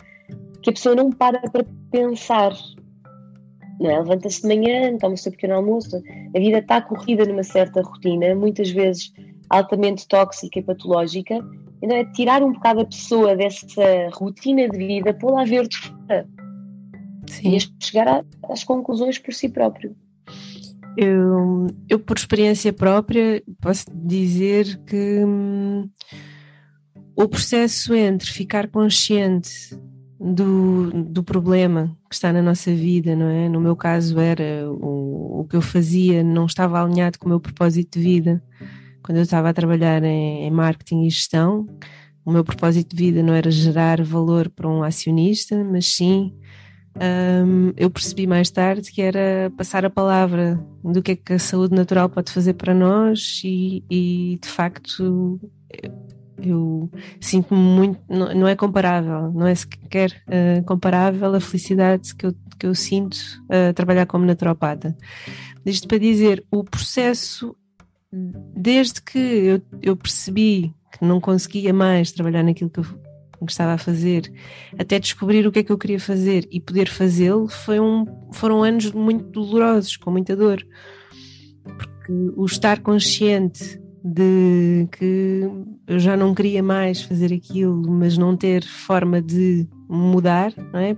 que 0.62 0.70
a 0.70 0.72
pessoa 0.72 0.94
não 0.94 1.12
para 1.12 1.38
para 1.51 1.66
pensar. 1.90 2.55
Não 3.79 3.90
é? 3.90 3.98
Levanta-se 3.98 4.40
de 4.40 4.48
manhã, 4.48 4.96
toma 4.96 5.16
o 5.16 5.18
seu 5.18 5.33
pequeno 5.33 5.57
almoço, 5.57 6.03
a 6.35 6.38
vida 6.38 6.61
está 6.61 6.81
corrida 6.81 7.27
numa 7.27 7.44
certa 7.44 7.83
rotina, 7.83 8.35
muitas 8.35 8.70
vezes 8.70 9.12
altamente 9.48 10.06
tóxica 10.06 10.58
e 10.58 10.62
patológica, 10.62 11.38
então 11.82 11.96
é 11.96 12.04
tirar 12.04 12.42
um 12.42 12.52
bocado 12.52 12.80
a 12.80 12.84
pessoa 12.84 13.37
dessa 13.37 14.11
rotina 14.12 14.68
de 14.68 14.78
vida, 14.78 15.14
pô-la 15.14 15.42
a 15.42 15.44
ver 15.44 15.68
de 15.68 15.76
fora 15.78 16.28
Sim. 17.26 17.56
e 17.56 17.61
chegar 17.82 18.24
às 18.48 18.64
conclusões 18.64 19.18
por 19.18 19.32
si 19.32 19.48
próprio. 19.48 19.96
Eu, 20.96 21.68
eu, 21.88 22.00
por 22.00 22.16
experiência 22.16 22.72
própria, 22.72 23.42
posso 23.61 23.84
dizer 23.94 24.80
que 24.84 25.24
hum, 25.24 25.88
o 27.14 27.28
processo 27.28 27.94
entre 27.94 28.28
ficar 28.28 28.66
consciente 28.68 29.78
do, 30.20 30.90
do 31.04 31.22
problema 31.22 31.96
que 32.08 32.14
está 32.16 32.32
na 32.32 32.42
nossa 32.42 32.74
vida, 32.74 33.14
não 33.14 33.28
é? 33.28 33.48
No 33.48 33.61
meu 33.61 33.76
caso 33.76 34.18
era 34.18 34.68
o, 34.68 35.40
o 35.40 35.44
que 35.44 35.54
eu 35.54 35.62
fazia 35.62 36.24
não 36.24 36.46
estava 36.46 36.82
alinhado 36.82 37.18
com 37.18 37.26
o 37.26 37.28
meu 37.28 37.38
propósito 37.38 37.98
de 37.98 38.04
vida. 38.04 38.42
Quando 39.02 39.18
eu 39.18 39.22
estava 39.22 39.48
a 39.48 39.54
trabalhar 39.54 40.02
em, 40.02 40.44
em 40.44 40.50
marketing 40.50 41.04
e 41.04 41.11
gestão, 41.11 41.66
o 42.24 42.32
meu 42.32 42.44
propósito 42.44 42.94
de 42.94 43.04
vida 43.04 43.22
não 43.22 43.34
era 43.34 43.50
gerar 43.50 44.02
valor 44.02 44.50
para 44.50 44.68
um 44.68 44.82
acionista, 44.82 45.62
mas 45.64 45.87
sim 45.87 46.34
um, 47.00 47.72
eu 47.76 47.88
percebi 47.90 48.26
mais 48.26 48.50
tarde 48.50 48.90
que 48.90 49.00
era 49.00 49.52
passar 49.56 49.84
a 49.84 49.90
palavra 49.90 50.58
do 50.82 51.00
que 51.00 51.12
é 51.12 51.16
que 51.16 51.32
a 51.34 51.38
saúde 51.38 51.74
natural 51.74 52.08
pode 52.08 52.32
fazer 52.32 52.54
para 52.54 52.74
nós 52.74 53.40
e, 53.44 53.84
e 53.88 54.38
de 54.42 54.48
facto 54.48 55.40
eu 56.42 56.90
sinto-me 57.20 57.61
muito, 57.61 58.00
não, 58.08 58.34
não, 58.34 58.48
é 58.48 58.54
comparável, 58.54 59.32
não 59.32 59.46
é 59.46 59.54
sequer 59.54 60.11
uh, 60.26 60.64
comparável 60.64 61.34
a 61.34 61.40
felicidade 61.40 62.14
que 62.14 62.26
eu, 62.26 62.34
que 62.58 62.66
eu 62.66 62.74
sinto 62.74 63.16
a 63.48 63.70
uh, 63.70 63.74
trabalhar 63.74 64.06
como 64.06 64.24
naturopata. 64.24 64.96
Isto 65.64 65.88
para 65.88 65.98
dizer, 65.98 66.44
o 66.50 66.64
processo, 66.64 67.56
desde 68.12 69.03
que 69.03 69.18
eu, 69.18 69.62
eu 69.83 69.97
percebi 69.97 70.75
que 70.92 71.05
não 71.05 71.21
conseguia 71.21 71.73
mais 71.73 72.12
trabalhar 72.12 72.42
naquilo 72.42 72.71
que 72.71 72.81
eu 72.81 72.87
estava 73.47 73.73
a 73.73 73.79
fazer, 73.79 74.33
até 74.79 74.99
descobrir 74.99 75.47
o 75.47 75.53
que 75.53 75.61
é 75.61 75.62
que 75.62 75.71
eu 75.71 75.79
queria 75.79 76.01
fazer 76.01 76.49
e 76.51 76.61
poder 76.61 76.88
fazê-lo, 76.88 77.49
um, 77.68 78.33
foram 78.33 78.62
anos 78.62 78.90
muito 78.92 79.25
dolorosos, 79.25 79.97
com 79.97 80.11
muita 80.11 80.35
dor. 80.35 80.66
Porque 81.62 82.12
o 82.37 82.44
estar 82.47 82.81
consciente 82.81 83.81
de 84.03 84.88
que 84.92 85.42
eu 85.87 85.99
já 85.99 86.16
não 86.16 86.35
queria 86.35 86.62
mais 86.62 87.03
fazer 87.03 87.33
aquilo, 87.33 87.88
mas 87.90 88.16
não 88.16 88.37
ter 88.37 88.64
forma 88.64 89.21
de 89.21 89.68
mudar, 89.88 90.53
não 90.73 90.81
é? 90.81 90.97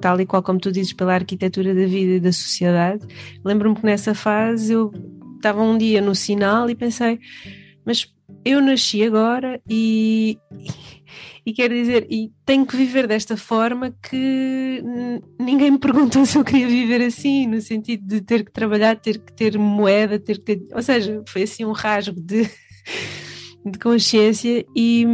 Tal 0.00 0.20
e 0.20 0.26
qual 0.26 0.42
como 0.42 0.58
tu 0.58 0.72
dizes, 0.72 0.92
pela 0.92 1.14
arquitetura 1.14 1.74
da 1.74 1.86
vida 1.86 2.14
e 2.14 2.20
da 2.20 2.32
sociedade. 2.32 3.06
Lembro-me 3.44 3.76
que 3.76 3.84
nessa 3.84 4.14
fase 4.14 4.72
eu 4.72 4.90
estava 5.38 5.62
um 5.62 5.78
dia 5.78 6.00
no 6.00 6.14
sinal 6.14 6.68
e 6.68 6.74
pensei, 6.74 7.18
mas 7.84 8.06
eu 8.44 8.60
nasci 8.60 9.02
agora 9.02 9.60
e, 9.68 10.38
e 11.44 11.52
quero 11.52 11.74
dizer, 11.74 12.06
e 12.10 12.30
tenho 12.44 12.66
que 12.66 12.76
viver 12.76 13.06
desta 13.06 13.36
forma 13.36 13.94
que 14.02 14.82
ninguém 15.40 15.70
me 15.70 15.78
perguntou 15.78 16.24
se 16.26 16.36
eu 16.36 16.44
queria 16.44 16.68
viver 16.68 17.02
assim, 17.02 17.46
no 17.46 17.60
sentido 17.60 18.06
de 18.06 18.20
ter 18.20 18.44
que 18.44 18.52
trabalhar, 18.52 18.96
ter 18.96 19.18
que 19.18 19.32
ter 19.32 19.58
moeda, 19.58 20.18
ter 20.18 20.42
que. 20.42 20.66
Ou 20.72 20.82
seja, 20.82 21.22
foi 21.26 21.42
assim 21.42 21.64
um 21.64 21.72
rasgo 21.72 22.20
de, 22.20 22.48
de 23.64 23.78
consciência. 23.78 24.64
E, 24.76 25.06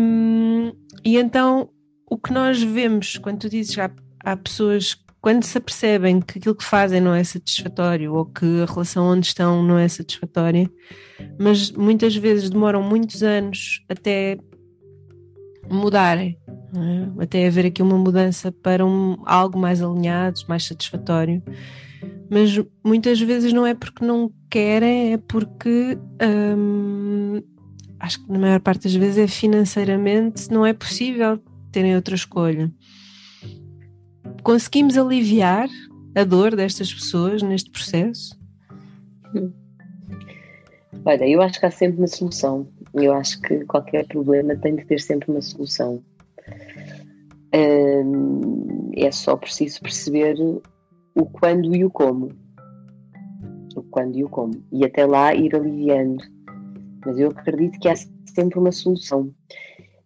e 1.04 1.16
então 1.16 1.70
o 2.10 2.18
que 2.18 2.32
nós 2.32 2.62
vemos 2.62 3.18
quando 3.18 3.40
tu 3.40 3.48
dizes 3.48 3.78
há, 3.78 3.90
há 4.24 4.36
pessoas 4.36 4.96
quando 5.24 5.42
se 5.44 5.56
apercebem 5.56 6.20
que 6.20 6.38
aquilo 6.38 6.54
que 6.54 6.62
fazem 6.62 7.00
não 7.00 7.14
é 7.14 7.24
satisfatório 7.24 8.12
ou 8.12 8.26
que 8.26 8.44
a 8.60 8.70
relação 8.70 9.06
onde 9.06 9.26
estão 9.26 9.62
não 9.62 9.78
é 9.78 9.88
satisfatória, 9.88 10.70
mas 11.40 11.70
muitas 11.70 12.14
vezes 12.14 12.50
demoram 12.50 12.82
muitos 12.82 13.22
anos 13.22 13.82
até 13.88 14.36
mudarem, 15.66 16.38
é? 16.76 17.22
até 17.22 17.46
haver 17.46 17.64
aqui 17.64 17.80
uma 17.80 17.96
mudança 17.96 18.52
para 18.52 18.84
um, 18.84 19.16
algo 19.24 19.58
mais 19.58 19.82
alinhado, 19.82 20.40
mais 20.46 20.66
satisfatório. 20.66 21.42
Mas 22.30 22.62
muitas 22.84 23.18
vezes 23.18 23.50
não 23.50 23.66
é 23.66 23.72
porque 23.72 24.04
não 24.04 24.30
querem, 24.50 25.14
é 25.14 25.16
porque 25.16 25.96
hum, 26.54 27.40
acho 27.98 28.22
que 28.22 28.30
na 28.30 28.38
maior 28.38 28.60
parte 28.60 28.82
das 28.82 28.94
vezes 28.94 29.16
é 29.16 29.26
financeiramente 29.26 30.50
não 30.50 30.66
é 30.66 30.74
possível 30.74 31.40
terem 31.72 31.96
outra 31.96 32.14
escolha. 32.14 32.70
Conseguimos 34.44 34.98
aliviar 34.98 35.70
a 36.14 36.22
dor 36.22 36.54
destas 36.54 36.92
pessoas 36.92 37.42
neste 37.42 37.70
processo? 37.70 38.38
Olha, 41.02 41.26
eu 41.26 41.40
acho 41.40 41.58
que 41.58 41.64
há 41.64 41.70
sempre 41.70 41.96
uma 41.96 42.06
solução. 42.06 42.68
Eu 42.92 43.14
acho 43.14 43.40
que 43.40 43.64
qualquer 43.64 44.06
problema 44.06 44.54
tem 44.54 44.76
de 44.76 44.84
ter 44.84 45.00
sempre 45.00 45.30
uma 45.30 45.40
solução. 45.40 46.02
hum, 47.54 48.90
é 48.94 49.10
só 49.10 49.34
preciso 49.34 49.80
perceber 49.80 50.36
o 51.14 51.24
quando 51.24 51.74
e 51.74 51.82
o 51.82 51.90
como. 51.90 52.28
O 53.74 53.82
quando 53.84 54.14
e 54.18 54.24
o 54.24 54.28
como. 54.28 54.62
E 54.70 54.84
até 54.84 55.06
lá 55.06 55.34
ir 55.34 55.56
aliviando. 55.56 56.22
Mas 57.06 57.18
eu 57.18 57.30
acredito 57.30 57.80
que 57.80 57.88
há 57.88 57.94
sempre 57.96 58.58
uma 58.58 58.72
solução. 58.72 59.34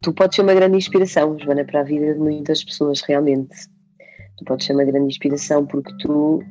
Tu 0.01 0.12
podes 0.12 0.37
ser 0.37 0.42
uma 0.42 0.55
grande 0.55 0.77
inspiração, 0.77 1.37
Joana, 1.40 1.64
para 1.64 1.81
a 1.81 1.85
vida 1.85 2.14
de 2.14 2.20
muitas 2.20 2.62
pessoas, 2.62 3.01
realmente. 3.01 3.68
Tu 4.38 4.44
podes 4.44 4.66
ser 4.66 4.72
uma 4.72 4.85
grande 4.85 5.09
inspiração 5.09 5.66
porque 5.66 5.92
tu 5.98 6.42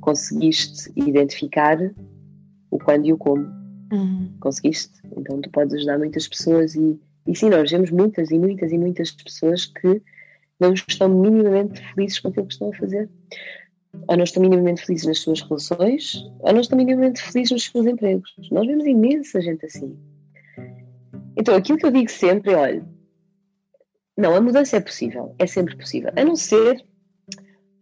conseguiste 0.00 0.90
identificar 0.96 1.78
o 2.70 2.78
quando 2.78 3.06
e 3.06 3.12
o 3.12 3.18
como. 3.18 3.46
Uhum. 3.92 4.32
Conseguiste? 4.40 4.92
Então 5.16 5.40
tu 5.40 5.50
podes 5.50 5.74
ajudar 5.74 5.98
muitas 5.98 6.26
pessoas 6.26 6.74
e, 6.74 6.98
e 7.26 7.36
sim, 7.36 7.48
nós 7.48 7.70
vemos 7.70 7.90
muitas 7.90 8.30
e 8.30 8.38
muitas 8.38 8.72
e 8.72 8.78
muitas 8.78 9.10
pessoas 9.10 9.66
que 9.66 10.02
não 10.58 10.72
estão 10.72 11.08
minimamente 11.08 11.80
felizes 11.94 12.18
com 12.20 12.28
aquilo 12.28 12.46
que 12.46 12.52
estão 12.52 12.70
a 12.70 12.76
fazer. 12.76 13.08
Ou 14.08 14.16
não 14.16 14.24
estão 14.24 14.42
minimamente 14.42 14.84
felizes 14.84 15.06
nas 15.06 15.18
suas 15.20 15.40
relações, 15.40 16.14
ou 16.40 16.52
não 16.52 16.60
estão 16.60 16.76
minimamente 16.76 17.22
felizes 17.22 17.52
nos 17.52 17.64
seus 17.64 17.86
empregos. 17.86 18.34
Nós 18.50 18.66
vemos 18.66 18.84
imensa 18.86 19.40
gente 19.40 19.64
assim. 19.66 19.96
Então, 21.36 21.54
aquilo 21.54 21.78
que 21.78 21.86
eu 21.86 21.92
digo 21.92 22.10
sempre 22.10 22.52
é: 22.52 22.56
olha, 22.56 22.84
não, 24.16 24.34
a 24.34 24.40
mudança 24.40 24.76
é 24.76 24.80
possível, 24.80 25.34
é 25.38 25.46
sempre 25.46 25.76
possível, 25.76 26.10
a 26.16 26.24
não 26.24 26.34
ser 26.34 26.84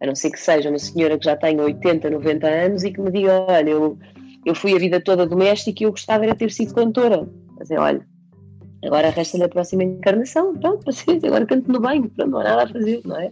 a 0.03 0.05
não 0.05 0.15
ser 0.15 0.31
que 0.31 0.39
seja 0.39 0.69
uma 0.69 0.77
senhora 0.77 1.17
que 1.17 1.23
já 1.23 1.35
tenha 1.37 1.63
80, 1.63 2.09
90 2.09 2.45
anos 2.45 2.83
e 2.83 2.91
que 2.91 2.99
me 2.99 3.09
diga: 3.09 3.45
olha, 3.47 3.69
eu, 3.69 3.97
eu 4.45 4.53
fui 4.53 4.75
a 4.75 4.77
vida 4.77 4.99
toda 4.99 5.25
doméstica 5.25 5.81
e 5.81 5.85
eu 5.85 5.91
gostava 5.91 6.27
de 6.27 6.35
ter 6.35 6.51
sido 6.51 6.75
cantora. 6.75 7.25
Mas 7.57 7.71
é, 7.71 7.79
olha, 7.79 8.05
agora 8.83 9.09
resta-lhe 9.09 9.45
a 9.45 9.49
próxima 9.49 9.85
encarnação, 9.85 10.53
pronto, 10.57 10.83
paciência, 10.83 11.27
agora 11.27 11.45
canto 11.45 11.71
no 11.71 11.79
banho, 11.79 12.09
pronto, 12.09 12.29
não 12.29 12.39
há 12.39 12.43
nada 12.43 12.63
a 12.63 12.67
fazer, 12.67 13.01
não 13.05 13.17
é? 13.17 13.31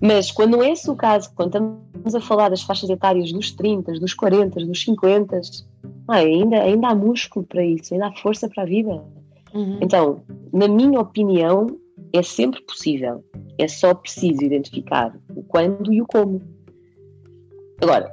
Mas 0.00 0.30
quando 0.30 0.52
não 0.52 0.62
é 0.62 0.72
esse 0.72 0.88
o 0.90 0.94
caso, 0.94 1.32
quando 1.34 1.48
estamos 1.48 2.14
a 2.14 2.20
falar 2.20 2.50
das 2.50 2.62
faixas 2.62 2.88
etárias 2.90 3.32
dos 3.32 3.50
30, 3.52 3.92
dos 3.94 4.12
40, 4.12 4.64
dos 4.64 4.82
50, 4.82 5.40
ah, 6.06 6.16
ainda, 6.16 6.62
ainda 6.62 6.88
há 6.88 6.94
músculo 6.94 7.46
para 7.46 7.64
isso, 7.64 7.94
ainda 7.94 8.08
há 8.08 8.12
força 8.12 8.48
para 8.48 8.62
a 8.62 8.66
vida. 8.66 9.02
Uhum. 9.54 9.78
Então, 9.80 10.20
na 10.52 10.68
minha 10.68 11.00
opinião, 11.00 11.66
é 12.12 12.22
sempre 12.22 12.62
possível. 12.62 13.24
É 13.58 13.66
só 13.68 13.94
preciso 13.94 14.42
identificar 14.42 15.16
o 15.34 15.42
quando 15.42 15.92
e 15.92 16.00
o 16.00 16.06
como. 16.06 16.40
Agora, 17.80 18.10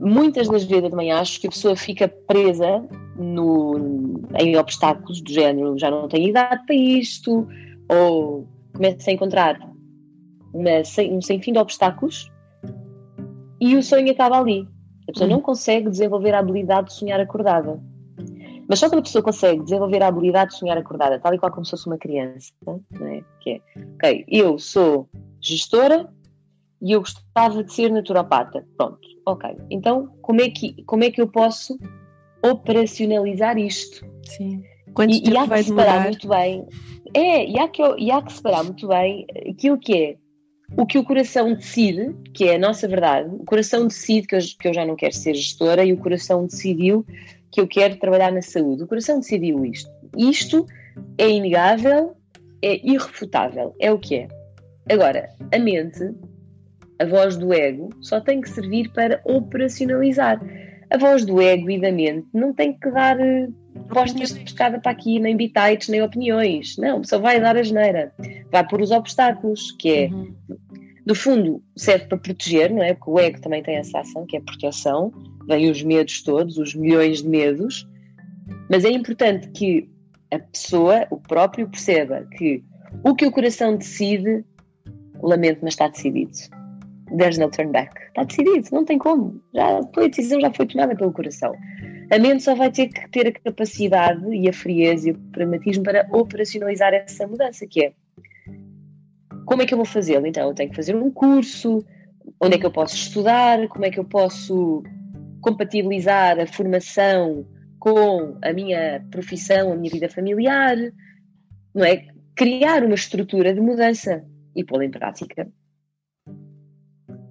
muitas 0.00 0.48
das 0.48 0.64
vezes 0.64 0.90
também 0.90 1.12
acho 1.12 1.40
que 1.40 1.46
a 1.46 1.50
pessoa 1.50 1.76
fica 1.76 2.08
presa 2.08 2.86
no, 3.16 4.20
em 4.38 4.56
obstáculos 4.56 5.20
do 5.20 5.32
género 5.32 5.78
já 5.78 5.90
não 5.90 6.08
tem 6.08 6.28
idade 6.28 6.64
para 6.66 6.74
isto, 6.74 7.46
ou 7.88 8.46
começa 8.74 9.10
a 9.10 9.14
encontrar 9.14 9.58
uma, 10.52 10.70
um 11.10 11.20
sem 11.20 11.40
fim 11.40 11.52
de 11.52 11.58
obstáculos 11.58 12.30
e 13.60 13.76
o 13.76 13.82
sonho 13.82 14.10
acaba 14.10 14.38
ali. 14.38 14.68
A 15.08 15.12
pessoa 15.12 15.30
não 15.30 15.40
consegue 15.40 15.88
desenvolver 15.88 16.34
a 16.34 16.40
habilidade 16.40 16.88
de 16.88 16.94
sonhar 16.94 17.20
acordada. 17.20 17.80
Mas 18.68 18.78
só 18.78 18.88
quando 18.88 19.00
a 19.00 19.02
pessoa 19.02 19.22
consegue 19.22 19.62
desenvolver 19.62 20.02
a 20.02 20.08
habilidade 20.08 20.50
de 20.50 20.58
sonhar 20.58 20.76
acordada, 20.76 21.18
tal 21.20 21.34
e 21.34 21.38
qual 21.38 21.52
como 21.52 21.64
se 21.64 21.70
fosse 21.70 21.86
uma 21.86 21.98
criança, 21.98 22.52
não 22.64 23.06
é? 23.06 23.22
que 23.40 23.50
é, 23.50 23.60
ok, 23.94 24.24
eu 24.28 24.58
sou 24.58 25.08
gestora 25.40 26.08
e 26.82 26.92
eu 26.92 27.00
gostava 27.00 27.62
de 27.62 27.72
ser 27.72 27.90
naturopata. 27.90 28.66
Pronto, 28.76 29.08
ok. 29.26 29.56
Então, 29.70 30.08
como 30.22 30.40
é 30.40 30.50
que, 30.50 30.82
como 30.84 31.04
é 31.04 31.10
que 31.10 31.20
eu 31.20 31.28
posso 31.28 31.78
operacionalizar 32.44 33.56
isto? 33.58 34.04
Sim. 34.24 34.62
Quanto 34.94 35.14
e, 35.14 35.28
e 35.28 35.36
há 35.36 35.46
que 35.46 35.62
separar 35.62 36.02
muito 36.04 36.28
bem. 36.28 36.66
É, 37.14 37.46
e 37.46 37.58
há, 37.58 37.68
que, 37.68 37.82
e 37.98 38.10
há 38.10 38.20
que 38.20 38.32
separar 38.32 38.64
muito 38.64 38.88
bem 38.88 39.26
aquilo 39.48 39.78
que 39.78 39.94
é 39.94 40.16
o 40.76 40.84
que 40.84 40.98
o 40.98 41.04
coração 41.04 41.54
decide, 41.54 42.14
que 42.34 42.44
é 42.44 42.56
a 42.56 42.58
nossa 42.58 42.88
verdade. 42.88 43.28
O 43.30 43.44
coração 43.44 43.86
decide 43.86 44.26
que 44.26 44.34
eu, 44.34 44.40
que 44.58 44.68
eu 44.68 44.74
já 44.74 44.84
não 44.84 44.96
quero 44.96 45.14
ser 45.14 45.34
gestora 45.34 45.84
e 45.84 45.92
o 45.92 45.96
coração 45.96 46.46
decidiu 46.46 47.06
que 47.56 47.60
eu 47.62 47.66
quero 47.66 47.96
trabalhar 47.96 48.30
na 48.30 48.42
saúde. 48.42 48.82
O 48.82 48.86
coração 48.86 49.18
decidiu 49.18 49.64
isto. 49.64 49.90
Isto 50.14 50.66
é 51.16 51.26
inegável, 51.26 52.14
é 52.60 52.86
irrefutável, 52.86 53.74
é 53.80 53.90
o 53.90 53.98
que 53.98 54.16
é. 54.16 54.28
Agora, 54.92 55.30
a 55.50 55.58
mente, 55.58 56.04
a 56.98 57.06
voz 57.06 57.34
do 57.38 57.54
ego, 57.54 57.88
só 58.02 58.20
tem 58.20 58.42
que 58.42 58.50
servir 58.50 58.92
para 58.92 59.22
operacionalizar. 59.24 60.38
A 60.90 60.98
voz 60.98 61.24
do 61.24 61.40
ego 61.40 61.70
e 61.70 61.80
da 61.80 61.90
mente 61.90 62.26
não 62.34 62.52
tem 62.52 62.74
que 62.74 62.90
dar 62.90 63.16
postas 63.88 64.34
de 64.34 64.40
pescada 64.40 64.78
para 64.78 64.92
aqui, 64.92 65.18
nem 65.18 65.34
bitites, 65.34 65.88
nem 65.88 66.02
opiniões. 66.02 66.76
Não, 66.76 67.02
só 67.04 67.18
vai 67.18 67.40
dar 67.40 67.56
a 67.56 67.62
geneira. 67.62 68.12
Vai 68.52 68.68
pôr 68.68 68.82
os 68.82 68.90
obstáculos, 68.90 69.74
que 69.78 69.90
é, 69.90 70.06
uhum. 70.08 70.34
no 71.06 71.14
fundo, 71.14 71.62
serve 71.74 72.04
para 72.04 72.18
proteger, 72.18 72.70
não 72.70 72.82
é? 72.82 72.92
Porque 72.92 73.10
o 73.10 73.18
ego 73.18 73.40
também 73.40 73.62
tem 73.62 73.76
essa 73.76 74.00
ação, 74.00 74.26
que 74.26 74.36
é 74.36 74.40
proteção. 74.40 75.10
Vêm 75.46 75.70
os 75.70 75.82
medos 75.82 76.22
todos, 76.22 76.58
os 76.58 76.74
milhões 76.74 77.22
de 77.22 77.28
medos. 77.28 77.88
Mas 78.70 78.84
é 78.84 78.90
importante 78.90 79.48
que 79.50 79.88
a 80.32 80.38
pessoa, 80.38 81.06
o 81.10 81.16
próprio, 81.16 81.68
perceba 81.68 82.26
que 82.36 82.64
o 83.04 83.14
que 83.14 83.26
o 83.26 83.30
coração 83.30 83.76
decide, 83.76 84.44
lamento, 85.22 85.60
mas 85.62 85.74
está 85.74 85.88
decidido. 85.88 86.32
There's 87.16 87.38
no 87.38 87.50
turn 87.50 87.70
back. 87.70 87.92
Está 88.08 88.24
decidido, 88.24 88.68
não 88.72 88.84
tem 88.84 88.98
como. 88.98 89.40
Já, 89.54 89.78
a 89.78 90.08
decisão 90.08 90.40
já 90.40 90.52
foi 90.52 90.66
tomada 90.66 90.96
pelo 90.96 91.12
coração. 91.12 91.54
A 92.10 92.18
mente 92.18 92.42
só 92.42 92.54
vai 92.54 92.70
ter 92.70 92.88
que 92.88 93.08
ter 93.10 93.28
a 93.28 93.32
capacidade 93.32 94.24
e 94.34 94.48
a 94.48 94.52
frieza 94.52 95.08
e 95.08 95.12
o 95.12 95.18
pragmatismo 95.32 95.84
para 95.84 96.08
operacionalizar 96.12 96.92
essa 96.94 97.26
mudança, 97.26 97.66
que 97.66 97.84
é 97.84 97.92
como 99.46 99.62
é 99.62 99.66
que 99.66 99.72
eu 99.72 99.78
vou 99.78 99.86
fazê-lo? 99.86 100.26
Então, 100.26 100.48
eu 100.48 100.54
tenho 100.54 100.68
que 100.68 100.76
fazer 100.76 100.94
um 100.96 101.10
curso, 101.10 101.84
onde 102.40 102.56
é 102.56 102.58
que 102.58 102.66
eu 102.66 102.70
posso 102.70 102.96
estudar, 102.96 103.66
como 103.68 103.84
é 103.86 103.90
que 103.90 103.98
eu 103.98 104.04
posso 104.04 104.82
compatibilizar 105.46 106.40
a 106.40 106.46
formação 106.46 107.46
com 107.78 108.36
a 108.42 108.52
minha 108.52 109.06
profissão, 109.12 109.72
a 109.72 109.76
minha 109.76 109.92
vida 109.92 110.08
familiar, 110.08 110.76
não 111.72 111.84
é? 111.84 112.04
Criar 112.34 112.82
uma 112.82 112.96
estrutura 112.96 113.54
de 113.54 113.60
mudança 113.60 114.24
e 114.56 114.64
pô-la 114.64 114.84
em 114.84 114.90
prática. 114.90 115.48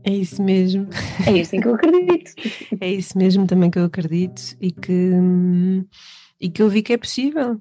É 0.02 0.12
isso 0.12 0.42
mesmo. 0.42 0.88
É 1.28 1.32
isso 1.34 1.56
em 1.58 1.60
que 1.60 1.68
eu 1.68 1.76
acredito. 1.76 2.32
É 2.80 2.90
isso 2.90 3.18
mesmo 3.18 3.46
também 3.46 3.70
que 3.70 3.80
eu 3.80 3.86
acredito 3.86 4.56
e 4.62 4.72
que, 4.72 5.12
e 6.40 6.50
que 6.50 6.62
eu 6.62 6.70
vi 6.70 6.82
que 6.82 6.94
é 6.94 6.98
possível. 6.98 7.60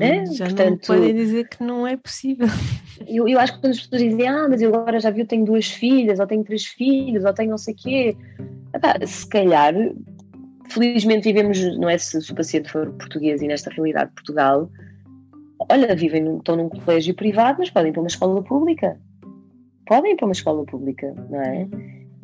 É, 0.00 0.26
já 0.26 0.46
portanto, 0.46 0.88
não 0.88 0.96
podem 0.96 1.14
dizer 1.14 1.48
que 1.48 1.62
não 1.62 1.86
é 1.86 1.96
possível. 1.96 2.46
Eu, 3.06 3.28
eu 3.28 3.40
acho 3.40 3.54
que 3.54 3.60
quando 3.60 3.72
as 3.72 3.80
pessoas 3.80 4.02
dizem, 4.02 4.28
ah, 4.28 4.46
mas 4.48 4.62
eu 4.62 4.74
agora 4.74 5.00
já 5.00 5.10
vi, 5.10 5.20
eu 5.20 5.26
tenho 5.26 5.44
duas 5.44 5.66
filhas, 5.66 6.20
ou 6.20 6.26
tenho 6.26 6.44
três 6.44 6.64
filhos, 6.64 7.24
ou 7.24 7.34
tenho 7.34 7.50
não 7.50 7.58
sei 7.58 7.74
o 7.74 7.76
quê. 7.76 8.16
Epá, 8.72 8.94
se 9.04 9.28
calhar, 9.28 9.74
felizmente 10.68 11.24
vivemos, 11.24 11.60
não 11.76 11.88
é 11.88 11.98
se, 11.98 12.22
se 12.22 12.32
o 12.32 12.34
paciente 12.34 12.70
for 12.70 12.90
português 12.92 13.42
e 13.42 13.48
nesta 13.48 13.68
realidade 13.70 14.10
de 14.10 14.14
Portugal, 14.14 14.70
olha, 15.68 15.94
vivem, 15.94 16.36
estão 16.36 16.56
num 16.56 16.68
colégio 16.68 17.14
privado, 17.14 17.58
mas 17.58 17.68
podem 17.68 17.90
ir 17.90 17.92
para 17.92 18.02
uma 18.02 18.08
escola 18.08 18.42
pública 18.42 18.96
podem 19.86 20.12
ir 20.12 20.16
para 20.16 20.26
uma 20.26 20.32
escola 20.32 20.64
pública, 20.64 21.14
não 21.30 21.40
é? 21.40 21.68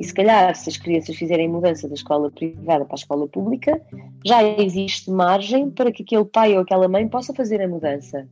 E 0.00 0.04
se 0.04 0.14
calhar, 0.14 0.56
se 0.56 0.70
as 0.70 0.78
crianças 0.78 1.14
fizerem 1.14 1.46
mudança 1.46 1.86
da 1.86 1.92
escola 1.92 2.30
privada 2.30 2.86
para 2.86 2.94
a 2.94 2.96
escola 2.96 3.28
pública, 3.28 3.78
já 4.24 4.42
existe 4.42 5.10
margem 5.10 5.70
para 5.70 5.92
que 5.92 6.02
aquele 6.02 6.24
pai 6.24 6.54
ou 6.54 6.62
aquela 6.62 6.88
mãe 6.88 7.06
possa 7.06 7.34
fazer 7.34 7.60
a 7.60 7.68
mudança. 7.68 8.26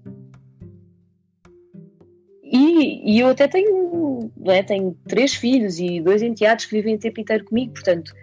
E, 2.43 3.13
e 3.13 3.21
eu 3.21 3.29
até 3.29 3.47
tenho, 3.47 4.33
não 4.35 4.51
é? 4.51 4.63
tenho 4.63 4.97
três 5.07 5.35
filhos 5.35 5.79
e 5.79 6.01
dois 6.01 6.23
enteados 6.23 6.65
que 6.65 6.75
vivem 6.75 6.95
o 6.95 6.99
tempo 6.99 7.21
inteiro 7.21 7.45
comigo, 7.45 7.75
portanto, 7.75 8.15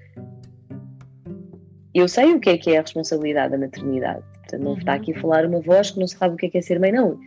eu 1.93 2.07
sei 2.07 2.33
o 2.33 2.39
que 2.39 2.49
é 2.49 2.57
que 2.57 2.71
é 2.71 2.79
a 2.79 2.81
responsabilidade 2.81 3.51
da 3.51 3.59
maternidade. 3.59 4.23
Portanto, 4.39 4.61
não 4.63 4.71
uhum. 4.71 4.77
está 4.79 4.95
aqui 4.95 5.13
a 5.13 5.21
falar 5.21 5.45
uma 5.45 5.61
voz 5.61 5.91
que 5.91 5.99
não 5.99 6.07
sabe 6.07 6.33
o 6.33 6.37
que 6.37 6.47
é 6.47 6.49
que 6.49 6.57
é 6.57 6.61
ser 6.63 6.79
mãe, 6.79 6.91
não. 6.91 7.19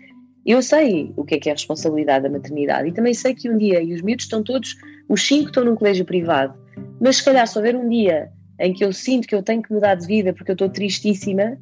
Eu 0.47 0.63
sei 0.63 1.13
o 1.17 1.25
que 1.25 1.35
é 1.35 1.39
que 1.39 1.49
é 1.49 1.53
a 1.53 1.55
responsabilidade 1.55 2.25
da 2.25 2.31
maternidade 2.31 2.89
e 2.89 2.93
também 2.93 3.15
sei 3.15 3.35
que 3.35 3.51
um 3.51 3.59
dia, 3.59 3.83
e 3.83 3.95
os 3.95 4.03
miúdos 4.03 4.25
estão 4.25 4.43
todos, 4.43 4.77
os 5.09 5.27
cinco 5.27 5.49
estão 5.49 5.65
num 5.65 5.75
colégio 5.75 6.05
privado, 6.05 6.59
mas 7.01 7.17
se 7.17 7.25
calhar 7.25 7.47
se 7.47 7.57
houver 7.59 7.77
um 7.77 7.89
dia 7.89 8.31
em 8.61 8.73
que 8.73 8.85
eu 8.85 8.93
sinto 8.93 9.29
que 9.29 9.35
eu 9.35 9.43
tenho 9.43 9.63
que 9.63 9.73
mudar 9.73 9.95
de 9.95 10.07
vida 10.07 10.33
porque 10.33 10.51
eu 10.51 10.55
estou 10.55 10.69
tristíssima 10.69 11.59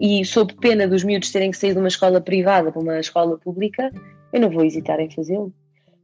e 0.00 0.24
sob 0.24 0.54
pena 0.54 0.88
dos 0.88 1.04
miúdos 1.04 1.30
terem 1.30 1.50
que 1.50 1.58
sair 1.58 1.74
de 1.74 1.78
uma 1.78 1.88
escola 1.88 2.20
privada 2.20 2.72
para 2.72 2.80
uma 2.80 2.98
escola 2.98 3.36
pública, 3.38 3.92
eu 4.32 4.40
não 4.40 4.50
vou 4.50 4.64
hesitar 4.64 4.98
em 4.98 5.10
fazê-lo. 5.10 5.52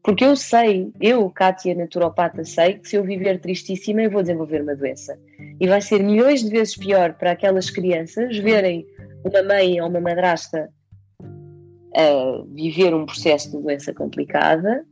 Porque 0.02 0.24
eu 0.24 0.36
sei, 0.36 0.92
eu, 1.00 1.28
Kátia 1.30 1.74
naturopata, 1.74 2.44
sei 2.44 2.74
que 2.74 2.88
se 2.88 2.96
eu 2.96 3.02
viver 3.02 3.40
tristíssima 3.40 4.02
eu 4.02 4.10
vou 4.10 4.22
desenvolver 4.22 4.62
uma 4.62 4.76
doença. 4.76 5.18
E 5.58 5.66
vai 5.66 5.80
ser 5.80 6.02
milhões 6.02 6.44
de 6.44 6.50
vezes 6.50 6.76
pior 6.76 7.14
para 7.14 7.32
aquelas 7.32 7.70
crianças 7.70 8.36
verem 8.38 8.86
uma 9.24 9.42
mãe 9.42 9.80
ou 9.80 9.88
uma 9.88 10.00
madrasta 10.00 10.68
a 11.96 12.44
viver 12.52 12.94
um 12.94 13.06
processo 13.06 13.50
de 13.50 13.62
doença 13.62 13.94
complicada 13.94 14.86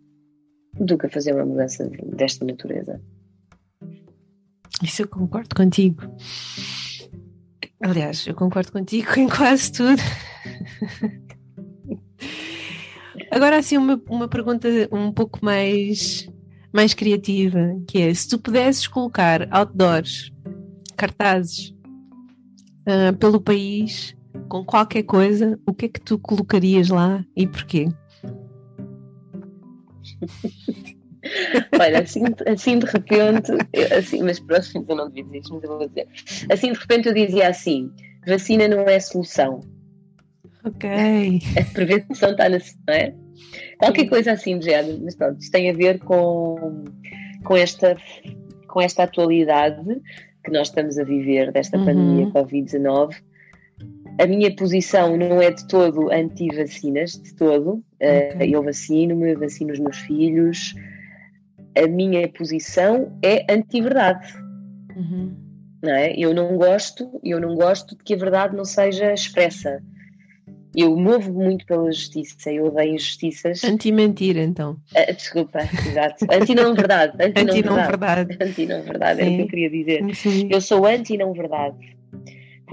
do 0.73 0.97
que 0.97 1.07
a 1.07 1.11
fazer 1.11 1.35
uma 1.35 1.45
mudança 1.45 1.89
desta 2.17 2.45
natureza. 2.45 3.01
Isso 4.83 5.03
eu 5.03 5.09
concordo 5.09 5.55
contigo. 5.55 6.03
Aliás, 7.81 8.27
eu 8.27 8.35
concordo 8.35 8.73
contigo 8.73 9.09
em 9.21 9.29
quase 9.29 9.71
tudo. 9.71 10.03
Agora, 13.31 13.59
assim, 13.59 13.77
uma, 13.77 14.01
uma 14.09 14.29
pergunta 14.29 14.69
um 14.91 15.13
pouco 15.13 15.45
mais, 15.45 16.29
mais 16.73 16.95
criativa, 16.95 17.59
que 17.87 17.99
é, 17.99 18.15
se 18.15 18.29
tu 18.29 18.39
pudesses 18.39 18.87
colocar 18.87 19.47
outdoors, 19.51 20.33
cartazes, 20.97 21.75
uh, 22.89 23.17
pelo 23.19 23.41
país, 23.41 24.17
com 24.49 24.65
qualquer 24.65 25.03
coisa, 25.05 25.59
o 25.67 25.75
que 25.75 25.87
é 25.87 25.89
que 25.89 26.01
tu 26.01 26.19
colocarias 26.19 26.89
lá 26.89 27.25
e 27.37 27.47
porquê? 27.47 27.89
Olha, 31.81 32.01
assim, 32.01 32.23
assim 32.47 32.79
de 32.79 32.87
repente, 32.87 33.53
assim, 33.97 34.23
mas 34.23 34.39
próximo 34.39 34.85
eu 34.89 34.97
não 34.97 35.09
devia 35.09 35.25
dizer 35.25 35.39
isto, 35.39 35.55
mas 35.55 35.65
eu 35.65 35.79
vou 35.79 35.89
dizer. 35.89 36.09
Assim 36.51 36.73
de 36.73 36.79
repente 36.79 37.09
eu 37.09 37.15
dizia 37.15 37.49
assim: 37.49 37.91
vacina 38.27 38.69
não 38.69 38.83
é 38.83 39.01
solução. 39.01 39.61
Ok. 40.65 40.89
A 41.59 41.65
prevenção 41.73 42.31
está 42.31 42.49
na. 42.49 42.59
Não 42.59 42.95
é? 42.95 43.15
Qualquer 43.79 44.09
coisa 44.09 44.33
assim 44.33 44.59
de 44.59 44.67
género, 44.67 45.01
mas 45.03 45.15
pronto, 45.15 45.41
isto 45.41 45.53
tem 45.53 45.71
a 45.71 45.75
ver 45.75 45.99
com, 46.01 46.85
com, 47.45 47.57
esta, 47.57 47.97
com 48.69 48.81
esta 48.81 49.03
atualidade 49.03 50.01
que 50.45 50.51
nós 50.51 50.69
estamos 50.69 50.99
a 50.99 51.05
viver 51.05 51.53
desta 51.53 51.77
uhum. 51.79 51.85
pandemia 51.85 52.27
Covid-19. 52.31 53.15
A 54.19 54.27
minha 54.27 54.55
posição 54.55 55.17
não 55.17 55.43
é 55.43 55.51
de 55.51 55.67
todo 55.67 56.11
anti-vacinas, 56.11 57.13
de 57.13 57.35
todo. 57.35 57.83
Eh, 57.99 58.33
okay. 58.35 58.55
Eu 58.55 58.63
vacino-me, 58.63 59.35
vacino 59.35 59.73
os 59.73 59.81
meus 59.81 59.99
filhos. 59.99 60.75
A 61.77 61.87
minha 61.89 62.29
posição 62.29 63.19
é 63.23 63.45
anti-verdade. 63.53 64.33
Uhum. 64.97 65.35
Não 65.83 65.93
é? 65.93 66.15
Eu 66.17 66.33
não 66.33 66.57
gosto, 66.57 67.21
eu 67.25 67.41
não 67.41 67.55
gosto 67.57 67.97
de 67.97 68.05
que 68.05 68.15
a 68.15 68.17
verdade 68.17 68.57
não 68.57 68.65
seja 68.65 69.13
expressa. 69.13 69.83
Eu 70.77 70.97
movo 70.97 71.33
muito 71.33 71.65
pela 71.67 71.91
justiça, 71.93 72.53
eu 72.53 72.67
odeio 72.67 72.95
injustiças. 72.95 73.63
Anti-mentira, 73.63 74.43
então. 74.43 74.73
Uh, 74.93 75.15
desculpa, 75.15 75.61
exato. 75.61 76.27
Anti-não 76.31 76.75
verdade. 76.75 77.17
Anti-não 77.21 77.77
verdade. 77.77 78.37
Anti-não 78.41 78.83
verdade, 78.83 79.21
era 79.21 79.31
o 79.31 79.37
que 79.37 79.43
eu 79.43 79.47
queria 79.47 79.71
dizer. 79.71 80.15
Sim. 80.17 80.49
Eu 80.51 80.61
sou 80.61 80.85
anti-não 80.85 81.33
verdade. 81.33 81.94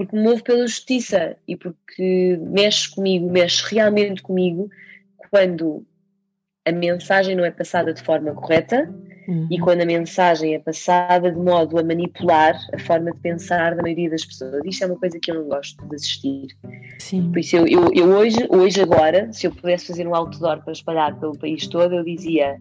Porque 0.04 0.16
me 0.16 0.22
movo 0.22 0.42
pela 0.42 0.66
justiça 0.66 1.36
e 1.46 1.56
porque 1.56 2.38
mexe 2.42 2.94
comigo, 2.94 3.30
mexe 3.30 3.74
realmente 3.74 4.22
comigo 4.22 4.68
quando 5.30 5.84
a 6.66 6.72
mensagem 6.72 7.34
não 7.34 7.44
é 7.44 7.50
passada 7.50 7.92
de 7.92 8.02
forma 8.02 8.34
correta 8.34 8.88
Uhum. 9.28 9.46
E 9.50 9.58
quando 9.58 9.82
a 9.82 9.86
mensagem 9.86 10.54
é 10.54 10.58
passada 10.58 11.30
de 11.30 11.38
modo 11.38 11.78
a 11.78 11.82
manipular 11.82 12.58
a 12.72 12.78
forma 12.78 13.12
de 13.12 13.18
pensar 13.18 13.74
da 13.76 13.82
maioria 13.82 14.10
das 14.10 14.24
pessoas. 14.24 14.60
Isto 14.64 14.84
é 14.84 14.86
uma 14.86 14.98
coisa 14.98 15.18
que 15.20 15.30
eu 15.30 15.36
não 15.36 15.48
gosto 15.48 15.86
de 15.86 15.94
assistir. 15.94 16.46
Sim. 16.98 17.30
Por 17.30 17.38
isso, 17.38 17.56
eu, 17.56 17.66
eu, 17.66 17.90
eu 17.94 18.08
hoje, 18.10 18.46
hoje, 18.50 18.80
agora, 18.80 19.32
se 19.32 19.46
eu 19.46 19.52
pudesse 19.52 19.86
fazer 19.86 20.06
um 20.06 20.14
outdoor 20.14 20.62
para 20.62 20.72
espalhar 20.72 21.18
pelo 21.18 21.38
país 21.38 21.66
todo, 21.66 21.94
eu 21.94 22.04
dizia: 22.04 22.60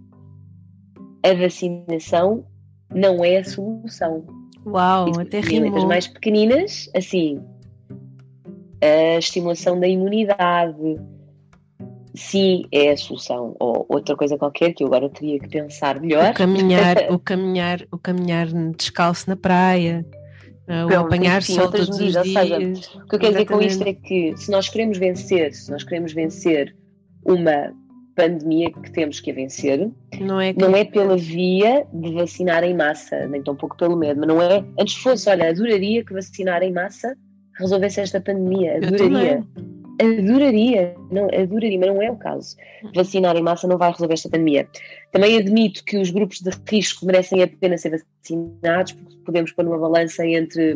a 1.23 1.33
vacinação 1.33 2.45
não 2.93 3.23
é 3.23 3.37
a 3.37 3.43
solução. 3.43 4.25
Uau, 4.65 5.19
até 5.19 5.39
rimou. 5.39 5.77
As 5.77 5.85
mais 5.85 6.07
pequeninas, 6.07 6.89
assim, 6.95 7.41
a 8.81 9.17
estimulação 9.17 9.79
da 9.79 9.87
imunidade, 9.87 10.99
sim 12.15 12.65
é 12.71 12.91
a 12.91 12.97
solução 12.97 13.55
ou 13.59 13.85
outra 13.89 14.15
coisa 14.15 14.37
qualquer 14.37 14.73
que 14.73 14.83
eu 14.83 14.87
agora 14.87 15.09
teria 15.09 15.39
que 15.39 15.47
pensar 15.47 15.99
melhor. 15.99 16.31
O 16.31 16.33
caminhar, 16.33 16.97
o 17.11 17.19
caminhar, 17.19 17.81
o 17.91 17.97
caminhar 17.97 18.47
descalço 18.75 19.29
na 19.29 19.35
praia, 19.35 20.05
uh, 20.67 20.93
o 20.93 20.99
apanhar 20.99 21.41
sol 21.43 21.69
todos 21.69 21.89
medidas, 21.97 22.25
os 22.25 22.31
dias. 22.31 22.47
Seja, 22.47 22.97
o 22.97 23.07
que 23.07 23.15
eu 23.15 23.19
quero 23.19 23.33
dizer 23.33 23.45
com 23.45 23.61
isto 23.61 23.83
é 23.83 23.93
que 23.93 24.35
se 24.37 24.51
nós 24.51 24.69
queremos 24.69 24.97
vencer, 24.97 25.53
se 25.53 25.71
nós 25.71 25.83
queremos 25.83 26.13
vencer 26.13 26.75
uma 27.25 27.73
pandemia 28.15 28.71
que 28.71 28.91
temos 28.91 29.19
que 29.19 29.31
vencer, 29.31 29.89
não 30.19 30.39
é, 30.39 30.53
que... 30.53 30.59
não 30.59 30.75
é 30.75 30.83
pela 30.83 31.17
via 31.17 31.85
de 31.93 32.13
vacinar 32.13 32.63
em 32.63 32.75
massa, 32.75 33.27
nem 33.27 33.41
tão 33.41 33.55
pouco 33.55 33.77
pelo 33.77 33.95
medo, 33.95 34.19
mas 34.19 34.27
não 34.27 34.41
é, 34.41 34.63
antes 34.79 34.95
fosse, 34.95 35.29
olha, 35.29 35.49
adoraria 35.49 36.03
que 36.03 36.13
vacinar 36.13 36.61
em 36.63 36.71
massa 36.71 37.15
resolvesse 37.59 38.01
esta 38.01 38.19
pandemia, 38.19 38.77
adoraria. 38.77 39.43
adoraria, 40.01 40.95
não, 41.11 41.25
adoraria, 41.25 41.79
mas 41.79 41.89
não 41.89 42.01
é 42.01 42.11
o 42.11 42.15
caso. 42.15 42.55
Vacinar 42.95 43.35
em 43.35 43.43
massa 43.43 43.67
não 43.67 43.77
vai 43.77 43.91
resolver 43.91 44.13
esta 44.13 44.29
pandemia. 44.29 44.67
Também 45.11 45.37
admito 45.37 45.83
que 45.85 45.97
os 45.97 46.09
grupos 46.09 46.39
de 46.39 46.51
risco 46.69 47.05
merecem 47.05 47.43
apenas 47.43 47.81
ser 47.81 47.91
vacinados, 47.91 48.93
porque 48.93 49.15
podemos 49.25 49.51
pôr 49.51 49.65
numa 49.65 49.77
balança 49.77 50.25
entre 50.25 50.75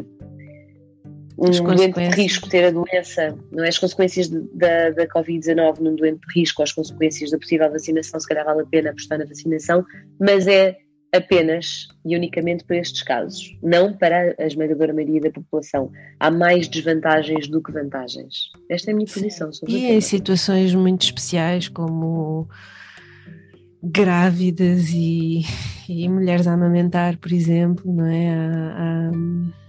um 1.38 1.50
doente 1.50 2.00
de 2.00 2.10
risco 2.10 2.50
ter 2.50 2.66
a 2.66 2.72
doença, 2.72 3.38
não 3.52 3.64
é? 3.64 3.70
As 3.70 3.78
consequências 3.78 4.30
de, 4.30 4.40
da, 4.54 4.92
da 4.92 5.08
Covid-19 5.08 5.80
num 5.80 5.96
doente 5.96 6.22
de 6.28 6.40
risco, 6.40 6.64
as 6.64 6.72
consequências 6.72 7.32
da 7.32 7.38
possível 7.38 7.72
vacinação, 7.72 8.20
se 8.20 8.28
calhar 8.28 8.46
vale 8.46 8.62
a 8.62 8.66
pena 8.66 8.90
apostar 8.92 9.20
na 9.20 9.26
vacinação, 9.26 9.86
mas 10.20 10.48
é 10.48 10.78
apenas 11.14 11.88
e 12.06 12.16
unicamente 12.16 12.64
para 12.66 12.78
estes 12.78 13.02
casos, 13.02 13.58
não 13.64 13.94
para 13.94 14.36
a 14.38 14.46
esmagadora 14.46 14.94
maioria 14.94 15.22
da 15.22 15.32
população. 15.32 15.92
Há 16.20 16.30
mais 16.30 16.68
desvantagens 16.68 17.48
do 17.48 17.62
que 17.62 17.72
vantagens. 17.72 18.50
Esta 18.70 18.92
é 18.92 18.94
a 18.94 18.96
minha 18.96 19.08
posição 19.08 19.52
sobre 19.52 19.74
E 19.74 19.92
em 19.92 20.02
situações 20.02 20.76
muito 20.76 21.04
especiais, 21.04 21.68
como 21.68 22.50
grávidas 23.82 24.90
e, 24.90 25.42
e, 25.88 26.10
mulheres 26.10 26.48
a 26.48 26.54
amamentar, 26.54 27.18
por 27.18 27.32
exemplo, 27.32 27.94
não 27.94 28.06
é? 28.06 28.30
Há, 28.30 28.78
há, 28.78 29.65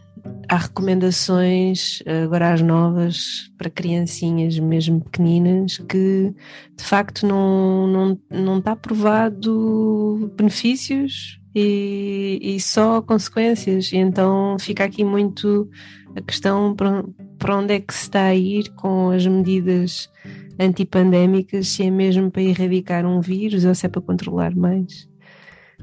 há 0.49 0.57
recomendações, 0.57 2.03
agora 2.25 2.53
as 2.53 2.63
novas, 2.63 3.51
para 3.59 3.71
criancinhas 3.71 4.59
mesmo 4.59 5.01
pequeninas, 5.01 5.79
que 5.89 6.35
de 6.77 6.85
facto 6.85 7.27
não, 7.27 7.87
não, 7.87 8.21
não 8.31 8.59
está 8.59 8.77
provado 8.77 10.33
benefícios 10.37 11.41
e, 11.55 12.39
e 12.41 12.61
só 12.61 13.03
consequências. 13.03 13.93
E 13.93 13.97
então 13.97 14.57
fica 14.59 14.85
aqui 14.85 15.05
muito 15.05 15.69
a 16.17 16.21
questão 16.21 16.75
para 16.75 17.57
onde 17.57 17.75
é 17.75 17.81
que 17.81 17.95
se 17.95 18.03
está 18.03 18.25
a 18.25 18.35
ir 18.35 18.71
com 18.75 19.11
as 19.11 19.27
medidas 19.27 20.11
antipandémicas, 20.59 21.69
se 21.69 21.85
é 21.85 21.91
mesmo 21.91 22.31
para 22.31 22.43
erradicar 22.43 23.05
um 23.05 23.21
vírus 23.21 23.65
ou 23.65 23.75
se 23.75 23.87
é 23.87 23.89
para 23.89 24.01
controlar 24.01 24.55
mais 24.55 25.09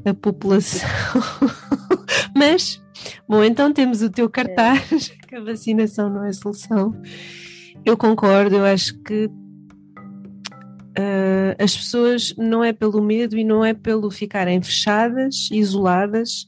a 0.06 0.14
população. 0.14 0.90
Mas 2.36 2.83
Bom, 3.28 3.44
então 3.44 3.74
temos 3.74 4.02
o 4.02 4.10
teu 4.10 4.30
cartaz, 4.30 5.12
é. 5.12 5.16
que 5.28 5.36
a 5.36 5.44
vacinação 5.44 6.10
não 6.10 6.26
é 6.26 6.32
solução. 6.32 7.00
Eu 7.86 7.98
concordo, 7.98 8.56
eu 8.56 8.66
acho 8.66 8.98
que 9.00 9.26
uh, 10.98 11.56
as 11.60 11.76
pessoas 11.76 12.34
não 12.38 12.64
é 12.64 12.72
pelo 12.72 13.02
medo 13.02 13.38
e 13.38 13.44
não 13.44 13.64
é 13.64 13.74
pelo 13.74 14.10
ficarem 14.10 14.62
fechadas, 14.62 15.50
isoladas, 15.52 16.48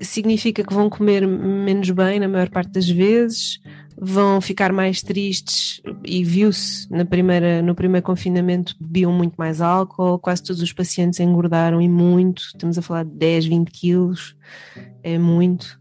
significa 0.00 0.64
que 0.64 0.72
vão 0.72 0.88
comer 0.88 1.26
menos 1.26 1.90
bem 1.90 2.18
na 2.18 2.28
maior 2.28 2.48
parte 2.48 2.72
das 2.72 2.88
vezes, 2.88 3.60
vão 4.02 4.40
ficar 4.40 4.72
mais 4.72 5.02
tristes 5.02 5.82
e 6.02 6.24
viu-se 6.24 6.90
na 6.90 7.04
primeira, 7.04 7.60
no 7.60 7.74
primeiro 7.74 8.04
confinamento 8.04 8.74
bebiam 8.80 9.12
muito 9.12 9.34
mais 9.36 9.60
álcool, 9.60 10.18
quase 10.18 10.42
todos 10.42 10.62
os 10.62 10.72
pacientes 10.72 11.20
engordaram 11.20 11.82
e 11.82 11.88
muito, 11.88 12.42
estamos 12.42 12.78
a 12.78 12.82
falar 12.82 13.04
de 13.04 13.10
10, 13.10 13.46
20 13.46 13.70
quilos, 13.70 14.34
é 15.02 15.18
muito. 15.18 15.78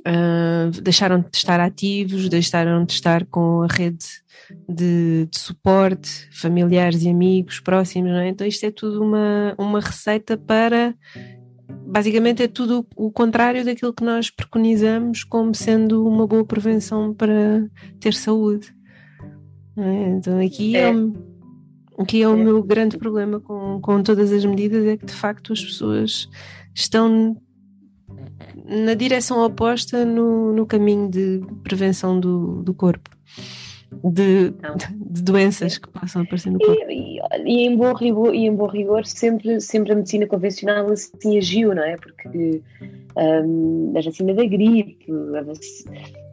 Uh, 0.00 0.70
deixaram 0.82 1.20
de 1.20 1.28
estar 1.32 1.58
ativos, 1.60 2.28
deixaram 2.28 2.84
de 2.84 2.92
estar 2.92 3.24
com 3.26 3.62
a 3.62 3.66
rede 3.66 4.04
de, 4.68 5.28
de, 5.30 5.38
suporte, 5.38 6.28
familiares 6.32 7.02
e 7.02 7.08
amigos 7.08 7.58
próximos, 7.58 8.12
é? 8.12 8.28
Então 8.28 8.46
isto 8.46 8.64
é 8.64 8.70
tudo 8.70 9.02
uma, 9.02 9.54
uma 9.58 9.80
receita 9.80 10.36
para 10.36 10.94
basicamente 11.68 12.42
é 12.42 12.48
tudo 12.48 12.86
o 12.96 13.10
contrário 13.10 13.64
daquilo 13.64 13.92
que 13.92 14.04
nós 14.04 14.30
preconizamos 14.30 15.24
como 15.24 15.54
sendo 15.54 16.06
uma 16.06 16.26
boa 16.26 16.44
prevenção 16.44 17.14
para 17.14 17.68
ter 18.00 18.14
saúde. 18.14 18.74
É? 19.76 20.08
Então 20.10 20.38
aqui 20.38 20.76
é, 20.76 20.88
é 20.88 20.94
o, 20.94 21.14
aqui 21.98 22.22
é 22.22 22.28
o 22.28 22.34
é. 22.34 22.44
meu 22.44 22.62
grande 22.62 22.96
problema 22.96 23.40
com, 23.40 23.80
com 23.80 24.02
todas 24.02 24.32
as 24.32 24.44
medidas 24.44 24.84
é 24.86 24.96
que 24.96 25.06
de 25.06 25.12
facto 25.12 25.52
as 25.52 25.62
pessoas 25.62 26.28
estão 26.74 27.36
na 28.64 28.94
direção 28.94 29.44
oposta 29.44 30.04
no, 30.04 30.52
no 30.52 30.66
caminho 30.66 31.10
de 31.10 31.40
prevenção 31.62 32.18
do, 32.18 32.62
do 32.62 32.74
corpo 32.74 33.10
de, 34.04 34.52
de 35.10 35.22
doenças 35.22 35.78
que 35.78 35.88
possam 35.88 36.22
aparecer 36.22 36.50
no 36.50 36.58
corpo. 36.58 36.90
E, 36.90 37.20
e, 37.44 37.66
em 37.66 37.76
bom 37.76 37.92
rigor, 37.94 38.34
e 38.34 38.46
em 38.46 38.54
bom 38.54 38.66
rigor 38.66 39.04
sempre, 39.06 39.60
sempre 39.60 39.92
a 39.92 39.96
medicina 39.96 40.26
convencional 40.26 40.90
assim 40.90 41.38
agiu, 41.38 41.74
não 41.74 41.82
é? 41.82 41.96
Porque 41.96 42.62
um, 43.16 43.92
a 43.96 44.00
vacina 44.00 44.34
da 44.34 44.44
gripe, 44.44 45.06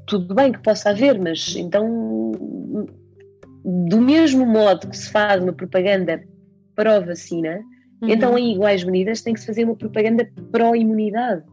tudo 0.08 0.34
bem 0.36 0.52
que 0.52 0.60
possa 0.60 0.90
haver, 0.90 1.20
mas 1.20 1.56
então 1.56 2.32
do 3.64 4.02
mesmo 4.02 4.46
modo 4.46 4.90
que 4.90 4.98
se 4.98 5.10
faz 5.10 5.42
uma 5.42 5.54
propaganda 5.54 6.22
pró-vacina, 6.76 7.62
uhum. 8.02 8.10
então 8.10 8.38
em 8.38 8.54
iguais 8.54 8.84
medidas 8.84 9.22
tem 9.22 9.34
que 9.34 9.40
se 9.40 9.46
fazer 9.46 9.64
uma 9.64 9.76
propaganda 9.76 10.30
pró-imunidade. 10.52 11.44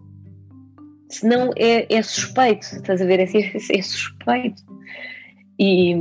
Senão 1.08 1.50
é, 1.56 1.92
é 1.92 2.02
suspeito, 2.02 2.66
estás 2.66 3.00
a 3.02 3.04
ver? 3.04 3.20
É, 3.20 3.24
é 3.24 3.82
suspeito. 3.82 4.62
E, 5.60 5.94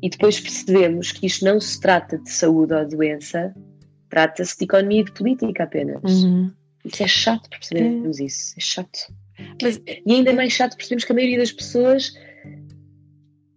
e 0.00 0.08
depois 0.08 0.40
percebemos 0.40 1.12
que 1.12 1.26
isto 1.26 1.44
não 1.44 1.60
se 1.60 1.78
trata 1.78 2.16
de 2.16 2.30
saúde 2.30 2.72
ou 2.72 2.88
doença, 2.88 3.54
trata-se 4.08 4.56
de 4.56 4.64
economia 4.64 5.02
e 5.02 5.04
de 5.04 5.12
política 5.12 5.64
apenas. 5.64 6.24
Uhum. 6.24 6.50
Isso 6.86 7.02
é 7.02 7.06
chato 7.06 7.50
percebermos 7.50 8.18
é. 8.18 8.24
isso, 8.24 8.54
é 8.56 8.60
chato. 8.60 8.98
Mas, 9.62 9.80
e 9.86 10.10
ainda 10.10 10.32
mais 10.32 10.54
chato 10.54 10.74
percebemos 10.74 11.04
que 11.04 11.12
a 11.12 11.14
maioria 11.14 11.38
das 11.38 11.52
pessoas, 11.52 12.14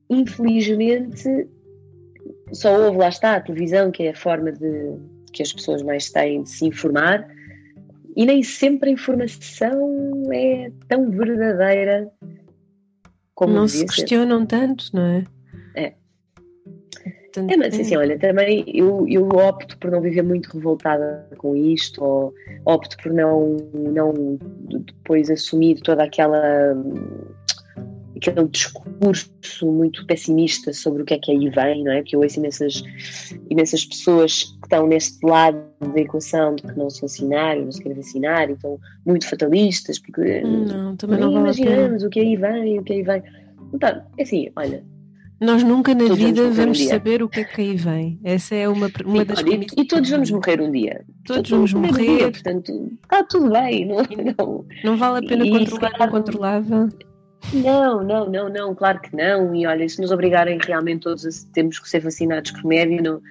infelizmente, 0.09 1.47
só 2.51 2.87
ouve, 2.87 2.97
lá 2.97 3.07
está, 3.07 3.37
a 3.37 3.41
televisão, 3.41 3.89
que 3.89 4.03
é 4.03 4.09
a 4.09 4.15
forma 4.15 4.51
de, 4.51 4.97
que 5.31 5.41
as 5.41 5.53
pessoas 5.53 5.81
mais 5.81 6.09
têm 6.11 6.43
de 6.43 6.49
se 6.49 6.65
informar, 6.65 7.25
e 8.17 8.25
nem 8.25 8.43
sempre 8.43 8.89
a 8.89 8.93
informação 8.93 10.29
é 10.33 10.69
tão 10.89 11.09
verdadeira 11.09 12.11
como 13.41 13.55
Não 13.55 13.67
se 13.67 13.83
questionam 13.87 14.41
ser. 14.41 14.45
tanto, 14.45 14.85
não 14.93 15.01
é? 15.01 15.23
É. 15.73 15.93
é, 17.35 17.57
mas 17.57 17.73
assim, 17.79 17.97
olha, 17.97 18.19
também 18.19 18.63
eu, 18.67 19.07
eu 19.09 19.27
opto 19.29 19.79
por 19.79 19.89
não 19.89 19.99
viver 19.99 20.21
muito 20.21 20.53
revoltada 20.53 21.27
com 21.39 21.55
isto, 21.55 22.03
ou 22.03 22.31
opto 22.65 22.95
por 23.01 23.11
não, 23.11 23.57
não 23.73 24.37
depois 24.85 25.31
assumir 25.31 25.81
toda 25.81 26.03
aquela 26.03 26.75
aquele 28.29 28.47
discurso 28.47 29.31
muito 29.63 30.05
pessimista 30.05 30.71
sobre 30.71 31.01
o 31.01 31.05
que 31.05 31.15
é 31.15 31.19
que 31.19 31.31
aí 31.31 31.49
vem, 31.49 31.83
não 31.83 31.91
é? 31.91 32.01
Porque 32.01 32.15
eu 32.15 32.21
ouço 32.21 32.39
imensas, 32.39 32.83
imensas 33.49 33.83
pessoas 33.83 34.43
que 34.43 34.65
estão 34.65 34.85
neste 34.87 35.25
lado 35.25 35.59
da 35.79 35.99
equação 35.99 36.55
de 36.55 36.61
que 36.61 36.77
não 36.77 36.89
se 36.89 37.01
vacinaram, 37.01 37.65
não 37.65 37.71
se 37.71 37.81
querem 37.81 37.97
vacinar, 37.97 38.49
e 38.49 38.53
estão 38.53 38.79
muito 39.05 39.27
fatalistas, 39.27 39.97
porque 39.97 40.41
não, 40.41 40.95
também 40.95 41.19
não 41.19 41.31
imaginamos 41.31 42.03
o 42.03 42.09
que 42.09 42.19
aí 42.19 42.35
vem, 42.35 42.79
o 42.79 42.83
que 42.83 42.93
aí 42.93 43.03
vem. 43.03 43.23
Então, 43.73 44.03
é 44.17 44.23
assim, 44.23 44.49
olha. 44.55 44.83
Nós 45.39 45.63
nunca 45.63 45.95
na 45.95 46.13
vida 46.13 46.51
vamos, 46.51 46.79
um 46.79 46.87
saber 46.87 47.23
o 47.23 47.27
que 47.27 47.39
é 47.39 47.43
que 47.43 47.61
aí 47.61 47.75
vem. 47.75 48.19
Essa 48.23 48.53
é 48.53 48.67
uma, 48.67 48.91
uma 49.03 49.21
Sim, 49.21 49.25
das 49.25 49.39
olha, 49.39 49.65
E 49.75 49.85
todos 49.85 50.07
vamos 50.07 50.29
morrer 50.29 50.61
um 50.61 50.71
dia. 50.71 51.03
Todos, 51.25 51.49
todos 51.49 51.71
vamos 51.71 51.89
morrer. 51.89 52.17
Dia, 52.17 52.31
portanto, 52.31 52.91
está 53.01 53.23
tudo 53.23 53.49
bem. 53.49 53.87
Não, 53.87 53.97
não, 54.37 54.65
não 54.83 54.97
vale 54.97 55.25
a 55.25 55.27
pena 55.27 55.43
e, 55.43 55.49
controlar 55.49 55.99
o 55.99 56.03
incontrolável. 56.05 56.89
Não, 57.53 58.03
não, 58.03 58.29
não, 58.29 58.49
não, 58.49 58.75
claro 58.75 58.99
que 59.01 59.15
não. 59.15 59.53
E 59.55 59.65
olha, 59.65 59.87
se 59.87 59.99
nos 59.99 60.11
obrigarem 60.11 60.57
realmente 60.61 61.01
todos 61.01 61.25
a 61.25 61.53
termos 61.53 61.79
que 61.79 61.89
ser 61.89 61.99
vacinados 61.99 62.51
por 62.51 62.65
médio, 62.65 63.01
não, 63.01 63.21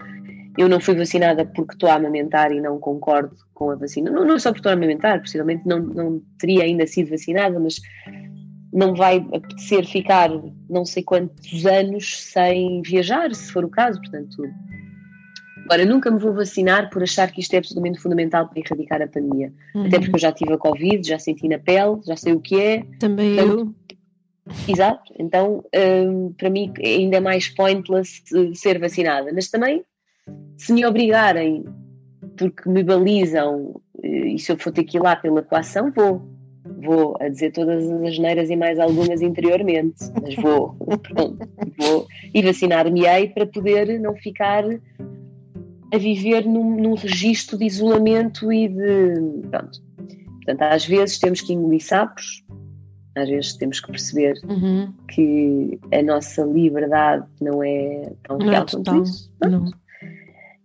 eu 0.58 0.68
não 0.68 0.80
fui 0.80 0.94
vacinada 0.94 1.44
porque 1.44 1.74
estou 1.74 1.88
a 1.88 1.94
amamentar 1.94 2.52
e 2.52 2.60
não 2.60 2.78
concordo 2.78 3.36
com 3.54 3.70
a 3.70 3.76
vacina. 3.76 4.10
Não, 4.10 4.24
não 4.24 4.38
só 4.38 4.50
porque 4.50 4.60
estou 4.60 4.70
a 4.70 4.74
amamentar, 4.74 5.20
possivelmente 5.20 5.62
não, 5.66 5.78
não 5.80 6.22
teria 6.38 6.64
ainda 6.64 6.86
sido 6.86 7.10
vacinada, 7.10 7.58
mas 7.58 7.80
não 8.72 8.94
vai 8.94 9.26
apetecer 9.32 9.86
ficar 9.86 10.30
não 10.68 10.84
sei 10.84 11.02
quantos 11.02 11.66
anos 11.66 12.22
sem 12.22 12.82
viajar, 12.82 13.34
se 13.34 13.52
for 13.52 13.64
o 13.64 13.68
caso, 13.68 14.00
portanto. 14.00 14.42
Agora, 15.64 15.84
nunca 15.84 16.10
me 16.10 16.18
vou 16.18 16.32
vacinar 16.32 16.90
por 16.90 17.02
achar 17.02 17.30
que 17.30 17.40
isto 17.40 17.54
é 17.54 17.58
absolutamente 17.58 18.00
fundamental 18.00 18.48
para 18.48 18.58
erradicar 18.58 19.00
a 19.02 19.06
pandemia. 19.06 19.52
Uhum. 19.74 19.86
Até 19.86 20.00
porque 20.00 20.16
eu 20.16 20.20
já 20.20 20.32
tive 20.32 20.52
a 20.52 20.58
Covid, 20.58 21.06
já 21.06 21.18
senti 21.18 21.46
na 21.46 21.58
pele, 21.58 22.00
já 22.04 22.16
sei 22.16 22.32
o 22.32 22.40
que 22.40 22.60
é. 22.60 22.84
Também 22.98 23.36
portanto, 23.36 23.58
eu. 23.58 23.74
Exato, 24.68 25.12
então 25.18 25.64
um, 25.74 26.32
para 26.32 26.50
mim 26.50 26.72
é 26.80 26.96
ainda 26.96 27.20
mais 27.20 27.48
pointless 27.48 28.22
ser 28.54 28.78
vacinada, 28.78 29.30
mas 29.32 29.48
também 29.48 29.84
se 30.56 30.72
me 30.72 30.84
obrigarem 30.84 31.64
porque 32.36 32.68
me 32.68 32.82
balizam 32.82 33.80
eh, 34.02 34.34
e 34.34 34.38
se 34.38 34.52
eu 34.52 34.58
for 34.58 34.72
ter 34.72 34.84
que 34.84 34.96
ir 34.96 35.00
lá 35.00 35.16
pela 35.16 35.42
coação, 35.42 35.92
vou. 35.92 36.28
Vou 36.82 37.16
a 37.20 37.28
dizer 37.28 37.52
todas 37.52 37.90
as 37.90 38.18
neiras 38.18 38.48
e 38.50 38.56
mais 38.56 38.78
algumas 38.78 39.22
interiormente, 39.22 39.96
mas 40.22 40.34
vou, 40.36 40.76
pronto, 41.02 41.38
vou 41.78 42.06
e 42.32 42.42
vacinar-me-ei 42.42 43.28
para 43.28 43.46
poder 43.46 43.98
não 43.98 44.14
ficar 44.14 44.64
a 45.92 45.98
viver 45.98 46.44
num, 46.46 46.76
num 46.76 46.94
registro 46.94 47.58
de 47.58 47.64
isolamento 47.64 48.52
e 48.52 48.68
de. 48.68 49.48
Pronto. 49.50 49.82
Portanto, 50.36 50.62
às 50.62 50.86
vezes 50.86 51.18
temos 51.18 51.40
que 51.40 51.52
engolir 51.52 51.82
sapos, 51.82 52.44
às 53.16 53.28
vezes 53.28 53.54
temos 53.54 53.80
que 53.80 53.90
perceber 53.90 54.34
uhum. 54.48 54.92
que 55.08 55.78
a 55.92 56.02
nossa 56.02 56.42
liberdade 56.42 57.26
não 57.40 57.62
é 57.62 58.12
tão 58.22 58.38
não 58.38 58.46
é 58.46 58.50
real 58.50 58.66
é 58.66 58.70
quanto 58.70 59.02
isso. 59.02 59.32
Não. 59.42 59.70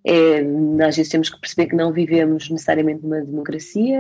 É, 0.07 0.41
às 0.85 0.95
vezes 0.95 1.09
temos 1.09 1.31
que 1.31 1.39
perceber 1.41 1.67
que 1.67 1.75
não 1.75 1.91
vivemos 1.91 2.47
necessariamente 2.47 3.01
numa 3.01 3.21
democracia. 3.21 3.99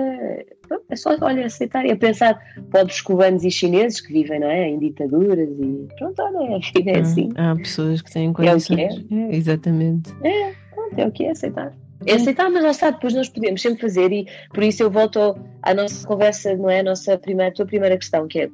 É 0.87 0.95
só, 0.95 1.17
olha, 1.19 1.47
aceitar 1.47 1.83
e 1.83 1.91
a 1.91 1.97
pensar 1.97 2.39
pobres 2.69 3.01
cubanos 3.01 3.43
e 3.43 3.49
chineses 3.49 3.99
que 3.99 4.13
vivem 4.13 4.39
não 4.39 4.47
é, 4.47 4.67
em 4.67 4.77
ditaduras 4.77 5.49
e 5.49 5.87
pronto, 5.97 6.21
olha, 6.21 6.57
a 6.57 6.59
vida 6.59 6.91
é 6.91 6.99
assim. 6.99 7.29
Há 7.35 7.55
pessoas 7.55 8.03
que 8.03 8.11
têm 8.11 8.31
condições. 8.31 8.79
É 8.79 8.99
o 8.99 9.03
que 9.07 9.15
é. 9.15 9.17
é 9.17 9.35
exatamente. 9.35 10.13
É, 10.23 10.53
pronto, 10.75 10.99
é 10.99 11.07
o 11.07 11.11
que 11.11 11.25
é 11.25 11.31
aceitar. 11.31 11.73
É 12.05 12.13
aceitar, 12.13 12.49
mas 12.49 12.63
lá 12.63 12.71
está, 12.71 12.91
depois 12.91 13.13
nós 13.13 13.29
podemos 13.29 13.61
sempre 13.61 13.81
fazer 13.81 14.11
e 14.11 14.27
por 14.53 14.63
isso 14.63 14.83
eu 14.83 14.91
volto 14.91 15.37
à 15.61 15.73
nossa 15.73 16.05
conversa, 16.07 16.55
não 16.55 16.69
é? 16.69 16.79
A 16.79 16.83
nossa 16.83 17.17
primeira, 17.17 17.51
a 17.51 17.53
tua 17.53 17.65
primeira 17.65 17.97
questão, 17.97 18.27
que 18.27 18.41
é, 18.41 18.49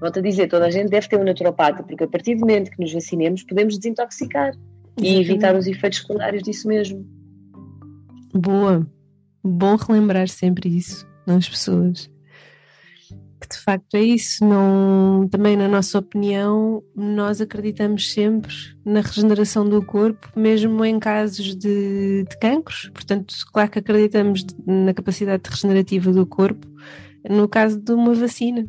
volto 0.00 0.18
a 0.18 0.22
dizer, 0.22 0.48
toda 0.48 0.66
a 0.66 0.70
gente 0.70 0.90
deve 0.90 1.08
ter 1.08 1.18
um 1.18 1.24
naturopata, 1.24 1.82
porque 1.82 2.04
a 2.04 2.08
partir 2.08 2.34
do 2.34 2.40
momento 2.40 2.70
que 2.70 2.80
nos 2.80 2.92
vacinemos 2.92 3.42
podemos 3.44 3.78
desintoxicar 3.78 4.52
e 5.00 5.20
evitar 5.20 5.54
os 5.54 5.66
efeitos 5.66 6.00
secundários 6.00 6.42
disso 6.42 6.68
mesmo. 6.68 7.06
Boa, 8.34 8.86
bom 9.42 9.76
relembrar 9.76 10.28
sempre 10.28 10.68
isso 10.68 11.06
nas 11.26 11.48
pessoas 11.48 12.10
que 13.40 13.48
de 13.48 13.58
facto 13.58 13.94
é 13.94 14.02
isso. 14.02 14.44
Não, 14.44 15.28
também, 15.30 15.56
na 15.56 15.68
nossa 15.68 15.98
opinião, 15.98 16.82
nós 16.94 17.40
acreditamos 17.40 18.12
sempre 18.12 18.52
na 18.84 19.00
regeneração 19.00 19.68
do 19.68 19.82
corpo, 19.84 20.28
mesmo 20.36 20.84
em 20.84 20.98
casos 20.98 21.54
de, 21.56 22.24
de 22.24 22.38
cancros. 22.40 22.90
Portanto, 22.92 23.34
claro 23.52 23.70
que 23.70 23.78
acreditamos 23.78 24.44
na 24.66 24.94
capacidade 24.94 25.42
regenerativa 25.48 26.12
do 26.12 26.26
corpo 26.26 26.66
no 27.28 27.48
caso 27.48 27.80
de 27.80 27.92
uma 27.92 28.14
vacina. 28.14 28.64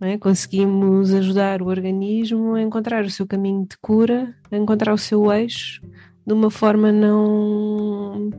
É? 0.00 0.18
Conseguimos 0.18 1.14
ajudar 1.14 1.62
o 1.62 1.66
organismo 1.66 2.54
a 2.54 2.62
encontrar 2.62 3.04
o 3.04 3.10
seu 3.10 3.26
caminho 3.26 3.66
de 3.66 3.78
cura, 3.78 4.34
a 4.50 4.56
encontrar 4.56 4.92
o 4.92 4.98
seu 4.98 5.32
eixo 5.32 5.80
de 6.26 6.32
uma 6.32 6.50
forma 6.50 6.92
não 6.92 8.30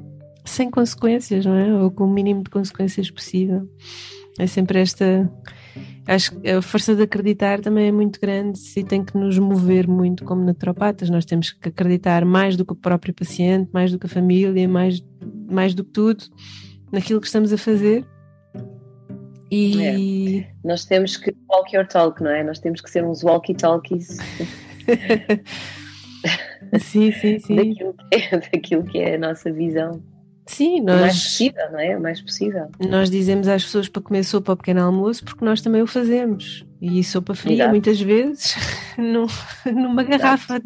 sem 0.43 0.69
consequências, 0.69 1.45
não 1.45 1.55
é? 1.55 1.73
Ou 1.73 1.89
com 1.89 2.03
o 2.03 2.11
mínimo 2.11 2.43
de 2.43 2.51
consequências 2.51 3.09
possível. 3.09 3.67
É 4.37 4.45
sempre 4.45 4.79
esta 4.79 5.31
acho 6.07 6.39
que 6.39 6.49
a 6.49 6.61
força 6.61 6.95
de 6.95 7.03
acreditar 7.03 7.59
também 7.59 7.87
é 7.87 7.91
muito 7.91 8.19
grande 8.19 8.59
e 8.75 8.83
tem 8.83 9.03
que 9.03 9.17
nos 9.17 9.37
mover 9.39 9.87
muito 9.87 10.23
como 10.23 10.43
naturopatas. 10.43 11.09
Nós 11.09 11.25
temos 11.25 11.51
que 11.51 11.69
acreditar 11.69 12.23
mais 12.23 12.55
do 12.55 12.65
que 12.65 12.73
o 12.73 12.75
próprio 12.75 13.13
paciente, 13.13 13.69
mais 13.73 13.91
do 13.91 13.99
que 13.99 14.05
a 14.05 14.09
família, 14.09 14.67
mais, 14.67 15.03
mais 15.49 15.73
do 15.73 15.83
que 15.83 15.91
tudo 15.91 16.23
naquilo 16.91 17.19
que 17.19 17.27
estamos 17.27 17.51
a 17.51 17.57
fazer. 17.57 18.05
E 19.51 20.41
é. 20.41 20.47
nós 20.63 20.85
temos 20.85 21.17
que 21.17 21.35
walk 21.49 21.75
your 21.75 21.87
talk, 21.87 22.21
não 22.21 22.31
é? 22.31 22.43
Nós 22.43 22.59
temos 22.59 22.81
que 22.81 22.89
ser 22.89 23.05
uns 23.05 23.23
walkie-talkies. 23.23 24.17
sim, 26.79 27.11
sim, 27.11 27.39
sim. 27.39 27.55
Daquilo 27.55 27.93
que, 27.93 28.15
é, 28.15 28.39
daquilo 28.39 28.83
que 28.83 28.99
é 28.99 29.15
a 29.15 29.17
nossa 29.17 29.51
visão. 29.51 30.01
Sim, 30.45 30.81
nós. 30.81 30.97
O 30.97 31.01
mais 31.01 31.23
possível, 31.23 31.71
não 31.71 31.79
é? 31.79 31.97
O 31.97 32.01
mais 32.01 32.21
possível. 32.21 32.67
Nós 32.79 33.09
dizemos 33.09 33.47
às 33.47 33.63
pessoas 33.63 33.89
para 33.89 34.01
comer 34.01 34.23
sopa 34.23 34.51
ao 34.51 34.57
pequeno 34.57 34.81
almoço 34.81 35.23
porque 35.23 35.43
nós 35.43 35.61
também 35.61 35.81
o 35.81 35.87
fazemos. 35.87 36.65
E 36.81 37.03
sopa 37.03 37.33
fria, 37.33 37.55
Exato. 37.55 37.69
muitas 37.71 37.99
vezes, 37.99 38.55
numa 39.65 40.03
garrafa. 40.03 40.61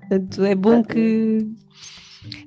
Portanto, 0.00 0.44
é 0.44 0.54
bom 0.54 0.82
que. 0.82 1.46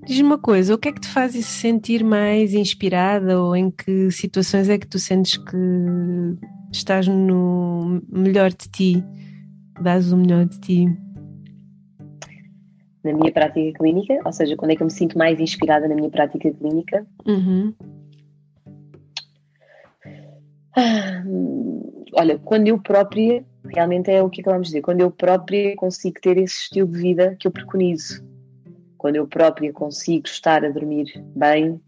Diz-me 0.06 0.24
uma 0.24 0.38
coisa, 0.38 0.76
o 0.76 0.78
que 0.78 0.90
é 0.90 0.92
que 0.92 1.00
te 1.00 1.08
faz 1.08 1.34
sentir 1.46 2.04
mais 2.04 2.54
inspirada 2.54 3.42
ou 3.42 3.56
em 3.56 3.72
que 3.72 4.12
situações 4.12 4.70
é 4.70 4.78
que 4.78 4.86
tu 4.86 5.00
sentes 5.00 5.38
que 5.38 5.58
estás 6.72 7.08
no 7.08 8.02
melhor 8.12 8.50
de 8.50 8.70
ti, 8.70 9.04
dás 9.82 10.12
o 10.12 10.18
melhor 10.18 10.46
de 10.46 10.60
ti? 10.60 10.98
Na 13.04 13.14
minha 13.14 13.32
prática 13.32 13.80
clínica, 13.80 14.20
ou 14.26 14.32
seja, 14.32 14.56
quando 14.56 14.72
é 14.72 14.76
que 14.76 14.82
eu 14.82 14.86
me 14.86 14.92
sinto 14.92 15.18
mais 15.18 15.40
inspirada 15.40 15.88
na 15.88 15.96
minha 15.96 16.10
prática 16.10 16.52
clínica. 16.52 17.06
Uhum. 17.26 17.74
Ah, 20.76 21.24
olha, 22.14 22.38
quando 22.40 22.68
eu 22.68 22.80
própria, 22.80 23.44
realmente 23.66 24.10
é 24.10 24.22
o 24.22 24.30
que 24.30 24.42
acabamos 24.42 24.68
de 24.68 24.74
dizer, 24.74 24.82
quando 24.82 25.02
eu 25.02 25.12
própria 25.12 25.76
consigo 25.76 26.20
ter 26.22 26.38
esse 26.38 26.62
estilo 26.64 26.88
de 26.88 27.00
vida 27.00 27.36
que 27.40 27.48
eu 27.48 27.52
preconizo, 27.52 28.24
quando 28.98 29.16
eu 29.16 29.28
própria 29.28 29.74
consigo 29.74 30.28
estar 30.28 30.64
a 30.64 30.70
dormir 30.70 31.12
bem, 31.36 31.82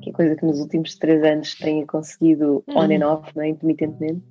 que 0.00 0.10
é 0.10 0.12
coisa 0.12 0.36
que 0.36 0.44
nos 0.44 0.60
últimos 0.60 0.96
três 0.96 1.22
anos 1.22 1.54
tenha 1.54 1.86
conseguido 1.86 2.64
on 2.68 2.84
and 2.84 3.06
uhum. 3.06 3.12
off, 3.12 3.36
não 3.36 3.42
é? 3.42 3.48
intermitentemente. 3.48 4.22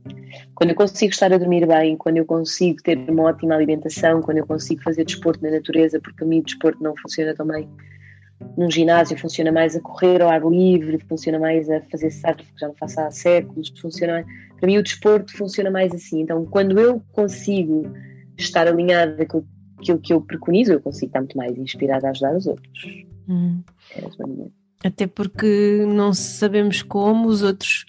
Quando 0.55 0.71
eu 0.71 0.75
consigo 0.75 1.11
estar 1.11 1.31
a 1.31 1.37
dormir 1.37 1.67
bem, 1.67 1.95
quando 1.95 2.17
eu 2.17 2.25
consigo 2.25 2.81
ter 2.81 2.97
uma 3.09 3.23
ótima 3.23 3.55
alimentação, 3.55 4.21
quando 4.21 4.37
eu 4.39 4.47
consigo 4.47 4.81
fazer 4.81 5.05
desporto 5.05 5.43
na 5.43 5.51
natureza, 5.51 5.99
porque 5.99 6.17
para 6.17 6.27
mim 6.27 6.39
o 6.39 6.43
desporto 6.43 6.81
não 6.81 6.95
funciona 6.95 7.33
tão 7.33 7.45
bem 7.45 7.67
num 8.57 8.71
ginásio, 8.71 9.17
funciona 9.17 9.51
mais 9.51 9.75
a 9.75 9.81
correr 9.81 10.21
ao 10.21 10.29
ar 10.29 10.41
livre, 10.45 10.97
funciona 11.07 11.37
mais 11.37 11.69
a 11.69 11.81
fazer 11.91 12.09
surf, 12.09 12.37
que 12.37 12.59
já 12.59 12.67
não 12.67 12.75
faço 12.75 12.99
há 13.01 13.11
séculos, 13.11 13.71
funciona 13.79 14.25
para 14.57 14.67
mim 14.67 14.77
o 14.77 14.83
desporto 14.83 15.35
funciona 15.35 15.71
mais 15.71 15.93
assim. 15.93 16.21
Então, 16.21 16.45
quando 16.45 16.79
eu 16.79 17.01
consigo 17.11 17.91
estar 18.37 18.67
alinhada 18.67 19.25
com 19.25 19.43
aquilo 19.77 19.99
que 19.99 20.13
eu 20.13 20.21
preconizo, 20.21 20.73
eu 20.73 20.81
consigo 20.81 21.07
estar 21.07 21.19
muito 21.19 21.37
mais 21.37 21.57
inspirada 21.57 22.07
a 22.07 22.11
ajudar 22.11 22.35
os 22.35 22.47
outros. 22.47 23.05
Hum. 23.27 23.61
É 23.95 24.01
Até 24.83 25.07
porque 25.07 25.85
não 25.87 26.13
sabemos 26.13 26.81
como 26.81 27.27
os 27.27 27.41
outros 27.41 27.85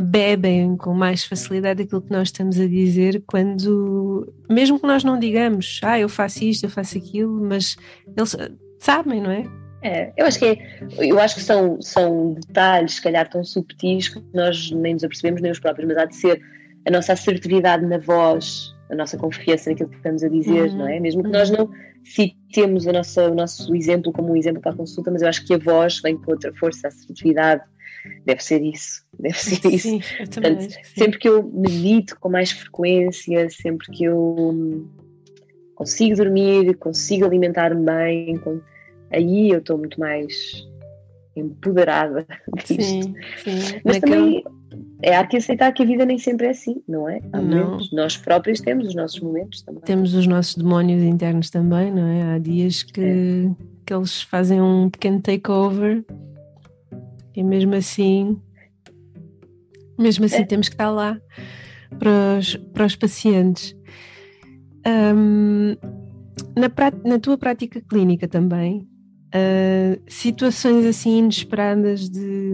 bebem 0.00 0.76
com 0.76 0.92
mais 0.92 1.24
facilidade 1.24 1.82
aquilo 1.82 2.02
que 2.02 2.10
nós 2.10 2.28
estamos 2.28 2.58
a 2.58 2.66
dizer 2.66 3.22
quando, 3.26 4.32
mesmo 4.50 4.80
que 4.80 4.86
nós 4.86 5.04
não 5.04 5.18
digamos, 5.18 5.80
ah, 5.84 5.98
eu 5.98 6.08
faço 6.08 6.44
isto, 6.44 6.64
eu 6.64 6.70
faço 6.70 6.98
aquilo, 6.98 7.40
mas 7.40 7.76
eles 8.16 8.36
sabem, 8.80 9.20
não 9.20 9.30
é? 9.30 9.44
É, 9.82 10.12
eu 10.16 10.26
acho 10.26 10.38
que 10.38 10.46
é, 10.46 10.58
eu 10.98 11.20
acho 11.20 11.36
que 11.36 11.42
são, 11.42 11.80
são 11.80 12.32
detalhes, 12.34 12.94
se 12.94 13.02
calhar, 13.02 13.28
tão 13.28 13.44
subtis 13.44 14.08
que 14.08 14.20
nós 14.32 14.70
nem 14.70 14.94
nos 14.94 15.04
apercebemos 15.04 15.42
nem 15.42 15.52
os 15.52 15.60
próprios, 15.60 15.86
mas 15.86 15.98
há 15.98 16.06
de 16.06 16.16
ser 16.16 16.40
a 16.86 16.90
nossa 16.90 17.12
assertividade 17.12 17.84
na 17.84 17.98
voz, 17.98 18.73
a 18.90 18.94
nossa 18.94 19.16
confiança 19.16 19.70
naquilo 19.70 19.88
que 19.88 19.96
estamos 19.96 20.22
a 20.22 20.28
dizer, 20.28 20.70
uhum. 20.70 20.78
não 20.78 20.88
é? 20.88 21.00
Mesmo 21.00 21.22
que 21.22 21.30
nós 21.30 21.50
não 21.50 21.70
citemos 22.04 22.86
a 22.86 22.92
nossa, 22.92 23.30
o 23.30 23.34
nosso 23.34 23.74
exemplo 23.74 24.12
como 24.12 24.32
um 24.32 24.36
exemplo 24.36 24.60
para 24.60 24.72
a 24.72 24.76
consulta, 24.76 25.10
mas 25.10 25.22
eu 25.22 25.28
acho 25.28 25.44
que 25.46 25.54
a 25.54 25.58
voz 25.58 26.00
vem 26.00 26.16
com 26.16 26.32
outra 26.32 26.52
força, 26.54 26.86
a 26.86 26.88
assertividade, 26.88 27.62
deve 28.24 28.42
ser 28.44 28.62
isso, 28.62 29.04
deve 29.18 29.38
ser 29.38 29.78
sim, 29.78 29.96
isso. 29.96 30.16
Portanto, 30.18 30.68
que 30.68 30.86
sempre 30.88 31.18
que 31.18 31.28
eu 31.28 31.42
medito 31.42 32.18
com 32.20 32.28
mais 32.28 32.50
frequência, 32.50 33.48
sempre 33.50 33.90
que 33.90 34.04
eu 34.04 34.86
consigo 35.74 36.16
dormir, 36.16 36.74
consigo 36.76 37.24
alimentar-me 37.24 37.84
bem, 37.84 38.40
aí 39.10 39.50
eu 39.50 39.58
estou 39.58 39.78
muito 39.78 39.98
mais 39.98 40.34
empoderada 41.36 42.26
disto. 42.64 42.82
Sim, 42.82 43.14
sim. 43.38 43.80
Mas 43.84 43.98
também 43.98 44.38
é, 44.38 44.50
há 45.04 45.26
que 45.26 45.36
aceitar 45.36 45.72
que 45.72 45.82
a 45.82 45.86
vida 45.86 46.04
nem 46.04 46.18
sempre 46.18 46.46
é 46.46 46.50
assim, 46.50 46.82
não 46.88 47.08
é? 47.08 47.20
Há 47.32 47.40
não. 47.40 47.64
Momentos, 47.64 47.92
nós 47.92 48.16
próprios 48.16 48.60
temos 48.60 48.88
os 48.88 48.94
nossos 48.94 49.20
momentos 49.20 49.62
também. 49.62 49.82
Temos 49.82 50.14
os 50.14 50.26
nossos 50.26 50.54
demónios 50.54 51.02
internos 51.02 51.50
também, 51.50 51.92
não 51.92 52.06
é? 52.06 52.34
Há 52.34 52.38
dias 52.38 52.82
que, 52.82 53.00
é. 53.00 53.50
que 53.86 53.94
eles 53.94 54.22
fazem 54.22 54.60
um 54.60 54.88
pequeno 54.90 55.20
takeover 55.20 56.04
e 57.34 57.42
mesmo 57.42 57.74
assim, 57.74 58.40
mesmo 59.98 60.24
assim 60.24 60.42
é. 60.42 60.44
temos 60.44 60.68
que 60.68 60.74
estar 60.74 60.90
lá 60.90 61.18
para 61.98 62.38
os, 62.38 62.56
para 62.72 62.86
os 62.86 62.96
pacientes. 62.96 63.76
Na, 66.56 66.68
na 67.04 67.18
tua 67.18 67.38
prática 67.38 67.80
clínica 67.80 68.28
também, 68.28 68.86
Uh, 69.34 70.00
situações 70.06 70.86
assim 70.86 71.18
inesperadas 71.18 72.08
de, 72.08 72.52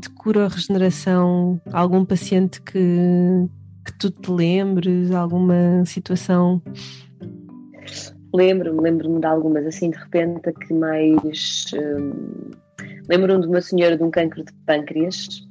de, 0.00 0.10
cura 0.10 0.44
ou 0.44 0.48
regeneração? 0.48 1.60
Algum 1.72 2.04
paciente 2.04 2.62
que, 2.62 3.48
que 3.84 3.98
tu 3.98 4.10
te 4.10 4.30
lembres? 4.30 5.10
Alguma 5.10 5.84
situação? 5.84 6.62
Lembro-me, 8.32 8.80
lembro-me 8.80 9.20
de 9.20 9.26
algumas, 9.26 9.66
assim 9.66 9.90
de 9.90 9.98
repente, 9.98 10.52
que 10.52 10.72
mais. 10.72 11.64
Um, 11.74 12.50
Lembro-me 13.10 13.40
de 13.40 13.48
uma 13.48 13.60
senhora 13.60 13.96
de 13.96 14.04
um 14.04 14.10
cancro 14.10 14.44
de 14.44 14.52
pâncreas 14.64 15.44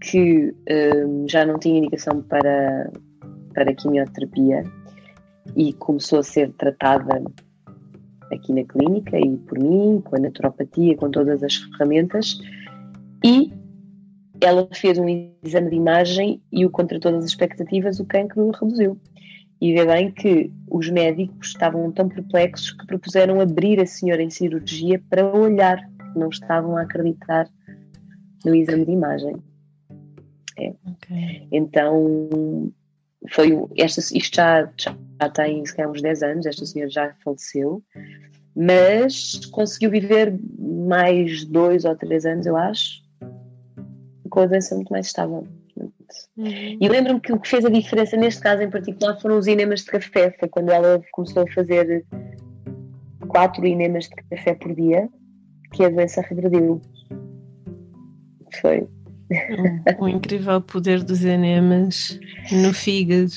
que 0.00 0.54
um, 1.04 1.28
já 1.28 1.44
não 1.44 1.58
tinha 1.58 1.78
indicação 1.78 2.22
para, 2.22 2.90
para 3.52 3.74
quimioterapia 3.74 4.64
e 5.54 5.74
começou 5.74 6.20
a 6.20 6.22
ser 6.22 6.50
tratada 6.54 7.22
aqui 8.32 8.52
na 8.52 8.64
clínica 8.64 9.18
e 9.18 9.36
por 9.36 9.58
mim, 9.58 10.00
com 10.04 10.16
a 10.16 10.18
naturopatia, 10.18 10.96
com 10.96 11.10
todas 11.10 11.42
as 11.42 11.56
ferramentas, 11.56 12.40
e 13.24 13.52
ela 14.40 14.68
fez 14.72 14.98
um 14.98 15.06
exame 15.42 15.70
de 15.70 15.76
imagem 15.76 16.40
e 16.52 16.64
o 16.64 16.70
contra 16.70 17.00
todas 17.00 17.24
as 17.24 17.30
expectativas 17.30 17.98
o 17.98 18.04
cancro 18.04 18.50
reduziu. 18.50 18.98
E 19.60 19.72
vê 19.72 19.84
bem 19.84 20.12
que 20.12 20.52
os 20.70 20.88
médicos 20.88 21.48
estavam 21.48 21.90
tão 21.90 22.08
perplexos 22.08 22.70
que 22.72 22.86
propuseram 22.86 23.40
abrir 23.40 23.80
a 23.80 23.86
senhora 23.86 24.22
em 24.22 24.30
cirurgia 24.30 25.02
para 25.10 25.26
olhar, 25.26 25.78
não 26.14 26.28
estavam 26.28 26.76
a 26.76 26.82
acreditar 26.82 27.48
no 28.44 28.54
exame 28.54 28.84
de 28.84 28.92
imagem. 28.92 29.36
É. 30.56 30.74
Okay. 30.92 31.48
Então, 31.50 32.72
foi 33.30 33.52
esta, 33.76 34.00
isto 34.00 34.36
já, 34.36 34.70
já, 34.78 35.28
tem 35.30 35.64
se 35.64 35.74
calhar, 35.74 35.90
uns 35.90 36.02
10 36.02 36.22
anos, 36.22 36.46
esta 36.46 36.64
senhora 36.64 36.90
já 36.90 37.14
faleceu, 37.24 37.82
mas 38.54 39.44
conseguiu 39.46 39.90
viver 39.90 40.38
mais 40.58 41.44
dois 41.44 41.84
ou 41.84 41.96
três 41.96 42.24
anos, 42.24 42.46
eu 42.46 42.56
acho, 42.56 43.02
com 44.30 44.40
a 44.40 44.46
doença 44.46 44.74
muito 44.74 44.90
mais 44.90 45.06
estável. 45.06 45.46
Uhum. 46.36 46.78
E 46.80 46.88
lembro-me 46.88 47.20
que 47.20 47.32
o 47.32 47.40
que 47.40 47.48
fez 47.48 47.64
a 47.64 47.68
diferença 47.68 48.16
neste 48.16 48.40
caso 48.40 48.62
em 48.62 48.70
particular 48.70 49.20
foram 49.20 49.38
os 49.38 49.46
enemas 49.46 49.80
de 49.80 49.86
café. 49.86 50.34
Foi 50.38 50.48
quando 50.48 50.70
ela 50.70 51.02
começou 51.12 51.42
a 51.42 51.52
fazer 51.52 52.04
quatro 53.28 53.66
enemas 53.66 54.04
de 54.04 54.16
café 54.30 54.54
por 54.54 54.74
dia 54.74 55.08
que 55.72 55.84
a 55.84 55.88
doença 55.88 56.22
regrediu. 56.22 56.80
Foi. 58.60 58.88
O, 59.98 60.08
incrível 60.08 60.60
poder 60.60 61.02
dos 61.02 61.24
enemas 61.24 62.18
no 62.50 62.72
fígado 62.72 63.32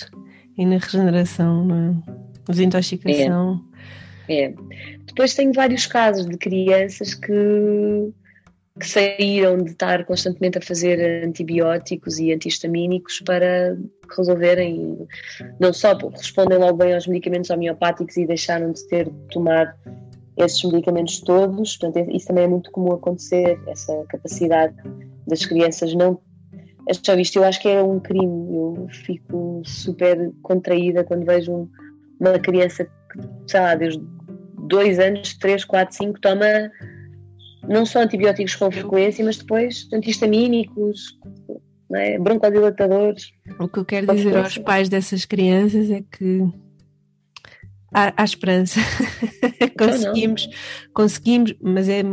e 0.57 0.65
na 0.65 0.77
regeneração, 0.77 1.65
na 1.65 2.01
é? 2.47 2.51
desintoxicação. 2.51 3.63
É. 4.27 4.45
é. 4.45 4.53
Depois 5.05 5.33
tenho 5.33 5.51
vários 5.53 5.85
casos 5.85 6.25
de 6.25 6.37
crianças 6.37 7.13
que, 7.13 8.13
que 8.79 8.87
saíram 8.87 9.57
de 9.57 9.71
estar 9.71 10.05
constantemente 10.05 10.57
a 10.57 10.61
fazer 10.61 11.25
antibióticos 11.25 12.19
e 12.19 12.31
antihistamínicos 12.31 13.21
para 13.25 13.77
resolverem, 14.15 14.97
não 15.59 15.73
só 15.73 15.93
respondem 16.09 16.57
logo 16.57 16.77
bem 16.77 16.93
aos 16.93 17.07
medicamentos 17.07 17.49
homeopáticos 17.49 18.15
e 18.17 18.25
deixaram 18.25 18.71
de 18.71 18.87
ter 18.87 19.09
de 19.09 19.27
tomar 19.31 19.75
esses 20.37 20.63
medicamentos 20.63 21.19
todos. 21.19 21.75
Portanto, 21.75 22.09
isso 22.11 22.27
também 22.27 22.45
é 22.45 22.47
muito 22.47 22.71
comum 22.71 22.93
acontecer, 22.93 23.59
essa 23.67 24.05
capacidade 24.07 24.75
das 25.27 25.45
crianças 25.45 25.93
não. 25.93 26.19
Já 27.05 27.15
viste, 27.15 27.37
eu 27.37 27.43
acho 27.43 27.61
que 27.61 27.69
é 27.69 27.81
um 27.81 27.99
crime. 27.99 28.25
Eu 28.25 28.87
fico 29.05 29.61
super 29.65 30.31
contraída 30.41 31.03
quando 31.03 31.25
vejo 31.25 31.69
uma 32.19 32.39
criança 32.39 32.85
que, 32.85 33.19
sei 33.47 33.59
lá, 33.59 33.75
desde 33.75 34.03
dois 34.67 34.99
anos, 34.99 35.33
três, 35.35 35.63
quatro, 35.63 35.95
cinco, 35.95 36.19
toma 36.19 36.71
não 37.67 37.85
só 37.85 38.01
antibióticos 38.01 38.55
com 38.55 38.71
frequência, 38.71 39.23
mas 39.23 39.37
depois 39.37 39.87
antihistamínicos, 39.93 41.19
é? 41.93 42.17
broncodilatadores. 42.17 43.31
O 43.59 43.67
que 43.67 43.79
eu 43.79 43.85
quero 43.85 44.07
dizer 44.15 44.35
aos 44.35 44.57
pais 44.57 44.89
dessas 44.89 45.25
crianças 45.25 45.91
é 45.91 46.01
que 46.01 46.47
há, 47.93 48.13
há 48.15 48.23
esperança. 48.23 48.79
conseguimos, 49.77 50.49
conseguimos, 50.93 51.55
mas, 51.61 51.89
é, 51.89 52.03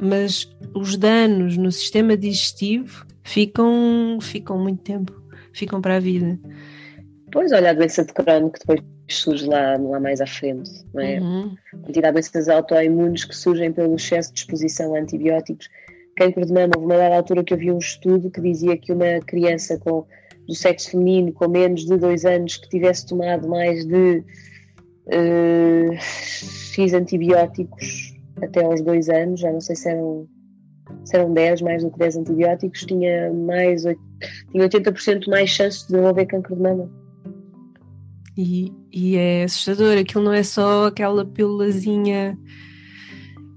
mas 0.00 0.48
os 0.74 0.96
danos 0.96 1.56
no 1.56 1.72
sistema 1.72 2.16
digestivo 2.16 3.06
ficam, 3.22 4.18
ficam 4.20 4.58
muito 4.58 4.82
tempo, 4.82 5.12
ficam 5.52 5.80
para 5.80 5.96
a 5.96 6.00
vida. 6.00 6.38
Pois, 7.32 7.50
olha, 7.52 7.70
a 7.70 7.72
doença 7.72 8.04
de 8.04 8.12
Crohn 8.12 8.50
que 8.50 8.58
depois 8.58 8.82
surge 9.08 9.46
lá, 9.46 9.76
lá 9.76 10.00
mais 10.00 10.20
à 10.20 10.26
frente, 10.26 10.70
não 10.92 11.02
é? 11.02 11.20
Uhum. 11.20 11.54
A 11.88 11.92
de 11.92 12.00
doenças 12.00 12.48
autoimunes 12.48 13.24
que 13.24 13.34
surgem 13.34 13.72
pelo 13.72 13.96
excesso 13.96 14.32
de 14.32 14.40
exposição 14.40 14.94
a 14.94 14.98
antibióticos. 14.98 15.68
Cancro 16.16 16.44
de 16.44 16.52
mama, 16.52 16.72
houve 16.76 16.86
uma 16.86 16.98
dada 16.98 17.16
altura 17.16 17.42
que 17.42 17.54
eu 17.54 17.58
vi 17.58 17.70
um 17.70 17.78
estudo 17.78 18.30
que 18.30 18.40
dizia 18.40 18.76
que 18.76 18.92
uma 18.92 19.18
criança 19.20 19.78
com, 19.78 20.06
do 20.46 20.54
sexo 20.54 20.90
feminino 20.90 21.32
com 21.32 21.48
menos 21.48 21.86
de 21.86 21.96
dois 21.96 22.24
anos 22.24 22.58
que 22.58 22.68
tivesse 22.68 23.06
tomado 23.06 23.48
mais 23.48 23.86
de 23.86 24.22
uh, 25.06 25.94
X 25.98 26.94
antibióticos 26.94 28.14
até 28.42 28.64
aos 28.64 28.80
dois 28.82 29.08
anos, 29.08 29.40
já 29.40 29.52
não 29.52 29.60
sei 29.60 29.76
se 29.76 29.88
eram, 29.88 30.26
se 31.04 31.16
eram 31.16 31.32
10, 31.32 31.62
mais 31.62 31.84
do 31.84 31.90
que 31.90 31.98
10 31.98 32.16
antibióticos, 32.18 32.84
tinha, 32.84 33.32
mais, 33.32 33.82
tinha 33.82 34.68
80% 34.68 35.28
mais 35.28 35.50
chances 35.50 35.82
de 35.82 35.88
desenvolver 35.88 36.26
cancro 36.26 36.56
de 36.56 36.62
mama. 36.62 36.90
E, 38.36 38.72
e 38.90 39.16
é 39.16 39.44
assustador, 39.44 39.98
aquilo 39.98 40.24
não 40.24 40.32
é 40.32 40.42
só 40.42 40.86
aquela 40.86 41.24
pílulazinha 41.24 42.38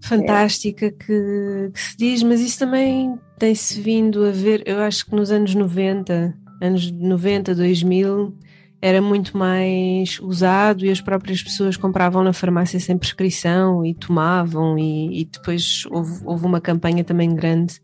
fantástica 0.04 0.92
que, 0.92 1.72
que, 1.74 1.80
se 1.80 1.98
diz, 1.98 2.24
mas 2.24 2.42
isso 2.42 2.60
também 2.60 3.18
tem-se 3.40 3.82
vindo 3.82 4.26
a 4.26 4.32
ver, 4.32 4.64
eu 4.66 4.80
acho 4.80 5.06
que 5.06 5.16
nos 5.16 5.32
anos 5.32 5.56
90, 5.56 6.38
anos 6.62 6.92
90, 6.92 7.56
2000, 7.56 8.38
era 8.86 9.02
muito 9.02 9.36
mais 9.36 10.20
usado 10.20 10.86
e 10.86 10.92
as 10.92 11.02
próprias 11.02 11.42
pessoas 11.42 11.76
compravam 11.76 12.24
na 12.24 12.32
farmácia 12.32 12.80
sem 12.80 12.96
prescrição 12.96 13.84
e 13.84 13.96
tomavam 13.96 14.78
e, 14.78 15.22
e 15.22 15.26
depois 15.26 15.88
houve, 15.90 16.22
houve, 16.24 16.46
uma 16.46 16.62
campanha 16.62 17.04
também 17.04 17.34
grande 17.34 17.82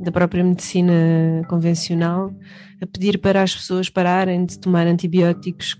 da 0.00 0.10
própria 0.10 0.42
medicina 0.42 0.94
convencional 1.50 2.34
a 2.80 2.86
pedir 2.86 3.18
para 3.18 3.42
as 3.42 3.54
pessoas 3.54 3.90
pararem 3.90 4.46
de 4.46 4.58
tomar 4.58 4.86
antibióticos 4.86 5.78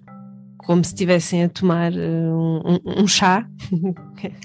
como 0.58 0.84
se 0.84 0.90
estivessem 0.90 1.44
a 1.44 1.48
tomar 1.48 1.92
uh, 1.92 1.96
um, 1.96 3.02
um, 3.02 3.06
chá. 3.06 3.48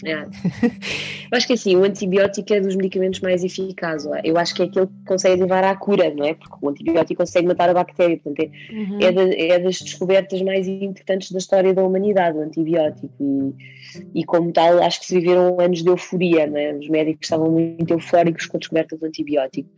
É. 0.05 0.14
Eu 0.14 1.38
acho 1.38 1.47
que 1.47 1.53
assim, 1.53 1.76
o 1.76 1.84
antibiótico 1.84 2.53
é 2.53 2.61
dos 2.61 2.76
medicamentos 2.76 3.20
mais 3.22 3.43
eficazes. 3.43 4.09
É? 4.11 4.22
Eu 4.24 4.38
acho 4.38 4.53
que 4.53 4.61
é 4.61 4.66
aquele 4.66 4.86
que 4.86 4.93
consegue 5.05 5.41
levar 5.41 5.64
à 5.64 5.76
cura, 5.76 6.14
não 6.14 6.26
é? 6.26 6.36
Porque 6.36 6.55
o 6.61 6.70
antibiótico 6.70 7.24
consegue 7.24 7.47
matar 7.47 7.70
a 7.70 7.74
bactéria. 7.74 8.18
Portanto, 8.18 8.47
é, 8.47 8.74
uhum. 8.74 8.99
é, 9.01 9.11
de, 9.11 9.51
é 9.51 9.59
das 9.59 9.82
descobertas 9.82 10.41
mais 10.43 10.68
importantes 10.68 11.32
da 11.32 11.39
história 11.39 11.74
da 11.74 11.84
humanidade, 11.84 12.38
o 12.38 12.41
antibiótico. 12.41 13.11
E, 13.20 14.22
e 14.22 14.24
como 14.24 14.51
tal, 14.51 14.82
acho 14.84 14.99
que 14.99 15.07
se 15.07 15.20
viveram 15.20 15.59
anos 15.59 15.82
de 15.82 15.89
euforia, 15.89 16.45
não 16.45 16.57
é? 16.57 16.74
Os 16.74 16.88
médicos 16.88 17.26
estavam 17.26 17.49
muito 17.49 17.91
eufóricos 17.91 18.45
com 18.45 18.57
a 18.57 18.59
descoberta 18.59 18.95
do 18.95 19.05
antibiótico. 19.05 19.70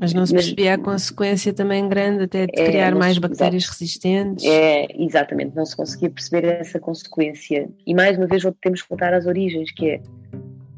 Mas 0.00 0.14
não 0.14 0.24
se 0.26 0.32
percebia 0.32 0.74
a 0.74 0.78
consequência 0.78 1.52
também 1.52 1.88
grande 1.88 2.24
até 2.24 2.46
de 2.46 2.60
é, 2.60 2.64
criar 2.66 2.94
mais 2.94 3.18
bactérias 3.18 3.64
exato. 3.64 3.78
resistentes. 3.78 4.44
É, 4.44 4.86
exatamente, 4.96 5.56
não 5.56 5.66
se 5.66 5.76
conseguia 5.76 6.10
perceber 6.10 6.44
essa 6.44 6.78
consequência. 6.78 7.68
E 7.86 7.94
mais 7.94 8.16
uma 8.16 8.26
vez 8.26 8.42
temos 8.60 8.82
que 8.82 8.88
voltar 8.88 9.12
às 9.14 9.26
origens, 9.26 9.72
que 9.72 9.90
é 9.90 10.00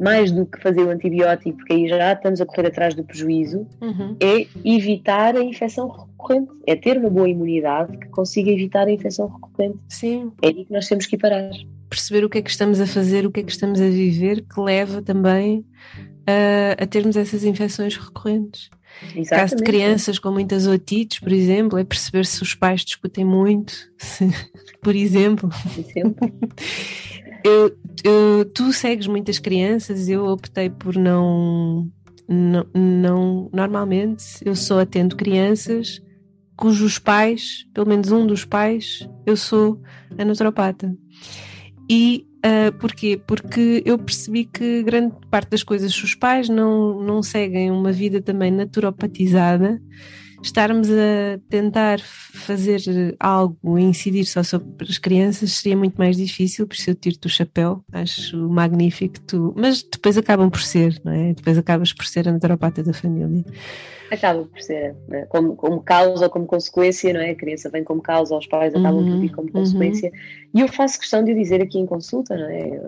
mais 0.01 0.33
do 0.33 0.47
que 0.47 0.61
fazer 0.62 0.81
o 0.81 0.89
antibiótico, 0.89 1.59
porque 1.59 1.75
aí 1.75 1.87
já 1.87 2.14
estamos 2.14 2.41
a 2.41 2.47
correr 2.47 2.68
atrás 2.68 2.95
do 2.95 3.05
prejuízo, 3.05 3.66
uhum. 3.83 4.16
é 4.18 4.47
evitar 4.64 5.37
a 5.37 5.43
infecção 5.43 5.89
recorrente. 5.89 6.51
É 6.66 6.75
ter 6.75 6.97
uma 6.97 7.11
boa 7.11 7.29
imunidade 7.29 7.99
que 7.99 8.09
consiga 8.09 8.51
evitar 8.51 8.87
a 8.87 8.91
infecção 8.91 9.29
recorrente. 9.29 9.79
Sim. 9.89 10.33
É 10.41 10.49
aí 10.49 10.64
que 10.64 10.73
nós 10.73 10.89
temos 10.89 11.05
que 11.05 11.18
parar. 11.18 11.51
Perceber 11.91 12.25
o 12.25 12.31
que 12.31 12.39
é 12.39 12.43
que 12.43 12.51
estamos 12.51 12.81
a 12.81 12.87
fazer, 12.87 13.27
o 13.27 13.31
que 13.31 13.41
é 13.41 13.43
que 13.43 13.53
estamos 13.53 13.81
a 13.81 13.89
viver, 13.89 14.43
que 14.43 14.61
leva 14.61 15.03
também 15.03 15.66
a, 16.27 16.83
a 16.83 16.87
termos 16.87 17.16
essas 17.16 17.45
infecções 17.45 17.97
recorrentes. 17.97 18.71
Exatamente. 19.03 19.28
Caso 19.28 19.57
de 19.57 19.62
crianças 19.62 20.18
com 20.18 20.30
muitas 20.30 20.66
otites, 20.66 21.18
por 21.18 21.32
exemplo, 21.32 21.78
é 21.78 21.84
perceber 21.84 22.26
se 22.26 22.43
os 22.43 22.55
pais 22.55 22.84
discutem 22.84 23.24
muito, 23.24 23.72
se, 23.97 24.28
por 24.82 24.95
exemplo. 24.95 25.49
eu, 27.45 27.76
eu, 28.05 28.45
tu 28.55 28.72
segues 28.72 29.07
muitas 29.07 29.38
crianças, 29.38 30.09
eu 30.09 30.26
optei 30.26 30.68
por 30.68 30.97
não, 30.97 31.91
não, 32.28 32.66
não. 32.74 33.51
Normalmente 33.53 34.24
eu 34.45 34.55
só 34.55 34.80
atendo 34.80 35.16
crianças 35.16 36.01
cujos 36.61 36.99
pais, 36.99 37.66
pelo 37.72 37.88
menos 37.88 38.12
um 38.12 38.26
dos 38.26 38.45
pais, 38.45 39.09
eu 39.24 39.34
sou 39.34 39.80
a 40.18 40.24
naturopata. 40.24 40.95
E 41.88 42.26
Uh, 42.45 42.72
porquê? 42.78 43.20
Porque 43.26 43.82
eu 43.84 43.99
percebi 43.99 44.47
que 44.47 44.82
grande 44.82 45.14
parte 45.30 45.51
das 45.51 45.62
coisas, 45.62 45.93
se 45.93 46.05
os 46.05 46.14
pais 46.14 46.49
não, 46.49 47.03
não 47.03 47.22
seguem 47.22 47.70
uma 47.70 47.93
vida 47.93 48.22
também 48.22 48.51
naturopatizada, 48.51 49.80
estarmos 50.43 50.88
a 50.91 51.38
tentar 51.49 52.01
fazer 52.01 52.80
algo 53.20 53.78
incidir 53.78 54.24
só 54.24 54.43
sobre 54.43 54.86
as 54.88 54.99
crianças 54.99 55.53
seria 55.53 55.76
muito 55.76 55.97
mais 55.97 56.16
difícil, 56.16 56.66
por 56.66 56.74
isso 56.74 56.91
eu 56.91 56.95
tiro-te 56.95 57.26
o 57.26 57.30
chapéu, 57.30 57.84
acho 57.93 58.49
magnífico 58.49 59.20
tu, 59.20 59.55
mas 59.57 59.82
depois 59.82 60.16
acabam 60.16 60.51
por 60.51 60.62
ser, 60.62 60.99
não 61.05 61.12
é? 61.12 61.34
Depois 61.34 61.59
acabas 61.59 61.93
por 61.93 62.07
ser 62.07 62.26
a 62.28 62.32
naturopata 62.32 62.82
da 62.82 62.93
família 62.93 63.45
acaba 64.11 64.44
por 64.44 64.61
ser 64.61 64.94
né? 65.08 65.26
como, 65.28 65.54
como 65.56 65.80
causa 65.82 66.24
ou 66.24 66.30
como 66.30 66.46
consequência, 66.46 67.12
não 67.12 67.20
é? 67.20 67.30
A 67.30 67.34
criança 67.34 67.68
vem 67.70 67.84
como 67.84 68.00
causa, 68.02 68.36
os 68.36 68.46
pais 68.46 68.74
acabam 68.74 69.04
uhum, 69.04 69.11
por 69.12 69.20
vir 69.20 69.32
como 69.32 69.46
uhum. 69.48 69.52
consequência. 69.52 70.12
E 70.52 70.61
eu 70.61 70.68
faço 70.68 70.98
questão 70.98 71.22
de 71.22 71.32
dizer 71.32 71.62
aqui 71.62 71.78
em 71.78 71.86
consulta, 71.86 72.36
não 72.36 72.48
é? 72.48 72.80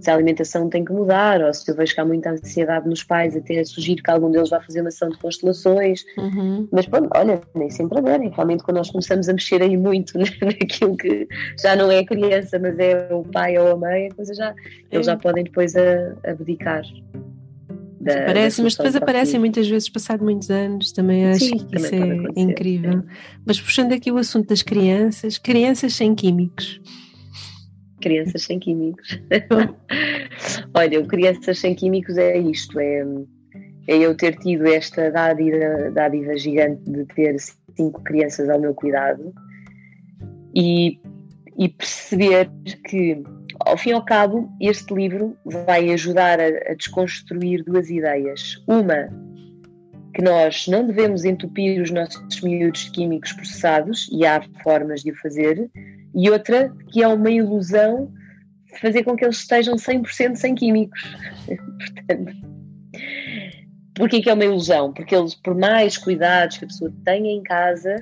Se 0.00 0.10
a 0.10 0.14
alimentação 0.14 0.68
tem 0.68 0.84
que 0.84 0.92
mudar, 0.92 1.40
ou 1.42 1.52
se 1.54 1.70
eu 1.70 1.74
vejo 1.74 1.94
que 1.94 2.00
há 2.00 2.04
muita 2.04 2.30
ansiedade 2.30 2.88
nos 2.88 3.04
pais, 3.04 3.36
até 3.36 3.62
sugiro 3.64 4.02
que 4.02 4.10
algum 4.10 4.30
deles 4.30 4.50
vá 4.50 4.60
fazer 4.60 4.80
uma 4.80 4.88
ação 4.88 5.08
de 5.08 5.18
constelações. 5.18 6.04
Uhum. 6.16 6.68
Mas 6.72 6.86
pronto, 6.86 7.08
olha, 7.14 7.40
nem 7.54 7.70
sempre 7.70 7.98
aderem. 7.98 8.30
Realmente, 8.30 8.64
quando 8.64 8.78
nós 8.78 8.90
começamos 8.90 9.28
a 9.28 9.32
mexer 9.32 9.62
aí 9.62 9.76
muito 9.76 10.18
né? 10.18 10.24
naquilo 10.42 10.96
que 10.96 11.28
já 11.60 11.76
não 11.76 11.90
é 11.90 12.00
a 12.00 12.06
criança, 12.06 12.58
mas 12.58 12.78
é 12.78 13.08
o 13.12 13.22
pai 13.22 13.56
ou 13.58 13.72
a 13.72 13.76
mãe, 13.76 14.08
a 14.08 14.14
coisa 14.14 14.34
já, 14.34 14.54
eles 14.90 15.06
já 15.06 15.16
podem 15.16 15.44
depois 15.44 15.74
abdicar 16.24 16.82
da, 18.00 18.22
Aparece, 18.22 18.62
mas 18.62 18.76
depois 18.76 18.94
aparecem 18.94 19.40
muitas 19.40 19.68
vezes, 19.68 19.88
passado 19.88 20.22
muitos 20.24 20.50
anos, 20.50 20.92
também 20.92 21.26
acho 21.26 21.44
Sim, 21.44 21.58
que 21.58 21.76
isso 21.76 21.94
é 21.94 22.40
incrível. 22.40 23.02
Mas 23.44 23.60
puxando 23.60 23.92
aqui 23.92 24.12
o 24.12 24.16
assunto 24.16 24.48
das 24.48 24.62
crianças, 24.62 25.36
crianças 25.36 25.94
sem 25.94 26.14
químicos. 26.14 26.80
Crianças 28.00 28.42
sem 28.42 28.60
químicos. 28.60 29.20
Olha, 30.72 31.00
o 31.00 31.06
crianças 31.06 31.58
sem 31.58 31.74
químicos 31.74 32.16
é 32.16 32.38
isto, 32.38 32.78
é, 32.78 33.04
é 33.88 33.96
eu 33.96 34.14
ter 34.14 34.36
tido 34.36 34.66
esta 34.66 35.10
dádiva, 35.10 35.90
dádiva 35.92 36.36
gigante 36.36 36.88
de 36.88 37.04
ter 37.06 37.36
cinco 37.76 38.02
crianças 38.04 38.48
ao 38.48 38.60
meu 38.60 38.74
cuidado 38.74 39.34
e, 40.54 41.00
e 41.58 41.68
perceber 41.68 42.48
que 42.88 43.22
ao 43.68 43.76
fim 43.76 43.90
e 43.90 43.92
ao 43.92 44.04
cabo, 44.04 44.50
este 44.60 44.94
livro 44.94 45.36
vai 45.44 45.90
ajudar 45.92 46.40
a, 46.40 46.46
a 46.70 46.74
desconstruir 46.74 47.62
duas 47.64 47.90
ideias. 47.90 48.62
Uma, 48.66 49.08
que 50.14 50.22
nós 50.22 50.66
não 50.66 50.86
devemos 50.86 51.24
entupir 51.24 51.80
os 51.82 51.90
nossos 51.90 52.40
miúdos 52.40 52.88
químicos 52.88 53.32
processados, 53.32 54.08
e 54.10 54.24
há 54.24 54.42
formas 54.62 55.02
de 55.02 55.10
o 55.10 55.16
fazer, 55.16 55.70
e 56.14 56.30
outra, 56.30 56.74
que 56.90 57.02
é 57.02 57.08
uma 57.08 57.30
ilusão 57.30 58.10
fazer 58.80 59.04
com 59.04 59.14
que 59.16 59.24
eles 59.24 59.38
estejam 59.38 59.76
100% 59.76 60.36
sem 60.36 60.54
químicos. 60.54 61.00
Portanto, 61.46 62.32
porquê 63.94 64.20
que 64.22 64.30
é 64.30 64.34
uma 64.34 64.44
ilusão? 64.44 64.92
Porque 64.92 65.14
eles, 65.14 65.34
por 65.34 65.54
mais 65.54 65.98
cuidados 65.98 66.56
que 66.56 66.64
a 66.64 66.68
pessoa 66.68 66.92
tenha 67.04 67.30
em 67.30 67.42
casa, 67.42 67.96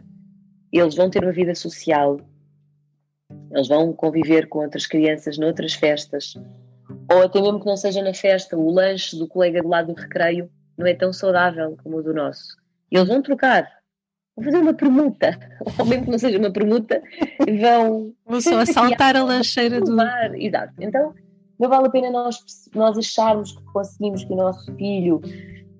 eles 0.73 0.95
vão 0.95 1.11
ter 1.11 1.23
uma 1.23 1.33
vida 1.33 1.55
social, 1.55 2.21
eles 3.51 3.69
vão 3.69 3.93
conviver 3.93 4.49
com 4.49 4.61
outras 4.61 4.87
crianças 4.87 5.39
noutras 5.39 5.75
festas, 5.75 6.35
ou 7.11 7.23
até 7.23 7.41
mesmo 7.41 7.61
que 7.61 7.67
não 7.67 7.77
seja 7.77 8.03
na 8.03 8.15
festa, 8.15 8.57
o 8.57 8.71
lanche 8.71 9.17
do 9.17 9.29
colega 9.29 9.63
do 9.63 9.69
lado 9.69 9.93
do 9.93 10.01
recreio 10.01 10.51
não 10.77 10.87
é 10.87 10.95
tão 10.95 11.13
saudável 11.13 11.77
como 11.83 11.99
o 11.99 12.03
do 12.03 12.13
nosso. 12.13 12.57
Eles 12.91 13.09
vão 13.09 13.23
trocar, 13.23 13.69
vão 14.37 14.45
fazer 14.45 14.59
uma 14.59 14.75
permuta, 14.75 15.39
ou 15.79 15.87
mesmo 15.87 16.05
que 16.05 16.11
não 16.11 16.19
seja 16.19 16.39
uma 16.39 16.53
permuta, 16.53 17.03
vão. 17.61 18.13
Vão 18.27 18.41
só 18.41 18.59
assaltar 18.61 19.17
a 19.17 19.25
lancheira 19.25 19.81
do. 19.81 19.97
Exato. 20.37 20.75
Então, 20.81 21.15
não 21.59 21.69
vale 21.69 21.87
a 21.87 21.91
pena 21.91 22.11
nós, 22.11 22.39
nós 22.75 22.99
acharmos 22.99 23.53
que 23.53 23.65
conseguimos 23.73 24.25
que 24.25 24.33
o 24.33 24.37
nosso 24.37 24.75
filho 24.75 25.21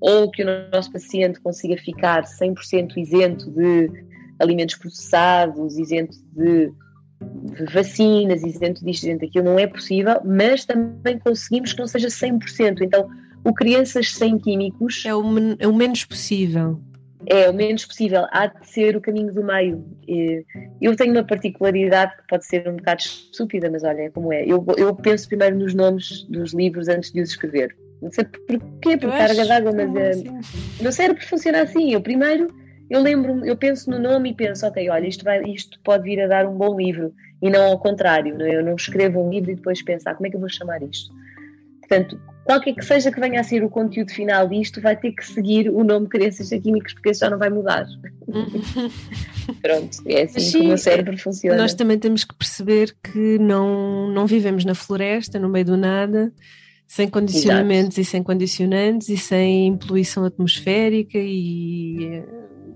ou 0.01 0.31
que 0.31 0.43
o 0.43 0.71
nosso 0.71 0.93
paciente 0.93 1.41
consiga 1.41 1.77
ficar 1.77 2.25
100% 2.25 2.97
isento 2.97 3.51
de 3.51 3.91
alimentos 4.39 4.77
processados, 4.77 5.79
isento 5.79 6.17
de 6.33 6.73
vacinas, 7.73 8.43
isento 8.43 8.85
disto, 8.85 9.05
isento 9.05 9.21
daquilo, 9.21 9.47
não 9.47 9.59
é 9.59 9.67
possível, 9.67 10.21
mas 10.25 10.65
também 10.65 11.19
conseguimos 11.19 11.73
que 11.73 11.79
não 11.79 11.87
seja 11.87 12.09
100%. 12.09 12.81
Então, 12.81 13.09
o 13.45 13.53
crianças 13.55 14.13
sem 14.13 14.39
químicos. 14.39 15.05
É 15.07 15.15
o, 15.15 15.23
é 15.59 15.67
o 15.67 15.75
menos 15.75 16.05
possível. 16.05 16.81
É 17.29 17.51
o 17.51 17.55
menos 17.55 17.85
possível, 17.85 18.25
há 18.31 18.47
de 18.47 18.69
ser 18.69 18.97
o 18.97 19.01
caminho 19.01 19.33
do 19.33 19.43
meio. 19.43 19.85
Eu 20.81 20.95
tenho 20.95 21.13
uma 21.13 21.25
particularidade 21.25 22.17
que 22.17 22.27
pode 22.29 22.47
ser 22.47 22.69
um 22.69 22.77
bocado 22.77 23.01
estúpida, 23.01 23.69
mas 23.69 23.83
olha, 23.83 24.03
é 24.03 24.11
como 24.11 24.33
é. 24.33 24.45
Eu, 24.45 24.65
eu 24.77 24.95
penso 24.95 25.27
primeiro 25.27 25.57
nos 25.57 25.75
nomes 25.75 26.23
dos 26.25 26.53
livros 26.53 26.89
antes 26.89 27.11
de 27.11 27.21
os 27.21 27.31
escrever. 27.31 27.77
Não 28.01 28.13
sei 28.13 28.25
porquê, 28.25 28.97
por 28.97 29.11
carga 29.11 29.45
d'água, 29.45 29.73
mas 29.73 29.97
é, 29.97 30.11
assim. 30.11 30.39
meu 30.81 30.93
cérebro 30.93 31.27
funciona 31.27 31.63
assim. 31.63 31.93
Eu 31.93 32.01
primeiro 32.01 32.47
eu 32.89 33.01
lembro, 33.03 33.45
eu 33.45 33.57
penso 33.57 33.91
no 33.91 33.99
nome 33.99 34.31
e 34.31 34.35
penso, 34.35 34.67
ok, 34.67 34.89
olha, 34.89 35.07
isto, 35.07 35.25
vai, 35.25 35.43
isto 35.45 35.79
pode 35.83 36.05
vir 36.05 36.21
a 36.21 36.27
dar 36.27 36.47
um 36.47 36.57
bom 36.57 36.77
livro, 36.77 37.13
e 37.43 37.51
não 37.51 37.65
ao 37.65 37.79
contrário, 37.79 38.37
não 38.37 38.47
é? 38.47 38.57
eu 38.57 38.65
não 38.65 38.77
escrevo 38.77 39.21
um 39.21 39.31
livro 39.31 39.51
e 39.51 39.55
depois 39.57 39.83
penso, 39.83 40.09
ah, 40.09 40.15
como 40.15 40.27
é 40.27 40.31
que 40.31 40.37
eu 40.37 40.41
vou 40.41 40.49
chamar 40.49 40.83
isto? 40.83 41.13
Portanto, 41.81 42.19
qualquer 42.45 42.75
que 42.75 42.85
seja 42.85 43.13
que 43.13 43.21
venha 43.21 43.41
a 43.41 43.45
ser 43.45 43.63
o 43.63 43.71
conteúdo 43.71 44.13
final 44.13 44.49
disto, 44.49 44.81
vai 44.81 44.97
ter 44.97 45.13
que 45.13 45.25
seguir 45.25 45.69
o 45.69 45.85
nome 45.85 46.09
Crianças 46.09 46.49
Químicos, 46.49 46.95
porque 46.95 47.11
isso 47.11 47.21
já 47.21 47.31
não 47.31 47.39
vai 47.39 47.51
mudar. 47.51 47.87
Pronto, 49.63 49.99
é 50.07 50.23
assim 50.23 50.41
Sim, 50.41 50.51
que 50.53 50.65
o 50.65 50.69
meu 50.69 50.79
cérebro 50.79 51.19
funciona. 51.19 51.57
Nós 51.57 51.75
também 51.75 51.99
temos 51.99 52.25
que 52.25 52.35
perceber 52.35 52.97
que 53.03 53.39
não, 53.39 54.09
não 54.09 54.27
vivemos 54.27 54.65
na 54.65 54.75
floresta, 54.75 55.39
no 55.39 55.49
meio 55.49 55.65
do 55.65 55.77
nada, 55.77 56.33
sem 56.87 57.09
condicionamentos 57.09 57.99
Exato. 57.99 58.01
e 58.01 58.05
sem 58.05 58.23
condicionantes 58.23 59.09
e 59.09 59.17
sem 59.17 59.77
poluição 59.77 60.25
atmosférica 60.25 61.19
e 61.19 62.23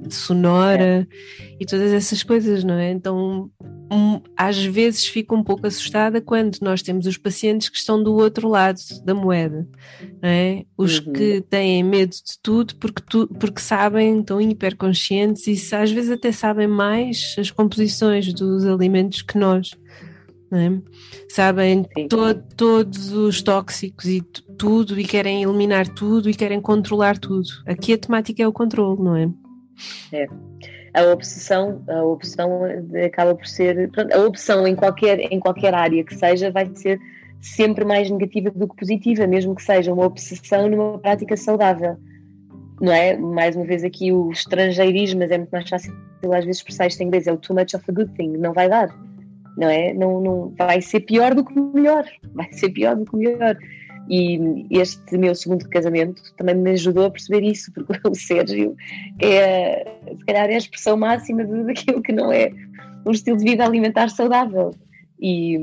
sonora 0.08 1.06
é. 1.10 1.54
e 1.58 1.66
todas 1.66 1.92
essas 1.92 2.22
coisas, 2.22 2.64
não 2.64 2.74
é? 2.74 2.90
Então, 2.90 3.50
um, 3.92 4.20
às 4.36 4.64
vezes 4.64 5.06
fico 5.06 5.34
um 5.34 5.42
pouco 5.42 5.66
assustada 5.66 6.20
quando 6.20 6.58
nós 6.62 6.80
temos 6.80 7.06
os 7.06 7.16
pacientes 7.16 7.68
que 7.68 7.76
estão 7.76 8.02
do 8.02 8.14
outro 8.14 8.48
lado 8.48 8.80
da 9.04 9.14
moeda, 9.14 9.68
não 10.22 10.28
é? 10.28 10.64
Os 10.76 10.98
uhum. 10.98 11.12
que 11.12 11.40
têm 11.42 11.82
medo 11.82 12.12
de 12.12 12.38
tudo 12.42 12.76
porque, 12.76 13.02
tu, 13.08 13.26
porque 13.38 13.60
sabem, 13.60 14.20
estão 14.20 14.40
hiperconscientes 14.40 15.46
e 15.46 15.74
às 15.74 15.90
vezes 15.90 16.10
até 16.10 16.32
sabem 16.32 16.68
mais 16.68 17.34
as 17.38 17.50
composições 17.50 18.32
dos 18.32 18.64
alimentos 18.64 19.22
que 19.22 19.36
nós. 19.36 19.72
É? 20.52 20.68
Sabem 21.28 21.84
to 22.08 22.34
todos 22.56 23.12
os 23.12 23.40
tóxicos 23.40 24.04
e 24.06 24.20
tudo 24.58 24.98
e 24.98 25.04
querem 25.04 25.44
eliminar 25.44 25.86
tudo 25.86 26.28
e 26.28 26.34
querem 26.34 26.60
controlar 26.60 27.18
tudo. 27.18 27.48
Aqui 27.64 27.92
a 27.92 27.98
temática 27.98 28.42
é 28.42 28.48
o 28.48 28.52
controle, 28.52 29.00
não 29.00 29.14
é? 29.14 29.30
É. 30.12 30.26
a 30.94 31.12
obsessão, 31.12 31.82
a 31.88 32.02
opção 32.02 32.62
acaba 33.04 33.34
por 33.34 33.46
ser, 33.46 33.90
pronto, 33.90 34.12
a 34.12 34.26
opção 34.26 34.66
em 34.66 34.74
qualquer, 34.74 35.20
em 35.32 35.38
qualquer 35.38 35.74
área 35.74 36.04
que 36.04 36.14
seja 36.14 36.50
vai 36.50 36.70
ser 36.74 36.98
sempre 37.40 37.84
mais 37.84 38.10
negativa 38.10 38.50
do 38.50 38.68
que 38.68 38.76
positiva, 38.76 39.26
mesmo 39.26 39.54
que 39.54 39.62
seja 39.62 39.92
uma 39.92 40.04
obsessão 40.04 40.68
numa 40.68 40.98
prática 40.98 41.36
saudável. 41.36 41.96
Não 42.80 42.92
é? 42.92 43.16
Mais 43.16 43.56
uma 43.56 43.64
vez 43.64 43.84
aqui 43.84 44.12
o 44.12 44.30
estrangeirismo, 44.30 45.20
mas 45.20 45.30
é 45.30 45.38
muito 45.38 45.50
mais 45.50 45.68
fácil 45.68 45.92
às 46.24 46.44
vezes 46.44 46.58
expressar 46.58 46.86
isto 46.86 47.00
em 47.02 47.06
inglês, 47.06 47.26
é 47.26 47.32
o 47.32 47.36
too 47.36 47.56
much 47.56 47.74
of 47.74 47.84
a 47.88 47.92
good 47.92 48.12
thing, 48.14 48.36
não 48.36 48.52
vai 48.52 48.68
dar, 48.68 48.88
não 49.56 49.68
é? 49.68 49.94
Não, 49.94 50.20
não, 50.20 50.54
vai 50.56 50.80
ser 50.80 51.00
pior 51.00 51.34
do 51.34 51.44
que 51.44 51.58
melhor, 51.58 52.04
vai 52.34 52.52
ser 52.52 52.70
pior 52.70 52.96
do 52.96 53.04
que 53.04 53.16
melhor. 53.16 53.56
E 54.12 54.66
este 54.70 55.16
meu 55.16 55.36
segundo 55.36 55.68
casamento 55.68 56.20
também 56.36 56.56
me 56.56 56.72
ajudou 56.72 57.04
a 57.06 57.10
perceber 57.12 57.44
isso, 57.44 57.72
porque 57.72 58.00
o 58.08 58.12
Sérgio 58.12 58.74
é, 59.22 59.88
se 60.18 60.24
calhar, 60.26 60.50
é 60.50 60.54
a 60.54 60.58
expressão 60.58 60.96
máxima 60.96 61.44
daquilo 61.44 62.02
que 62.02 62.10
não 62.10 62.32
é 62.32 62.50
um 63.06 63.12
estilo 63.12 63.36
de 63.36 63.44
vida 63.44 63.64
alimentar 63.64 64.10
saudável. 64.10 64.74
E 65.20 65.56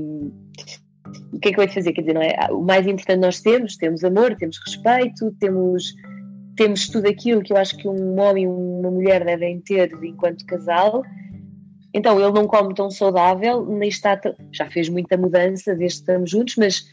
o 1.33 1.39
que 1.41 1.49
é 1.49 1.51
que 1.51 1.59
eu 1.59 1.67
de 1.67 1.73
fazer? 1.73 1.91
Quer 1.91 2.01
dizer, 2.01 2.13
não 2.13 2.21
é? 2.21 2.35
O 2.49 2.61
mais 2.61 2.87
importante 2.87 3.19
nós 3.19 3.41
temos, 3.41 3.75
temos 3.75 4.01
amor, 4.05 4.33
temos 4.37 4.57
respeito, 4.65 5.29
temos, 5.41 5.93
temos 6.55 6.87
tudo 6.87 7.09
aquilo 7.09 7.41
que 7.41 7.51
eu 7.51 7.57
acho 7.57 7.75
que 7.75 7.87
um 7.87 8.17
homem 8.17 8.45
e 8.45 8.47
uma 8.47 8.89
mulher 8.89 9.25
devem 9.25 9.59
ter 9.59 9.91
enquanto 10.01 10.45
casal. 10.45 11.03
Então, 11.93 12.17
ele 12.17 12.31
não 12.31 12.47
come 12.47 12.73
tão 12.73 12.89
saudável, 12.89 13.65
nem 13.65 13.89
está. 13.89 14.17
Já 14.53 14.69
fez 14.69 14.87
muita 14.87 15.17
mudança 15.17 15.75
desde 15.75 15.97
que 15.97 16.03
estamos 16.03 16.29
juntos, 16.29 16.55
mas 16.57 16.85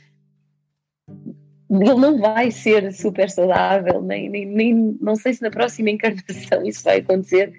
ele 1.83 1.95
não 1.95 2.19
vai 2.19 2.51
ser 2.51 2.93
super 2.93 3.31
saudável, 3.31 4.03
nem, 4.03 4.29
nem, 4.29 4.47
nem 4.47 4.97
não 5.01 5.17
sei 5.17 5.35
se 5.35 5.43
na 5.43 5.51
próxima 5.51 5.91
encarnação 5.91 6.65
isso 6.65 6.85
vai 6.85 6.99
acontecer. 6.99 7.53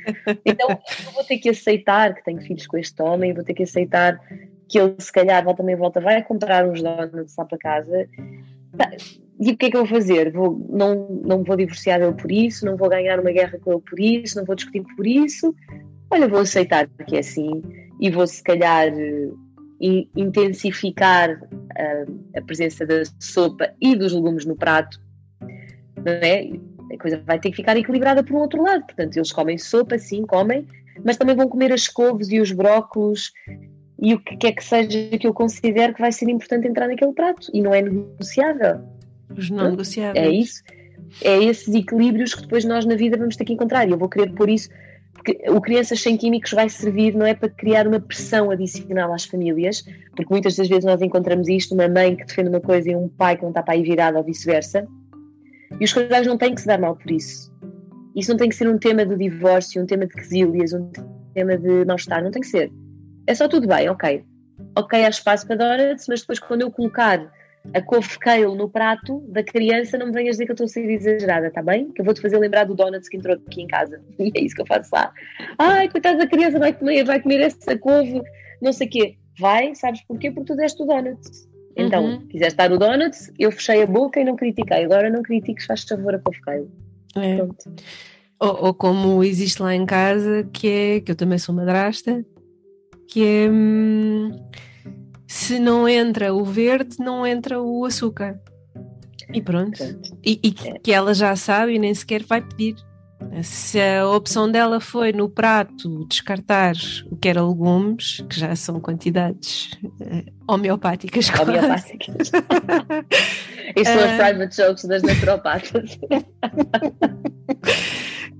Então 0.45 0.70
eu 0.70 1.11
vou 1.11 1.24
ter 1.24 1.38
que 1.38 1.49
aceitar 1.49 2.13
que 2.13 2.24
tenho 2.24 2.41
filhos 2.41 2.68
com 2.68 2.78
este 2.78 3.01
homem, 3.01 3.34
vou 3.34 3.43
ter 3.43 3.53
que 3.53 3.63
aceitar 3.63 4.20
que 4.68 4.80
ele 4.80 4.95
se 4.99 5.11
calhar 5.11 5.43
vai 5.43 5.55
também 5.55 5.76
volta, 5.76 5.99
vai 5.99 6.24
comprar 6.24 6.68
uns 6.68 6.82
donuts 6.82 7.36
lá 7.38 7.45
para 7.45 7.57
casa. 7.57 8.09
E 9.39 9.51
o 9.51 9.57
que 9.57 9.66
é 9.66 9.70
que 9.70 9.78
eu 9.78 9.86
vou 9.86 9.99
fazer? 9.99 10.32
Vou, 10.32 10.66
não, 10.70 11.07
não 11.24 11.43
vou 11.43 11.55
divorciar 11.55 11.99
dele 11.99 12.13
por 12.13 12.32
isso, 12.32 12.66
não 12.66 12.78
vou 12.78 12.89
ganhar 12.89 13.20
uma 13.20 13.32
guerra 13.32 13.59
com 13.59 13.74
ele 13.74 13.82
por 13.82 13.99
isso, 13.99 14.38
não 14.38 14.45
vou 14.45 14.55
discutir 14.55 14.84
por 14.95 15.05
isso. 15.05 15.53
Olha, 16.09 16.28
vou 16.28 16.39
aceitar 16.39 16.88
que 17.07 17.16
é 17.16 17.20
assim 17.20 17.61
e 17.99 18.09
vou 18.09 18.26
se 18.28 18.41
calhar 18.43 18.91
intensificar 20.15 21.41
a, 21.77 22.39
a 22.39 22.41
presença 22.41 22.86
da 22.86 23.03
sopa 23.19 23.71
e 23.79 23.95
dos 23.95 24.13
legumes 24.13 24.45
no 24.45 24.55
prato, 24.55 24.99
não 25.97 26.11
é? 26.11 26.49
A 26.93 26.97
coisa 26.97 27.21
vai 27.25 27.39
ter 27.39 27.49
que 27.49 27.57
ficar 27.57 27.75
equilibrada 27.77 28.23
por 28.23 28.36
um 28.36 28.39
outro 28.39 28.61
lado. 28.61 28.86
Portanto, 28.86 29.17
eles 29.17 29.31
comem 29.31 29.57
sopa, 29.57 29.97
sim, 29.97 30.25
comem, 30.25 30.67
mas 31.03 31.17
também 31.17 31.36
vão 31.36 31.47
comer 31.47 31.71
as 31.71 31.88
couves 31.88 32.29
e 32.31 32.39
os 32.39 32.51
brócolos 32.51 33.31
e 33.99 34.13
o 34.13 34.19
que 34.19 34.38
quer 34.38 34.51
que 34.53 34.63
seja 34.63 35.17
que 35.17 35.25
eu 35.25 35.33
considero 35.33 35.93
que 35.93 36.01
vai 36.01 36.11
ser 36.11 36.29
importante 36.29 36.67
entrar 36.67 36.88
naquele 36.88 37.13
prato 37.13 37.49
e 37.53 37.61
não 37.61 37.73
é 37.73 37.81
negociável. 37.81 38.81
Os 39.36 39.49
não 39.49 39.71
negociáveis. 39.71 40.25
É 40.25 40.29
isso. 40.29 40.63
É 41.23 41.43
esses 41.43 41.73
equilíbrios 41.73 42.33
que 42.33 42.41
depois 42.41 42.65
nós 42.65 42.86
na 42.86 42.95
vida 42.95 43.17
vamos 43.17 43.36
ter 43.36 43.45
que 43.45 43.53
encontrar. 43.53 43.88
E 43.88 43.91
eu 43.91 43.97
vou 43.97 44.09
querer 44.09 44.31
pôr 44.33 44.49
isso 44.49 44.69
o 45.49 45.61
Crianças 45.61 46.01
Sem 46.01 46.17
Químicos 46.17 46.51
vai 46.51 46.69
servir, 46.69 47.15
não 47.15 47.26
é 47.26 47.34
para 47.34 47.49
criar 47.49 47.88
uma 47.88 47.99
pressão 47.99 48.51
adicional 48.51 49.13
às 49.13 49.26
famílias, 49.26 49.84
porque 50.15 50.26
muitas 50.30 50.55
das 50.55 50.67
vezes 50.67 50.86
nós 50.86 51.01
encontramos 51.01 51.47
isto, 51.47 51.73
uma 51.73 51.88
mãe 51.88 52.15
que 52.15 52.26
defende 52.26 52.49
uma 52.49 52.61
coisa 52.61 52.89
e 52.89 52.95
um 52.95 53.07
pai 53.07 53.36
que 53.36 53.43
não 53.43 53.49
está 53.49 53.63
para 53.63 53.73
aí 53.73 53.84
virado 53.84 54.17
ou 54.17 54.23
vice-versa, 54.23 54.88
e 55.80 55.84
os 55.84 55.93
casais 55.93 56.28
não 56.28 56.38
têm 56.38 56.53
que 56.53 56.61
se 56.61 56.67
dar 56.67 56.80
mal 56.80 56.95
por 56.95 57.11
isso. 57.11 57.53
Isso 58.15 58.32
não 58.32 58.38
tem 58.38 58.49
que 58.49 58.55
ser 58.55 58.67
um 58.67 58.78
tema 58.78 59.05
de 59.05 59.15
divórcio, 59.15 59.82
um 59.82 59.86
tema 59.86 60.05
de 60.05 60.13
quesílias, 60.13 60.73
um 60.73 60.89
tema 61.34 61.57
de 61.57 61.84
mal-estar, 61.86 62.23
não 62.23 62.32
tem 62.32 62.41
que 62.41 62.47
ser. 62.47 62.71
É 63.28 63.36
só 63.36 63.47
tudo 63.47 63.67
bem, 63.67 63.89
ok. 63.89 64.23
Ok, 64.78 65.03
há 65.03 65.09
espaço 65.09 65.45
para 65.45 65.57
donuts, 65.57 66.05
mas 66.07 66.21
depois 66.21 66.39
quando 66.39 66.61
eu 66.61 66.71
colocar 66.71 67.30
a 67.74 67.82
couve 67.82 68.18
kale 68.20 68.55
no 68.55 68.70
prato 68.70 69.20
da 69.28 69.43
criança, 69.43 69.97
não 69.97 70.07
me 70.07 70.13
venhas 70.13 70.36
dizer 70.36 70.45
que 70.45 70.51
eu 70.51 70.53
estou 70.53 70.66
a 70.66 70.68
ser 70.68 70.89
exagerada, 70.89 71.51
tá 71.51 71.61
bem? 71.61 71.91
Que 71.91 72.01
eu 72.01 72.05
vou-te 72.05 72.22
fazer 72.22 72.38
lembrar 72.38 72.66
do 72.66 72.76
donuts 72.76 73.09
que 73.09 73.18
entrou 73.18 73.36
aqui 73.36 73.61
em 73.61 73.68
casa. 73.68 74.01
E 74.20 74.32
é 74.36 74.41
isso 74.41 74.55
que 74.55 74.61
eu 74.61 74.66
faço 74.66 74.89
lá. 74.93 75.11
Ai, 75.57 75.89
coitada 75.89 76.18
da 76.18 76.28
criança, 76.28 76.59
vai 76.59 76.74
comer, 76.74 77.03
vai 77.03 77.22
comer 77.22 77.41
essa 77.41 77.78
couve, 77.78 78.22
não 78.61 78.72
sei 78.72 78.88
o 78.88 78.89
quê. 78.89 79.18
Vai, 79.39 79.76
sabes 79.76 80.01
porquê? 80.07 80.32
Porque 80.32 80.53
tu 80.53 80.55
deste 80.55 80.82
o 80.82 80.86
donuts. 80.86 81.47
Então, 81.76 82.05
uhum. 82.05 82.28
quiseste 82.28 82.55
dar 82.55 82.72
o 82.72 82.78
donuts, 82.78 83.32
eu 83.38 83.51
fechei 83.51 83.84
a 83.84 83.86
boca 83.86 84.20
e 84.20 84.24
não 84.24 84.36
critiquei. 84.36 84.86
Agora 84.86 85.09
não 85.09 85.22
critiques, 85.22 85.66
faz 85.66 85.84
favor 85.84 86.16
a 86.16 86.20
couve 86.20 86.39
kale. 86.41 86.70
É. 87.18 87.41
Ou, 88.39 88.66
ou, 88.66 88.74
como 88.74 89.24
existe 89.24 89.61
lá 89.61 89.76
em 89.76 89.86
casa, 89.86 90.47
que 90.53 90.70
é, 90.70 90.99
que 91.01 91.11
eu 91.11 91.16
também 91.16 91.38
sou 91.38 91.53
madrasta, 91.53 92.26
que 93.09 93.26
é... 93.26 93.49
Hum, 93.49 94.32
se 95.28 95.59
não 95.59 95.88
entra 95.88 96.34
o 96.34 96.43
verde, 96.43 96.97
não 96.99 97.26
entra 97.26 97.61
o 97.61 97.86
açúcar. 97.86 98.39
E 99.34 99.41
pronto. 99.41 99.82
E, 100.23 100.39
e 100.43 100.51
que 100.51 100.91
ela 100.91 101.13
já 101.13 101.36
sabe 101.36 101.73
e 101.73 101.80
nem 101.80 101.93
sequer 101.93 102.23
vai 102.23 102.41
pedir. 102.41 102.76
Se 103.41 103.82
a 103.82 104.07
opção 104.07 104.49
dela 104.49 104.80
foi 104.80 105.11
no 105.11 105.30
prato 105.30 106.05
descartar 106.07 106.73
o 107.09 107.15
que 107.15 107.28
era 107.28 107.43
legumes, 107.43 108.23
que 108.30 108.39
já 108.39 108.55
são 108.55 108.80
quantidades 108.80 109.71
uh, 109.84 110.32
homeopáticas. 110.47 111.30
Homeopáticas. 111.30 112.32
Isso 113.76 113.91
são 113.91 114.03
as 114.03 114.17
private 114.17 114.55
jokes 114.55 114.86
das 114.86 115.01
naturopatas. 115.01 115.97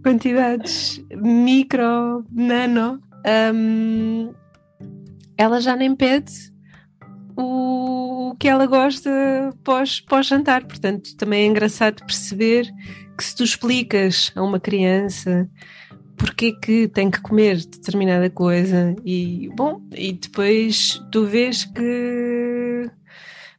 quantidades 0.03 1.03
micro, 1.15 2.23
nano. 2.31 3.01
Um, 3.53 4.33
ela 5.36 5.59
já 5.59 5.75
nem 5.75 5.95
pede 5.95 6.55
o 7.38 8.36
que 8.39 8.47
ela 8.47 8.65
gosta 8.65 9.09
pós, 9.63 9.99
pós 9.99 10.27
jantar. 10.27 10.63
Portanto, 10.65 11.15
também 11.15 11.43
é 11.43 11.45
engraçado 11.47 12.05
perceber 12.05 12.71
que 13.17 13.23
se 13.23 13.36
tu 13.36 13.43
explicas 13.43 14.31
a 14.36 14.43
uma 14.43 14.59
criança 14.59 15.49
porque 16.17 16.53
que 16.53 16.88
tem 16.88 17.11
que 17.11 17.21
comer 17.21 17.57
determinada 17.57 18.29
coisa 18.29 18.95
e 19.03 19.49
bom, 19.53 19.81
e 19.93 20.13
depois 20.13 21.01
tu 21.11 21.25
vês 21.25 21.65
que 21.65 22.89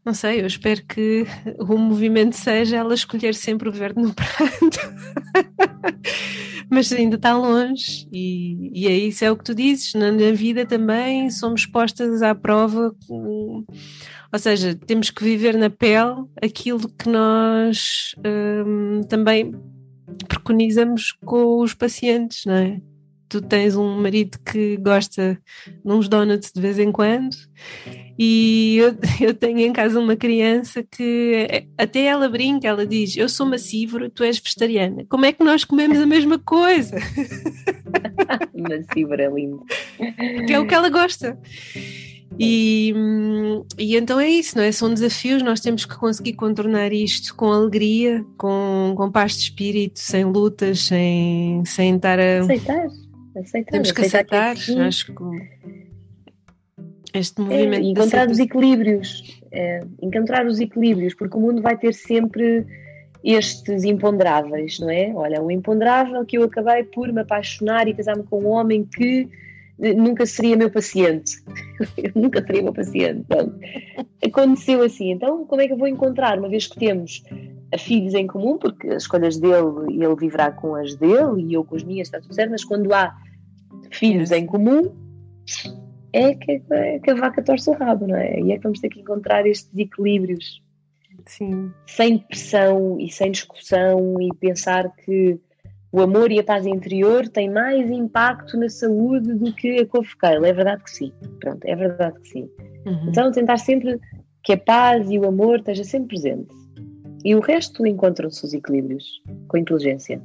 não 0.05 0.15
sei, 0.15 0.41
eu 0.41 0.47
espero 0.47 0.85
que 0.87 1.27
o 1.59 1.77
movimento 1.77 2.37
seja 2.37 2.77
ela 2.77 2.95
escolher 2.95 3.35
sempre 3.35 3.69
o 3.69 3.73
verde 3.73 4.01
no 4.01 4.15
prato. 4.15 4.79
mas 6.71 6.93
ainda 6.93 7.17
está 7.17 7.37
longe, 7.37 8.09
e, 8.13 8.71
e 8.75 8.87
é 8.89 8.97
isso, 8.97 9.25
é 9.25 9.31
o 9.31 9.37
que 9.37 9.45
tu 9.45 9.55
dizes. 9.55 9.95
Na, 9.95 10.11
na 10.11 10.33
vida 10.33 10.67
também 10.67 11.31
somos 11.31 11.67
postas 11.67 12.23
à 12.23 12.35
prova, 12.35 12.95
com, 13.07 13.65
ou 14.33 14.39
seja, 14.39 14.75
temos 14.75 15.11
que 15.11 15.23
viver 15.23 15.57
na 15.57 15.71
pele 15.71 16.25
aquilo 16.43 16.89
que 16.89 17.09
nós 17.09 18.15
hum, 18.67 19.01
também 19.09 19.53
preconizamos 20.29 21.13
com 21.25 21.61
os 21.61 21.75
pacientes, 21.75 22.45
não 22.45 22.55
é? 22.55 22.81
Tu 23.29 23.41
tens 23.41 23.77
um 23.77 24.01
marido 24.01 24.39
que 24.45 24.77
gosta 24.77 25.39
de 25.67 25.93
uns 25.93 26.09
donuts 26.09 26.53
de 26.53 26.61
vez 26.61 26.79
em 26.79 26.93
quando 26.93 27.37
e 28.19 28.77
eu, 28.79 28.97
eu 29.21 29.35
tenho 29.35 29.61
em 29.61 29.73
casa 29.73 29.99
uma 29.99 30.17
criança 30.17 30.83
que 30.83 31.67
até 31.77 32.05
ela 32.05 32.29
brinca, 32.29 32.69
ela 32.69 32.87
diz 32.87 33.17
eu 33.17 33.29
sou 33.29 33.47
massívora, 33.47 34.11
tu 34.11 34.23
és 34.23 34.39
vegetariana 34.39 35.05
como 35.09 35.25
é 35.25 35.33
que 35.33 35.45
nós 35.45 35.65
comemos 35.65 35.99
a 35.99 36.07
mesma 36.07 36.39
coisa? 36.39 36.97
massívora 38.57 39.25
é 39.25 39.31
lindo 39.31 39.65
que 40.47 40.53
é 40.53 40.59
o 40.59 40.67
que 40.67 40.75
ela 40.75 40.89
gosta 40.89 41.39
e, 42.39 42.93
e 43.79 43.97
então 43.97 44.21
é 44.21 44.29
isso, 44.29 44.59
não 44.59 44.65
é? 44.65 44.71
São 44.71 44.93
desafios, 44.93 45.43
nós 45.43 45.61
temos 45.61 45.87
que 45.87 45.97
conseguir 45.97 46.35
contornar 46.35 46.93
isto 46.93 47.35
com 47.35 47.51
alegria, 47.51 48.25
com, 48.37 48.95
com 48.97 49.11
paz 49.11 49.37
de 49.37 49.45
espírito, 49.45 49.99
sem 49.99 50.25
lutas, 50.25 50.81
sem, 50.81 51.63
sem 51.65 51.97
estar 51.97 52.19
a. 52.19 52.41
Aceitar 52.41 52.89
aceitar. 53.39 53.73
Temos 53.73 53.93
que 53.93 54.01
aceitar, 54.03 54.53
aceitar 54.53 54.75
que 54.75 54.81
acho 54.81 55.15
que 55.15 55.23
este 57.19 57.41
movimento. 57.41 57.75
É, 57.75 57.91
encontrar 57.91 58.29
os 58.29 58.39
equilíbrios, 58.39 59.41
é, 59.51 59.81
encontrar 60.03 60.47
os 60.47 60.61
equilíbrios, 60.61 61.15
porque 61.15 61.37
o 61.37 61.41
mundo 61.41 61.63
vai 61.63 61.77
ter 61.77 61.95
sempre 61.95 62.67
estes 63.25 63.85
imponderáveis, 63.85 64.79
não 64.79 64.91
é? 64.91 65.13
Olha, 65.15 65.43
o 65.43 65.51
imponderável 65.51 66.25
que 66.25 66.39
eu 66.39 66.45
acabei 66.45 66.85
por 66.85 67.13
me 67.13 67.23
apaixonar 67.23 67.89
e 67.89 67.95
casar-me 67.95 68.23
com 68.23 68.41
um 68.41 68.49
homem 68.49 68.85
que 68.85 69.29
nunca 69.79 70.25
seria 70.27 70.57
meu 70.57 70.71
paciente. 70.71 71.43
eu 71.97 72.11
nunca 72.21 72.43
seria 72.45 72.63
meu 72.63 72.73
paciente. 72.73 73.25
Pronto. 73.29 73.59
Aconteceu 74.25 74.83
assim. 74.83 75.13
Então, 75.13 75.45
como 75.47 75.61
é 75.61 75.67
que 75.67 75.73
eu 75.73 75.79
vou 75.79 75.89
encontrar, 75.89 76.39
uma 76.39 76.49
vez 76.49 76.67
que 76.67 76.79
temos 76.79 77.23
filhos 77.79 78.15
em 78.15 78.27
comum, 78.27 78.59
porque 78.59 78.89
as 78.89 79.03
escolhas 79.03 79.39
dele 79.39 79.91
e 79.91 80.03
ele 80.03 80.17
viverá 80.17 80.51
com 80.51 80.75
as 80.75 80.95
dele 80.97 81.43
e 81.43 81.55
eu 81.55 81.65
com 81.65 81.77
as 81.77 81.83
minhas, 81.83 82.09
está 82.09 82.21
tudo 82.21 82.35
certo, 82.35 82.51
mas 82.51 82.65
quando 82.65 82.93
há 82.95 83.15
filhos 83.91 84.31
em 84.31 84.47
comum, 84.47 84.95
é 86.13 86.35
que, 86.35 86.63
é 86.71 86.99
que 86.99 87.11
a 87.11 87.15
vaca 87.15 87.43
torce 87.43 87.69
o 87.69 87.75
rabo, 87.75 88.07
não 88.07 88.17
é? 88.17 88.41
E 88.41 88.53
é 88.53 88.57
que 88.57 88.63
vamos 88.63 88.81
ter 88.81 88.89
que 88.89 89.01
encontrar 89.01 89.47
estes 89.47 89.77
equilíbrios. 89.77 90.63
Sim. 91.27 91.73
Sem 91.87 92.19
pressão 92.19 92.99
e 93.01 93.11
sem 93.11 93.33
discussão 93.33 94.17
e 94.21 94.33
pensar 94.37 94.91
que 95.05 95.39
o 95.97 96.03
amor 96.03 96.31
e 96.31 96.39
a 96.39 96.45
paz 96.45 96.67
interior 96.67 97.27
têm 97.27 97.51
mais 97.51 97.91
impacto 97.91 98.59
na 98.59 98.69
saúde 98.69 99.33
do 99.33 99.51
que 99.55 99.81
a 99.81 99.87
couve 99.87 100.11
É 100.23 100.53
verdade 100.53 100.83
que 100.83 100.91
sim. 100.91 101.13
Pronto, 101.41 101.65
é 101.65 101.75
verdade 101.75 102.21
que 102.21 102.29
sim. 102.29 102.51
Uhum. 102.85 103.09
Então, 103.09 103.33
tentar 103.33 103.57
sempre 103.57 103.99
que 104.45 104.53
a 104.53 104.59
paz 104.59 105.11
e 105.11 105.19
o 105.19 105.27
amor 105.27 105.57
esteja 105.57 105.85
sempre 105.85 106.09
presente. 106.09 106.55
E 107.25 107.35
o 107.35 107.41
resto 107.41 107.87
encontram-se 107.87 108.45
os 108.45 108.53
equilíbrios 108.53 109.23
com 109.49 109.57
a 109.57 109.61
inteligência. 109.61 110.21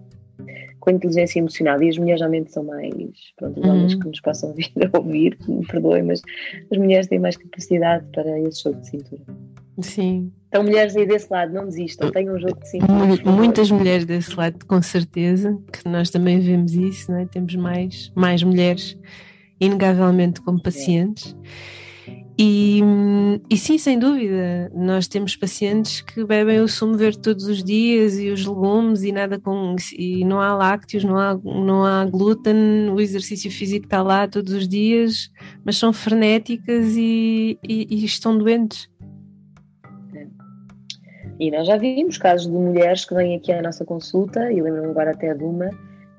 Com 0.81 0.89
a 0.89 0.93
inteligência 0.93 1.39
emocional. 1.39 1.81
E 1.81 1.87
as 1.87 1.97
mulheres 1.97 2.19
realmente 2.19 2.51
são 2.51 2.65
mais. 2.65 2.91
Pronto, 3.37 3.61
os 3.61 3.65
homens 3.65 3.93
uhum. 3.93 3.99
que 4.01 4.07
nos 4.09 4.19
possam 4.19 4.51
vir 4.53 4.73
a 4.93 4.97
ouvir, 4.97 5.37
me 5.47 5.65
perdoem, 5.65 6.03
mas 6.03 6.21
as 6.69 6.77
mulheres 6.77 7.07
têm 7.07 7.17
mais 7.17 7.37
capacidade 7.37 8.05
para 8.11 8.37
esse 8.41 8.61
jogo 8.61 8.81
de 8.81 8.89
cintura. 8.89 9.21
Sim. 9.81 10.31
Então, 10.47 10.63
mulheres 10.63 10.95
aí 10.97 11.05
desse 11.05 11.31
lado, 11.31 11.53
não 11.53 11.65
desistam, 11.65 12.11
tenham 12.11 12.35
um 12.35 12.39
jogo 12.39 12.59
de 12.59 12.69
cintura. 12.69 13.31
Muitas 13.31 13.71
mulheres 13.71 14.03
desse 14.05 14.35
lado, 14.35 14.65
com 14.65 14.81
certeza, 14.81 15.57
que 15.71 15.87
nós 15.87 16.09
também 16.09 16.41
vemos 16.41 16.73
isso, 16.73 17.09
não 17.09 17.19
é? 17.19 17.25
temos 17.25 17.55
mais, 17.55 18.11
mais 18.13 18.43
mulheres, 18.43 18.97
inegavelmente, 19.61 20.41
como 20.41 20.61
pacientes. 20.61 21.33
E, 22.37 22.81
e, 23.49 23.55
sim, 23.55 23.77
sem 23.77 23.99
dúvida, 23.99 24.71
nós 24.73 25.07
temos 25.07 25.35
pacientes 25.35 26.01
que 26.01 26.25
bebem 26.25 26.59
o 26.59 26.67
sumo 26.67 26.97
verde 26.97 27.19
todos 27.19 27.45
os 27.45 27.63
dias 27.63 28.17
e 28.17 28.29
os 28.29 28.45
legumes 28.45 29.03
e 29.03 29.11
nada 29.11 29.39
com 29.39 29.75
e 29.97 30.25
não 30.25 30.41
há 30.41 30.55
lácteos, 30.55 31.03
não 31.03 31.17
há, 31.17 31.39
não 31.43 31.85
há 31.85 32.03
glúten, 32.05 32.89
o 32.89 32.99
exercício 32.99 33.51
físico 33.51 33.85
está 33.85 34.01
lá 34.01 34.27
todos 34.27 34.53
os 34.53 34.67
dias, 34.67 35.29
mas 35.63 35.77
são 35.77 35.93
frenéticas 35.93 36.95
e, 36.97 37.59
e, 37.63 37.87
e 37.89 38.05
estão 38.05 38.37
doentes. 38.37 38.90
E 41.41 41.49
nós 41.49 41.65
já 41.65 41.75
vimos 41.75 42.19
casos 42.19 42.45
de 42.45 42.53
mulheres 42.53 43.03
que 43.03 43.15
vêm 43.15 43.35
aqui 43.35 43.51
à 43.51 43.63
nossa 43.63 43.83
consulta, 43.83 44.53
e 44.53 44.61
lembro-me 44.61 44.89
agora 44.89 45.09
até 45.09 45.33
de 45.33 45.43
uma, 45.43 45.71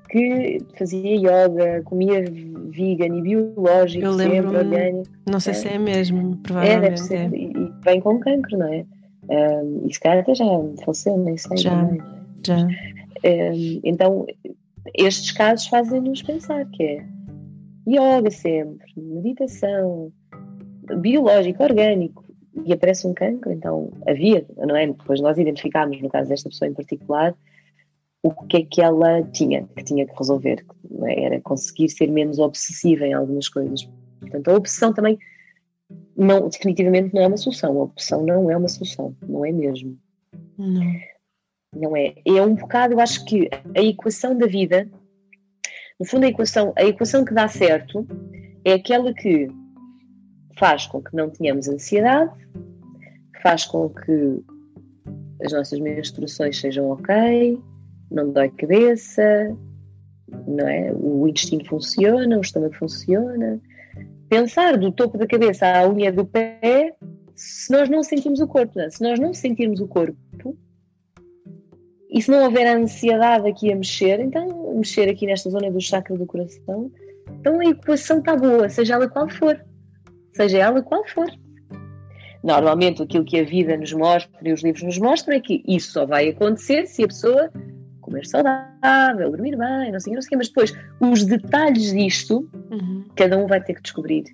que 0.09 0.57
fazia 0.77 1.15
yoga, 1.15 1.81
comia 1.85 2.25
vegan 2.25 3.17
e 3.19 3.21
biológico, 3.21 4.03
Eu 4.03 4.11
lembro, 4.11 4.51
sempre 4.51 4.57
orgânico. 4.57 5.09
Não 5.25 5.39
sei 5.39 5.51
é. 5.51 5.55
se 5.55 5.67
é 5.69 5.79
mesmo, 5.79 6.35
provavelmente. 6.43 6.77
É, 6.77 6.89
deve 6.89 6.97
ser. 6.97 7.33
É. 7.33 7.37
E 7.37 7.71
vem 7.85 8.01
com 8.01 8.19
cancro, 8.19 8.57
não 8.57 8.67
é? 8.67 8.85
Um, 9.29 9.87
e 9.87 9.93
se 9.93 9.99
calhar 10.01 10.19
até 10.19 10.35
já 10.35 10.45
faleceu, 10.83 11.17
nem 11.17 11.37
sei. 11.37 11.55
Já, 11.55 11.69
também. 11.69 12.01
já. 12.45 12.57
Um, 12.57 13.79
então, 13.85 14.25
estes 14.93 15.31
casos 15.31 15.67
fazem-nos 15.67 16.21
pensar 16.21 16.65
que 16.71 16.83
é 16.83 17.05
yoga 17.87 18.29
sempre, 18.29 18.87
meditação, 18.97 20.11
biológico, 20.99 21.63
orgânico, 21.63 22.22
e 22.65 22.71
aparece 22.71 23.07
um 23.07 23.13
cancro, 23.13 23.51
então 23.51 23.91
havia, 24.07 24.45
não 24.57 24.75
é? 24.75 24.87
Depois 24.87 25.19
nós 25.19 25.37
identificámos, 25.37 26.01
no 26.01 26.09
caso 26.09 26.29
desta 26.29 26.49
pessoa 26.49 26.69
em 26.69 26.73
particular, 26.73 27.35
o 28.21 28.31
que 28.31 28.57
é 28.57 28.65
que 28.65 28.81
ela 28.81 29.23
tinha, 29.23 29.67
que 29.75 29.83
tinha 29.83 30.05
que 30.05 30.17
resolver, 30.17 30.63
é? 31.03 31.23
era 31.25 31.41
conseguir 31.41 31.89
ser 31.89 32.07
menos 32.07 32.39
obsessiva 32.39 33.05
em 33.05 33.13
algumas 33.13 33.49
coisas. 33.49 33.89
Portanto, 34.19 34.47
a 34.47 34.55
obsessão 34.55 34.93
também 34.93 35.17
não, 36.15 36.47
definitivamente 36.47 37.13
não 37.13 37.21
é 37.21 37.27
uma 37.27 37.37
solução. 37.37 37.77
A 37.77 37.83
opção 37.83 38.25
não 38.25 38.49
é 38.49 38.55
uma 38.55 38.69
solução, 38.69 39.15
não 39.27 39.43
é 39.43 39.51
mesmo. 39.51 39.97
Não. 40.57 40.93
Não 41.75 41.97
é. 41.97 42.13
É 42.25 42.41
um 42.41 42.55
bocado, 42.55 42.93
eu 42.93 42.99
acho 42.99 43.25
que 43.25 43.49
a 43.75 43.81
equação 43.81 44.37
da 44.37 44.45
vida, 44.45 44.89
no 45.99 46.05
fundo, 46.05 46.25
a 46.25 46.29
equação, 46.29 46.71
a 46.77 46.83
equação 46.83 47.25
que 47.25 47.33
dá 47.33 47.47
certo 47.47 48.07
é 48.63 48.73
aquela 48.73 49.13
que 49.13 49.47
faz 50.57 50.87
com 50.87 51.01
que 51.01 51.15
não 51.15 51.29
tenhamos 51.29 51.67
ansiedade, 51.67 52.31
faz 53.41 53.65
com 53.65 53.89
que 53.89 54.43
as 55.43 55.51
nossas 55.51 55.79
menstruações 55.79 56.59
sejam 56.59 56.89
ok, 56.89 57.59
não 58.11 58.31
dói 58.31 58.49
cabeça, 58.49 59.55
não 60.47 60.67
é? 60.67 60.93
O 60.93 61.27
intestino 61.27 61.65
funciona, 61.65 62.37
o 62.37 62.41
estômago 62.41 62.75
funciona. 62.75 63.59
Pensar 64.29 64.77
do 64.77 64.91
topo 64.91 65.17
da 65.17 65.27
cabeça 65.27 65.65
à 65.67 65.87
unha 65.87 66.11
do 66.11 66.25
pé, 66.25 66.95
se 67.35 67.71
nós 67.71 67.89
não 67.89 68.03
sentimos 68.03 68.39
o 68.39 68.47
corpo, 68.47 68.73
não? 68.75 68.85
É? 68.85 68.89
se 68.89 69.01
nós 69.01 69.19
não 69.19 69.33
sentirmos 69.33 69.79
o 69.79 69.87
corpo 69.87 70.57
e 72.09 72.21
se 72.21 72.29
não 72.29 72.43
houver 72.43 72.67
ansiedade 72.67 73.49
aqui 73.49 73.71
a 73.71 73.75
mexer, 73.75 74.19
então 74.19 74.75
mexer 74.75 75.09
aqui 75.09 75.25
nesta 75.25 75.49
zona 75.49 75.71
do 75.71 75.81
chakra 75.81 76.15
do 76.15 76.25
coração, 76.25 76.91
então 77.39 77.59
a 77.59 77.65
equação 77.65 78.19
está 78.19 78.35
boa, 78.35 78.69
seja 78.69 78.93
ela 78.93 79.09
qual 79.09 79.27
for. 79.29 79.59
Seja 80.33 80.57
ela 80.59 80.81
qual 80.81 81.05
for. 81.07 81.27
Normalmente 82.43 83.01
aquilo 83.01 83.23
que 83.23 83.39
a 83.39 83.43
vida 83.43 83.77
nos 83.77 83.93
mostra 83.93 84.29
e 84.41 84.51
os 84.51 84.61
livros 84.61 84.83
nos 84.83 84.97
mostram 84.97 85.35
é 85.35 85.39
que 85.39 85.63
isso 85.67 85.91
só 85.91 86.05
vai 86.05 86.29
acontecer 86.29 86.85
se 86.87 87.03
a 87.03 87.07
pessoa 87.07 87.49
comer 88.01 88.25
saudável, 88.25 89.31
dormir 89.31 89.57
bem, 89.57 89.91
não 89.91 89.99
sei, 89.99 90.13
não 90.13 90.21
sei, 90.21 90.37
mas 90.37 90.49
depois 90.49 90.73
os 90.99 91.23
detalhes 91.25 91.93
disto, 91.93 92.49
uhum. 92.69 93.05
cada 93.15 93.37
um 93.37 93.47
vai 93.47 93.63
ter 93.63 93.75
que 93.75 93.81
descobrir. 93.81 94.25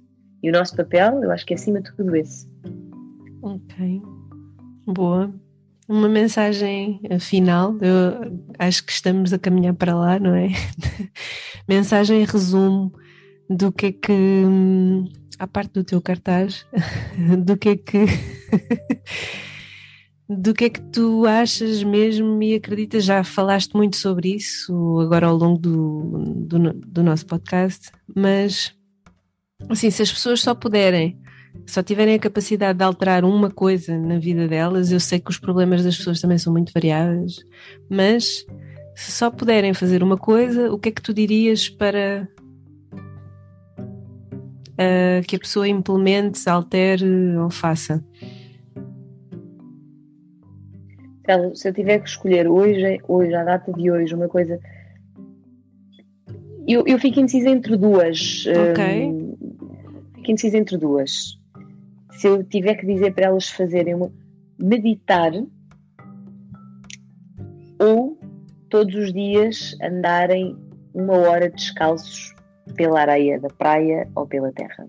E 0.41 0.50
o 0.50 0.54
nosso 0.54 0.76
papel, 0.76 1.24
eu 1.24 1.32
acho 1.32 1.45
que 1.45 1.54
é 1.54 1.56
acima 1.56 1.82
de 1.82 1.95
tudo 1.95 2.16
esse. 2.16 2.47
Ok, 3.41 4.02
boa. 4.88 5.34
Uma 5.88 6.10
mensagem 6.10 7.02
final, 7.20 7.76
eu 7.82 8.39
acho 8.60 8.86
que 8.86 8.91
estamos 8.91 9.34
a 9.34 9.39
caminhar 9.39 9.74
para 9.74 9.95
lá, 9.95 10.20
não 10.20 10.34
é? 10.36 10.50
mensagem 11.68 12.22
em 12.22 12.26
resumo 12.26 12.93
do 13.50 13.72
que 13.72 13.88
é 13.88 13.91
que, 13.91 14.43
à 15.40 15.48
parte 15.48 15.72
do 15.72 15.84
teu 15.84 16.02
cartaz, 16.02 16.68
do 17.44 17.58
que 17.58 17.70
é 17.70 17.78
que 17.78 18.06
do 20.30 20.54
que 20.54 20.66
é 20.66 20.70
que 20.70 20.82
tu 20.82 21.26
achas 21.26 21.82
mesmo 21.82 22.42
e 22.44 22.54
acreditas? 22.54 23.06
Já 23.06 23.24
falaste 23.24 23.74
muito 23.74 23.96
sobre 23.96 24.36
isso 24.36 25.00
agora 25.00 25.28
ao 25.28 25.36
longo 25.36 25.58
do, 25.58 26.36
do, 26.36 26.74
do, 26.74 27.04
nosso 27.04 27.26
podcast, 27.26 27.90
mas 28.14 28.76
assim, 29.68 29.90
se 29.90 30.04
as 30.04 30.12
pessoas 30.12 30.42
só 30.42 30.54
puderem, 30.54 31.18
só 31.66 31.82
tiverem 31.82 32.16
a 32.16 32.20
capacidade 32.20 32.78
de 32.78 32.84
alterar 32.84 33.24
uma 33.24 33.50
coisa 33.50 33.98
na 33.98 34.20
vida 34.20 34.48
delas, 34.48 34.92
eu 34.92 35.00
sei 35.00 35.20
que 35.20 35.32
os 35.32 35.40
problemas 35.40 35.84
das 35.84 35.98
pessoas 35.98 36.22
também 36.22 36.38
são 36.38 36.54
muito 36.54 36.72
variados, 36.72 37.44
mas 37.90 38.46
se 38.94 39.12
só 39.12 39.32
puderem 39.32 39.74
fazer 39.74 40.04
uma 40.04 40.18
coisa, 40.18 40.72
o 40.72 40.78
que 40.78 40.90
é 40.90 40.92
que 40.92 41.02
tu 41.02 41.14
dirias 41.14 41.70
para 41.70 42.28
uh, 44.80 45.26
que 45.28 45.36
a 45.36 45.40
pessoa 45.40 45.68
implemente, 45.68 46.48
altere 46.50 47.36
ou 47.38 47.50
faça? 47.50 48.04
se 51.54 51.70
eu 51.70 51.74
tiver 51.74 52.00
que 52.00 52.10
escolher 52.10 52.48
hoje, 52.48 53.00
hoje, 53.08 53.36
a 53.36 53.44
data 53.44 53.72
de 53.72 53.92
hoje, 53.92 54.16
uma 54.16 54.28
coisa. 54.28 54.60
Eu, 56.68 56.84
eu 56.88 56.98
fico 56.98 57.20
indecisa 57.20 57.50
entre 57.50 57.78
duas. 57.78 58.46
Ok. 58.72 59.06
Um, 59.06 59.38
fico 60.16 60.32
indecisa 60.32 60.58
entre 60.58 60.76
duas. 60.76 61.40
Se 62.14 62.28
eu 62.28 62.44
tiver 62.44 62.74
que 62.76 62.86
dizer 62.86 63.14
para 63.14 63.28
elas 63.28 63.48
fazerem 63.48 63.94
uma. 63.94 64.12
meditar 64.58 65.32
ou 67.80 68.20
todos 68.68 68.96
os 68.96 69.14
dias 69.14 69.78
andarem 69.84 70.58
uma 70.96 71.14
hora 71.14 71.48
descalços 71.48 72.34
pela 72.76 73.02
areia 73.02 73.40
da 73.40 73.50
praia 73.50 74.08
ou 74.16 74.26
pela 74.26 74.52
terra. 74.52 74.86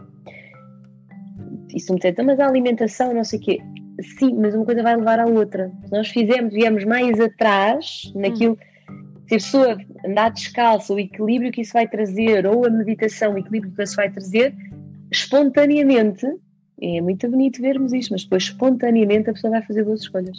Isso 1.75 1.93
me 1.93 2.01
então, 2.03 2.25
mas 2.25 2.41
a 2.41 2.47
alimentação, 2.47 3.15
não 3.15 3.25
sei 3.25 3.39
o 3.39 3.43
quê 3.43 3.61
sim, 4.03 4.35
mas 4.35 4.55
uma 4.55 4.65
coisa 4.65 4.83
vai 4.83 4.97
levar 4.97 5.19
à 5.19 5.27
outra. 5.27 5.71
Se 5.85 5.93
nós 5.93 6.09
fizermos, 6.09 6.53
viemos 6.53 6.85
mais 6.85 7.19
atrás 7.21 8.11
naquilo, 8.15 8.59
se 9.29 9.35
a 9.35 9.39
pessoa 9.39 9.79
andar 10.05 10.31
descalça, 10.31 10.95
o 10.95 10.99
equilíbrio 10.99 11.53
que 11.53 11.61
isso 11.61 11.73
vai 11.73 11.87
trazer, 11.87 12.47
ou 12.47 12.67
a 12.67 12.71
meditação, 12.71 13.35
o 13.35 13.39
equilíbrio 13.39 13.73
que 13.73 13.83
isso 13.83 13.97
vai 13.97 14.11
trazer, 14.11 14.55
espontaneamente, 15.11 16.27
é 16.81 17.01
muito 17.01 17.29
bonito 17.29 17.61
vermos 17.61 17.93
isto, 17.93 18.13
mas 18.13 18.23
depois 18.25 18.45
espontaneamente 18.45 19.31
a 19.31 19.33
pessoa 19.33 19.51
vai 19.51 19.63
fazer 19.63 19.85
boas 19.85 20.01
escolhas. 20.01 20.39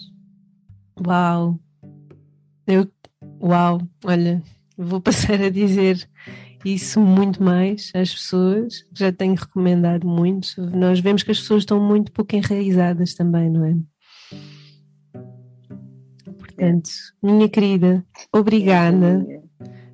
Uau! 1.05 1.59
Eu, 2.67 2.87
uau! 3.41 3.81
Olha, 4.03 4.41
vou 4.77 4.99
passar 5.01 5.41
a 5.41 5.49
dizer 5.49 6.07
isso 6.65 6.99
muito 6.99 7.41
mais 7.41 7.91
às 7.93 8.13
pessoas, 8.13 8.85
já 8.93 9.11
tenho 9.11 9.35
recomendado 9.35 10.07
muito. 10.07 10.61
Nós 10.73 10.99
vemos 10.99 11.23
que 11.23 11.31
as 11.31 11.39
pessoas 11.39 11.63
estão 11.63 11.79
muito 11.79 12.11
pouco 12.11 12.35
enraizadas 12.35 13.13
também, 13.13 13.49
não 13.49 13.65
é? 13.65 13.75
Portanto, 16.37 16.89
minha 17.23 17.49
querida, 17.49 18.05
obrigada. 18.31 19.25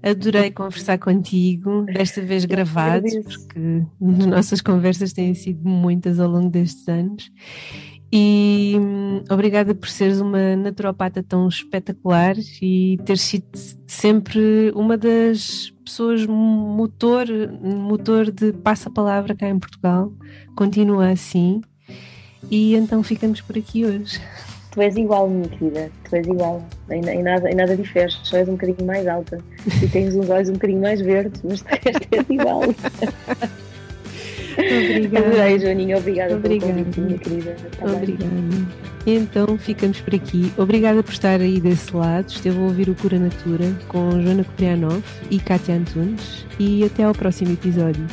Adorei 0.03 0.51
conversar 0.51 0.97
contigo, 0.97 1.83
desta 1.85 2.21
vez 2.21 2.45
gravados, 2.45 3.13
porque 3.13 3.83
as 4.19 4.25
nossas 4.25 4.61
conversas 4.61 5.11
têm 5.13 5.33
sido 5.33 5.67
muitas 5.67 6.19
ao 6.19 6.29
longo 6.29 6.49
destes 6.49 6.87
anos. 6.87 7.31
E 8.11 8.75
hum, 8.79 9.23
obrigada 9.29 9.75
por 9.75 9.89
seres 9.89 10.21
uma 10.21 10.55
naturopata 10.55 11.21
tão 11.21 11.47
espetacular 11.47 12.35
e 12.61 12.97
ter 13.05 13.17
sido 13.17 13.45
sempre 13.85 14.71
uma 14.73 14.97
das 14.97 15.73
pessoas 15.83 16.25
motor, 16.25 17.27
motor 17.61 18.31
de 18.31 18.53
passa-palavra 18.53 19.35
cá 19.35 19.49
em 19.49 19.59
Portugal. 19.59 20.11
Continua 20.55 21.09
assim. 21.09 21.61
E 22.49 22.75
então 22.75 23.03
ficamos 23.03 23.41
por 23.41 23.57
aqui 23.57 23.85
hoje. 23.85 24.21
tu 24.71 24.81
és 24.81 24.95
igual, 24.95 25.29
minha 25.29 25.49
querida. 25.49 25.91
Tu 26.09 26.15
és 26.15 26.27
igual. 26.27 26.63
Em, 26.89 27.01
em 27.09 27.23
nada, 27.23 27.49
em 27.49 27.55
nada 27.55 27.75
diferes. 27.75 28.19
Só 28.23 28.37
és 28.37 28.47
um 28.47 28.53
bocadinho 28.53 28.85
mais 28.85 29.05
alta. 29.07 29.43
E 29.83 29.87
tens 29.87 30.15
uns 30.15 30.29
olhos 30.29 30.49
um 30.49 30.53
bocadinho 30.53 30.81
mais 30.81 31.01
verdes, 31.01 31.41
mas 31.43 31.61
tu 31.61 31.67
és 32.11 32.29
igual. 32.29 32.61
Obrigada. 34.57 35.27
Adorei, 35.27 35.59
Joaninha. 35.59 35.97
Obrigada, 35.97 36.35
Obrigada. 36.35 36.73
pelo 36.73 36.85
convite, 36.85 36.99
minha 36.99 37.17
querida. 37.17 37.55
Tá 37.77 37.85
bem? 37.85 37.95
Obrigada. 37.95 38.87
Então 39.05 39.57
ficamos 39.57 40.01
por 40.01 40.13
aqui. 40.13 40.51
Obrigada 40.57 41.01
por 41.01 41.13
estar 41.13 41.39
aí 41.39 41.61
desse 41.61 41.95
lado. 41.95 42.27
Esteve 42.27 42.57
a 42.57 42.61
ouvir 42.61 42.89
o 42.89 42.95
Cura 42.95 43.17
Natura 43.17 43.71
com 43.87 44.11
Joana 44.21 44.43
Coprianov 44.43 45.01
e 45.31 45.39
Kátia 45.39 45.75
Antunes. 45.75 46.45
E 46.59 46.83
até 46.83 47.03
ao 47.03 47.13
próximo 47.13 47.53
episódio. 47.53 48.05